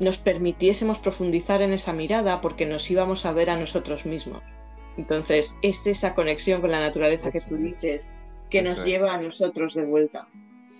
nos 0.00 0.18
permitiésemos 0.18 0.98
profundizar 0.98 1.60
en 1.60 1.72
esa 1.72 1.92
mirada 1.92 2.40
porque 2.40 2.64
nos 2.64 2.90
íbamos 2.90 3.26
a 3.26 3.32
ver 3.32 3.50
a 3.50 3.56
nosotros 3.56 4.06
mismos. 4.06 4.42
Entonces 4.96 5.56
es 5.62 5.86
esa 5.86 6.14
conexión 6.14 6.60
con 6.60 6.70
la 6.70 6.80
naturaleza 6.80 7.30
que 7.30 7.40
tú 7.40 7.56
dices 7.56 8.14
que 8.48 8.62
nos 8.62 8.84
lleva 8.84 9.14
a 9.14 9.20
nosotros 9.20 9.74
de 9.74 9.84
vuelta. 9.84 10.28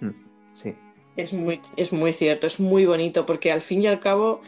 Hmm, 0.01 0.11
sí. 0.53 0.75
Es 1.17 1.33
muy, 1.33 1.61
es 1.77 1.93
muy 1.93 2.13
cierto, 2.13 2.47
es 2.47 2.59
muy 2.61 2.87
bonito 2.87 3.27
porque 3.27 3.53
al 3.53 3.61
fin 3.61 3.83
y 3.83 3.87
al 3.87 4.01
cabo 4.01 4.41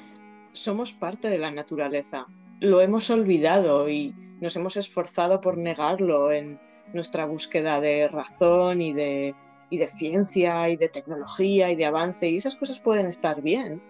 somos 0.53 0.93
parte 0.93 1.29
de 1.29 1.39
la 1.39 1.51
naturaleza 1.51 2.27
lo 2.63 2.81
hemos 2.81 3.11
olvidado 3.11 3.89
y 3.89 4.15
nos 4.43 4.57
hemos 4.57 4.77
esforzado 4.77 5.41
por 5.41 5.57
negarlo 5.57 6.33
en 6.33 6.59
nuestra 6.93 7.27
búsqueda 7.27 7.81
de 7.81 8.09
razón 8.09 8.83
y 8.83 8.93
de, 8.93 9.37
de 9.71 9.89
ciencia 9.89 10.69
y 10.69 10.77
de 10.77 10.89
tecnología 10.89 11.71
y 11.71 11.77
de 11.77 11.85
avance. 11.85 12.29
Y 12.29 12.37
esas 12.37 12.57
cosas 12.57 12.81
pueden 12.81 13.07
estar 13.07 13.41
bien, 13.41 13.81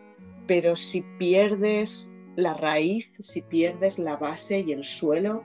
pero 0.46 0.76
si 0.76 1.00
pierdes 1.18 2.12
la 2.36 2.52
raíz, 2.52 3.14
si 3.18 3.40
pierdes 3.40 3.98
la 3.98 4.16
base 4.16 4.60
y 4.60 4.72
el 4.72 4.84
suelo, 4.84 5.42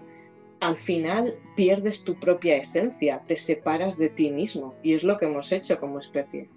al 0.60 0.76
final 0.76 1.40
pierdes 1.56 2.04
tu 2.04 2.20
propia 2.20 2.58
esencia, 2.58 3.24
te 3.28 3.38
separas 3.38 3.98
de 3.98 4.10
ti 4.10 4.30
mismo. 4.30 4.76
Y 4.84 4.94
es 4.94 5.06
lo 5.06 5.18
que 5.18 5.26
hemos 5.26 5.54
hecho 5.54 5.80
como 5.80 6.00
especie. 6.00 6.50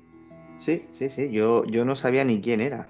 Sí, 0.57 0.87
sí, 0.91 1.09
sí, 1.09 1.31
yo, 1.31 1.65
yo 1.67 1.85
no 1.85 1.95
sabía 1.95 2.25
ni 2.25 2.41
quién 2.41 2.61
era. 2.61 2.89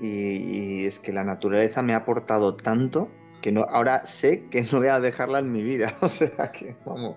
y, 0.00 0.86
es 0.86 0.98
que 0.98 1.12
la 1.12 1.22
naturaleza 1.22 1.82
me 1.82 1.92
ha 1.92 1.98
aportado 1.98 2.56
tanto 2.56 3.10
que 3.42 3.52
no, 3.52 3.66
ahora 3.68 4.04
sé 4.04 4.48
que 4.48 4.62
no 4.62 4.78
voy 4.78 4.88
a 4.88 5.00
dejarla 5.00 5.40
en 5.40 5.52
mi 5.52 5.62
vida. 5.62 5.94
O 6.00 6.08
sea 6.08 6.50
que, 6.52 6.74
vamos. 6.86 7.16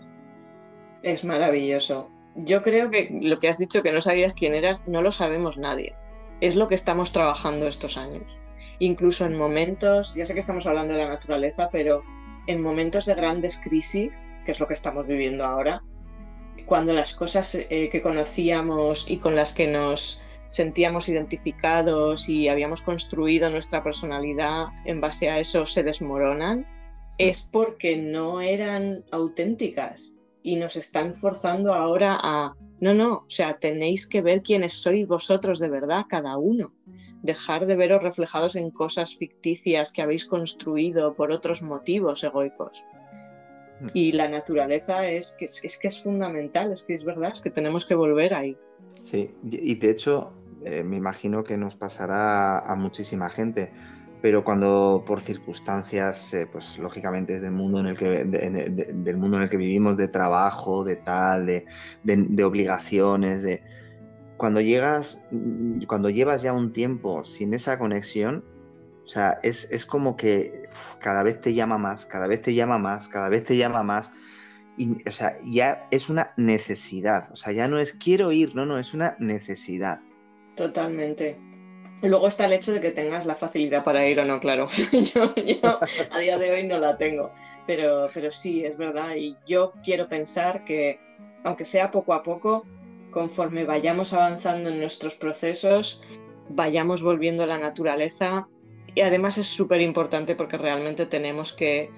Es 1.03 1.23
maravilloso. 1.23 2.09
Yo 2.35 2.61
creo 2.61 2.91
que 2.91 3.15
lo 3.21 3.37
que 3.37 3.47
has 3.47 3.57
dicho 3.57 3.81
que 3.81 3.93
no 3.93 4.01
sabías 4.01 4.33
quién 4.33 4.53
eras, 4.53 4.85
no 4.87 5.01
lo 5.01 5.11
sabemos 5.11 5.57
nadie. 5.57 5.95
Es 6.41 6.57
lo 6.57 6.67
que 6.67 6.75
estamos 6.75 7.13
trabajando 7.13 7.67
estos 7.67 7.97
años. 7.97 8.37
Incluso 8.79 9.25
en 9.25 9.37
momentos, 9.37 10.13
ya 10.15 10.25
sé 10.25 10.33
que 10.33 10.39
estamos 10.39 10.65
hablando 10.65 10.93
de 10.93 10.99
la 10.99 11.09
naturaleza, 11.09 11.69
pero 11.71 12.03
en 12.47 12.61
momentos 12.61 13.05
de 13.05 13.15
grandes 13.15 13.57
crisis, 13.57 14.27
que 14.45 14.51
es 14.51 14.59
lo 14.59 14.67
que 14.67 14.73
estamos 14.73 15.07
viviendo 15.07 15.45
ahora, 15.45 15.81
cuando 16.65 16.91
las 16.93 17.13
cosas 17.13 17.55
eh, 17.55 17.89
que 17.89 18.01
conocíamos 18.01 19.09
y 19.09 19.17
con 19.17 19.35
las 19.35 19.53
que 19.53 19.67
nos 19.67 20.21
sentíamos 20.47 21.09
identificados 21.09 22.29
y 22.29 22.47
habíamos 22.47 22.81
construido 22.81 23.49
nuestra 23.49 23.83
personalidad 23.83 24.67
en 24.85 25.01
base 25.01 25.29
a 25.29 25.39
eso 25.39 25.65
se 25.65 25.83
desmoronan, 25.83 26.63
es 27.17 27.43
porque 27.43 27.97
no 27.97 28.41
eran 28.41 29.03
auténticas 29.11 30.17
y 30.43 30.57
nos 30.57 30.75
están 30.75 31.13
forzando 31.13 31.73
ahora 31.73 32.19
a, 32.21 32.55
no, 32.79 32.93
no, 32.93 33.13
o 33.13 33.29
sea, 33.29 33.57
tenéis 33.57 34.05
que 34.05 34.21
ver 34.21 34.43
quiénes 34.43 34.73
sois 34.73 35.07
vosotros 35.07 35.59
de 35.59 35.69
verdad, 35.69 36.05
cada 36.07 36.37
uno. 36.37 36.73
Dejar 37.23 37.65
de 37.65 37.75
veros 37.75 38.03
reflejados 38.03 38.55
en 38.55 38.69
cosas 38.69 39.15
ficticias 39.15 39.91
que 39.91 40.03
habéis 40.03 40.25
construido 40.25 41.15
por 41.15 41.31
otros 41.31 41.63
motivos 41.63 42.23
egoicos. 42.23 42.85
Mm. 43.81 43.87
Y 43.93 44.11
la 44.13 44.27
naturaleza 44.27 45.07
es 45.07 45.35
que, 45.37 45.45
es 45.45 45.77
que 45.79 45.87
es 45.87 46.01
fundamental, 46.01 46.71
es 46.71 46.83
que 46.83 46.93
es 46.93 47.03
verdad, 47.03 47.31
es 47.33 47.41
que 47.41 47.49
tenemos 47.49 47.85
que 47.85 47.95
volver 47.95 48.33
ahí. 48.33 48.57
Sí, 49.03 49.31
y 49.43 49.75
de 49.75 49.89
hecho 49.91 50.33
eh, 50.65 50.83
me 50.83 50.97
imagino 50.97 51.43
que 51.43 51.57
nos 51.57 51.75
pasará 51.75 52.57
a 52.59 52.75
muchísima 52.75 53.29
gente, 53.29 53.71
pero 54.23 54.43
cuando 54.43 55.03
por 55.05 55.21
circunstancias, 55.21 56.33
eh, 56.33 56.47
pues 56.51 56.79
lógicamente 56.79 57.35
es 57.35 57.43
del 57.43 57.51
mundo 57.51 57.79
en 57.79 57.85
el 57.85 57.97
que, 57.97 58.23
del 58.25 59.17
mundo 59.17 59.37
en 59.37 59.43
el 59.43 59.49
que 59.49 59.57
vivimos, 59.57 59.95
de 59.97 60.07
trabajo, 60.07 60.83
de 60.83 60.95
tal, 60.95 61.45
de, 61.45 62.43
obligaciones, 62.43 63.43
de 63.43 63.61
cuando 64.37 64.59
llegas, 64.59 65.29
cuando 65.87 66.09
llevas 66.09 66.41
ya 66.41 66.53
un 66.53 66.73
tiempo 66.73 67.23
sin 67.23 67.53
esa 67.53 67.77
conexión, 67.77 68.43
o 69.05 69.07
sea, 69.07 69.37
es, 69.43 69.85
como 69.85 70.17
que 70.17 70.67
cada 70.99 71.21
vez 71.21 71.39
te 71.39 71.53
llama 71.53 71.77
más, 71.77 72.07
cada 72.07 72.25
vez 72.25 72.41
te 72.41 72.55
llama 72.55 72.79
más, 72.79 73.07
cada 73.07 73.29
vez 73.29 73.43
te 73.43 73.55
llama 73.55 73.83
más. 73.83 74.11
Y, 74.77 75.07
o 75.07 75.11
sea, 75.11 75.37
ya 75.45 75.87
es 75.91 76.09
una 76.09 76.33
necesidad. 76.37 77.31
O 77.31 77.35
sea, 77.35 77.53
ya 77.53 77.67
no 77.67 77.77
es 77.77 77.93
quiero 77.93 78.31
ir, 78.31 78.55
no, 78.55 78.65
no, 78.65 78.79
es 78.79 78.95
una 78.95 79.15
necesidad. 79.19 79.99
Totalmente. 80.55 81.37
Luego 82.01 82.27
está 82.27 82.47
el 82.47 82.53
hecho 82.53 82.73
de 82.73 82.81
que 82.81 82.89
tengas 82.89 83.27
la 83.27 83.35
facilidad 83.35 83.83
para 83.83 84.07
ir 84.07 84.19
o 84.19 84.25
no, 84.25 84.39
claro. 84.39 84.67
yo, 84.91 85.33
a 86.11 86.19
día 86.19 86.37
de 86.39 86.51
hoy 86.51 86.65
no 86.65 86.79
la 86.79 86.97
tengo. 86.97 87.31
Pero, 87.67 88.07
pero 88.11 88.31
sí, 88.31 88.65
es 88.65 88.75
verdad. 88.75 89.15
Y 89.15 89.37
yo 89.45 89.73
quiero 89.83 90.09
pensar 90.09 90.65
que, 90.65 90.99
aunque 91.43 91.63
sea 91.63 91.91
poco 91.91 92.15
a 92.15 92.23
poco, 92.23 92.65
conforme 93.11 93.65
vayamos 93.65 94.13
avanzando 94.13 94.71
en 94.71 94.79
nuestros 94.79 95.13
procesos, 95.13 96.03
vayamos 96.49 97.03
volviendo 97.03 97.43
a 97.43 97.47
la 97.47 97.59
naturaleza 97.59 98.47
y 98.95 99.01
además 99.01 99.37
es 99.37 99.47
súper 99.47 99.81
importante 99.81 100.35
porque 100.35 100.57
realmente 100.57 101.05
tenemos 101.05 101.51
que 101.53 101.91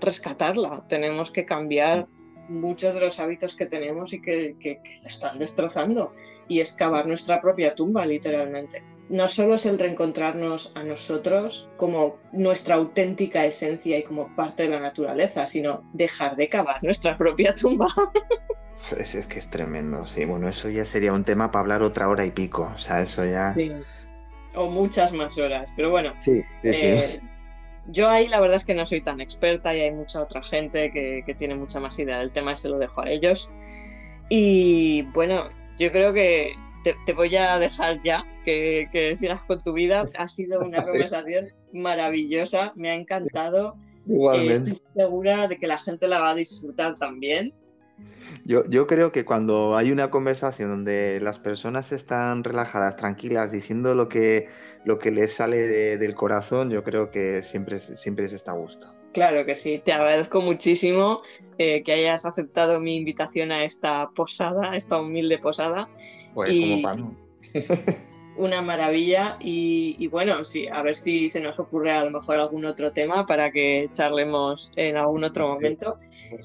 rescatarla, 0.00 0.84
tenemos 0.88 1.30
que 1.30 1.44
cambiar 1.44 2.06
muchos 2.48 2.94
de 2.94 3.00
los 3.00 3.18
hábitos 3.18 3.56
que 3.56 3.66
tenemos 3.66 4.12
y 4.12 4.22
que, 4.22 4.56
que, 4.60 4.80
la 5.02 5.08
están 5.08 5.38
destrozando 5.38 6.14
y 6.46 6.60
excavar 6.60 7.06
nuestra 7.06 7.40
propia 7.40 7.74
tumba 7.74 8.06
literalmente. 8.06 8.82
No 9.08 9.28
solo 9.28 9.56
es 9.56 9.66
el 9.66 9.78
reencontrarnos 9.78 10.72
a 10.74 10.82
nosotros 10.82 11.68
como 11.76 12.18
nuestra 12.32 12.76
auténtica 12.76 13.44
esencia 13.44 13.98
y 13.98 14.02
como 14.02 14.34
parte 14.34 14.64
de 14.64 14.70
la 14.70 14.80
naturaleza, 14.80 15.46
sino 15.46 15.82
dejar 15.92 16.36
de 16.36 16.48
cavar 16.48 16.82
nuestra 16.82 17.16
propia 17.16 17.54
tumba. 17.54 17.88
Es, 18.98 19.14
es 19.14 19.26
que 19.26 19.38
es 19.38 19.48
tremendo, 19.48 20.06
sí. 20.06 20.26
Bueno, 20.26 20.46
eso 20.46 20.68
ya 20.68 20.84
sería 20.84 21.14
un 21.14 21.24
tema 21.24 21.50
para 21.50 21.60
hablar 21.62 21.82
otra 21.82 22.06
hora 22.06 22.26
y 22.26 22.30
pico. 22.30 22.70
O 22.74 22.78
sea, 22.78 23.00
eso 23.00 23.24
ya 23.24 23.54
o 24.54 24.70
muchas 24.70 25.12
más 25.12 25.38
horas. 25.38 25.72
Pero 25.76 25.90
bueno, 25.90 26.14
eh, 26.64 27.20
yo 27.88 28.08
ahí 28.08 28.28
la 28.28 28.40
verdad 28.40 28.56
es 28.56 28.64
que 28.64 28.74
no 28.74 28.86
soy 28.86 29.00
tan 29.00 29.20
experta 29.20 29.74
y 29.74 29.80
hay 29.80 29.90
mucha 29.90 30.22
otra 30.22 30.42
gente 30.42 30.90
que, 30.90 31.34
tiene 31.36 31.54
mucha 31.54 31.80
más 31.80 31.98
idea 31.98 32.18
del 32.18 32.32
tema 32.32 32.56
se 32.56 32.68
lo 32.68 32.78
dejo 32.78 33.02
a 33.02 33.10
ellos. 33.10 33.52
Y 34.28 35.02
bueno, 35.12 35.48
yo 35.78 35.92
creo 35.92 36.12
que 36.12 36.54
te, 37.06 37.12
voy 37.12 37.34
a 37.36 37.58
dejar 37.58 38.00
ya 38.02 38.24
que, 38.44 39.12
sigas 39.16 39.42
con 39.44 39.58
tu 39.58 39.72
vida. 39.72 40.08
Ha 40.18 40.28
sido 40.28 40.60
una 40.60 40.82
conversación 40.84 41.48
maravillosa, 41.72 42.72
me 42.76 42.90
ha 42.90 42.94
encantado. 42.94 43.76
Igualmente. 44.06 44.70
estoy 44.70 44.86
segura 44.94 45.48
de 45.48 45.56
que 45.56 45.66
la 45.66 45.78
gente 45.78 46.06
la 46.08 46.20
va 46.20 46.30
a 46.30 46.34
disfrutar 46.34 46.94
también. 46.94 47.54
Yo, 48.44 48.86
creo 48.86 49.12
que 49.12 49.24
cuando 49.24 49.76
hay 49.76 49.90
una 49.90 50.10
conversación 50.10 50.68
donde 50.68 51.20
las 51.20 51.38
personas 51.38 51.92
están 51.92 52.44
relajadas, 52.44 52.96
tranquilas, 52.96 53.52
diciendo 53.52 53.94
lo 53.94 54.08
que, 54.08 54.48
lo 54.84 54.98
que 54.98 55.10
les 55.10 55.32
sale 55.32 55.56
del 55.96 56.14
corazón, 56.14 56.70
yo 56.70 56.84
creo 56.84 57.10
que 57.10 57.42
siempre, 57.42 57.78
siempre 57.78 58.28
se 58.28 58.36
está 58.36 58.52
a 58.52 58.54
gusto. 58.54 58.94
Claro 59.12 59.46
que 59.46 59.54
sí, 59.54 59.80
te 59.82 59.92
agradezco 59.92 60.40
muchísimo 60.40 61.22
eh, 61.58 61.82
que 61.84 61.92
hayas 61.92 62.26
aceptado 62.26 62.80
mi 62.80 62.96
invitación 62.96 63.52
a 63.52 63.64
esta 63.64 64.10
posada, 64.10 64.72
a 64.72 64.76
esta 64.76 64.98
humilde 64.98 65.38
posada. 65.38 65.88
Pues 66.34 66.50
como 66.50 66.82
pan. 66.82 67.16
una 68.36 68.62
maravilla 68.62 69.36
y, 69.40 70.06
bueno, 70.08 70.44
sí, 70.44 70.66
a 70.68 70.82
ver 70.82 70.96
si 70.96 71.28
se 71.28 71.40
nos 71.40 71.58
ocurre 71.58 71.92
a 71.92 72.04
lo 72.04 72.10
mejor 72.10 72.36
algún 72.36 72.64
otro 72.64 72.92
tema 72.92 73.26
para 73.26 73.50
que 73.50 73.88
charlemos 73.92 74.72
en 74.76 74.96
algún 74.96 75.24
otro 75.24 75.48
momento. 75.48 75.98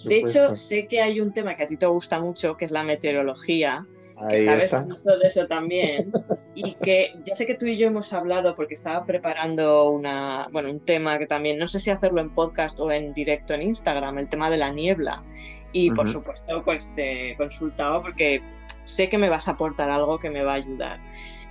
De 0.06 0.20
hecho, 0.20 0.56
sé 0.56 0.88
que 0.88 1.02
hay 1.02 1.20
un 1.20 1.34
tema 1.34 1.56
que 1.56 1.64
a 1.64 1.68
ti 1.68 1.78
te 1.78 1.88
gusta 1.88 2.20
mucho, 2.20 2.58
que 2.58 2.66
es 2.66 2.72
la 2.72 2.84
meteorología, 2.84 3.88
que 4.30 4.38
sabes 4.38 4.72
mucho 4.74 5.18
de 5.18 5.28
eso 5.28 5.48
también 5.48 6.12
y 6.54 6.74
que 6.74 7.14
ya 7.24 7.36
sé 7.36 7.46
que 7.46 7.56
tú 7.56 7.66
y 7.66 7.78
yo 7.78 7.88
hemos 7.88 8.12
hablado 8.12 8.54
porque 8.56 8.74
estaba 8.74 9.06
preparando 9.06 9.90
una, 9.90 10.48
bueno, 10.52 10.70
un 10.70 10.80
tema 10.82 11.18
que 11.18 11.26
también, 11.26 11.58
no 11.58 11.68
sé 11.68 11.80
si 11.80 11.90
hacerlo 11.90 12.20
en 12.22 12.34
podcast 12.34 12.80
o 12.80 12.92
en 12.92 13.14
directo 13.14 13.54
en 13.54 13.62
Instagram, 13.62 14.18
el 14.18 14.30
tema 14.30 14.50
de 14.50 14.58
la 14.58 14.72
niebla. 14.72 15.24
Y 15.72 15.92
por 15.92 16.10
supuesto, 16.10 16.64
pues 16.64 16.94
te 16.96 17.32
he 17.32 17.38
consultado 17.38 18.02
porque 18.02 18.42
sé 18.84 19.08
que 19.08 19.20
me 19.20 19.30
vas 19.30 19.48
a 19.48 19.52
aportar 19.52 19.90
algo 19.90 20.18
que 20.18 20.30
me 20.30 20.44
va 20.44 20.54
a 20.54 20.56
ayudar. 20.56 21.00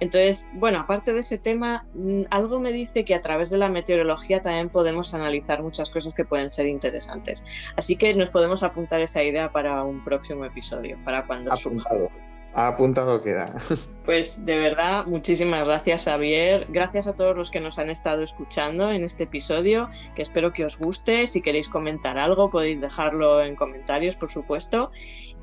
Entonces, 0.00 0.50
bueno, 0.54 0.80
aparte 0.80 1.12
de 1.12 1.20
ese 1.20 1.38
tema, 1.38 1.86
mm, 1.94 2.22
algo 2.30 2.60
me 2.60 2.72
dice 2.72 3.04
que 3.04 3.14
a 3.14 3.20
través 3.20 3.50
de 3.50 3.58
la 3.58 3.68
meteorología 3.68 4.42
también 4.42 4.68
podemos 4.68 5.14
analizar 5.14 5.62
muchas 5.62 5.90
cosas 5.90 6.14
que 6.14 6.24
pueden 6.24 6.50
ser 6.50 6.66
interesantes. 6.66 7.44
Así 7.76 7.96
que 7.96 8.14
nos 8.14 8.30
podemos 8.30 8.62
apuntar 8.62 9.00
esa 9.00 9.22
idea 9.22 9.50
para 9.50 9.82
un 9.82 10.02
próximo 10.02 10.44
episodio, 10.44 10.96
para 11.04 11.26
cuando 11.26 11.52
Apuntado. 11.52 12.08
Apuntado 12.54 13.22
queda. 13.22 13.54
Pues 14.08 14.46
de 14.46 14.58
verdad, 14.58 15.04
muchísimas 15.04 15.68
gracias 15.68 16.06
Javier. 16.06 16.64
Gracias 16.70 17.06
a 17.06 17.14
todos 17.14 17.36
los 17.36 17.50
que 17.50 17.60
nos 17.60 17.78
han 17.78 17.90
estado 17.90 18.22
escuchando 18.22 18.90
en 18.90 19.04
este 19.04 19.24
episodio, 19.24 19.90
que 20.14 20.22
espero 20.22 20.50
que 20.54 20.64
os 20.64 20.78
guste. 20.78 21.26
Si 21.26 21.42
queréis 21.42 21.68
comentar 21.68 22.16
algo, 22.16 22.48
podéis 22.48 22.80
dejarlo 22.80 23.42
en 23.42 23.54
comentarios, 23.54 24.16
por 24.16 24.30
supuesto. 24.30 24.90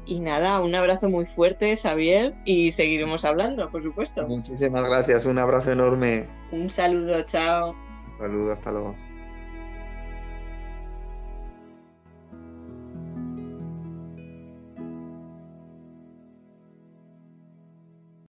Y 0.06 0.19
nada, 0.19 0.61
un 0.61 0.76
abrazo 0.76 1.10
muy 1.10 1.26
fuerte, 1.26 1.76
Xavier, 1.76 2.36
y 2.45 2.72
seguiremos 2.72 3.26
hablando, 3.26 3.72
por 3.72 3.82
supuesto. 3.82 4.27
Muchísimas 4.27 4.88
gracias, 4.88 5.26
un 5.26 5.40
abrazo 5.40 5.72
enorme. 5.72 6.27
Un 6.52 6.69
saludo, 6.69 7.23
chao. 7.23 7.72
Un 7.72 8.19
saludo, 8.19 8.52
hasta 8.52 8.72
luego. 8.72 8.95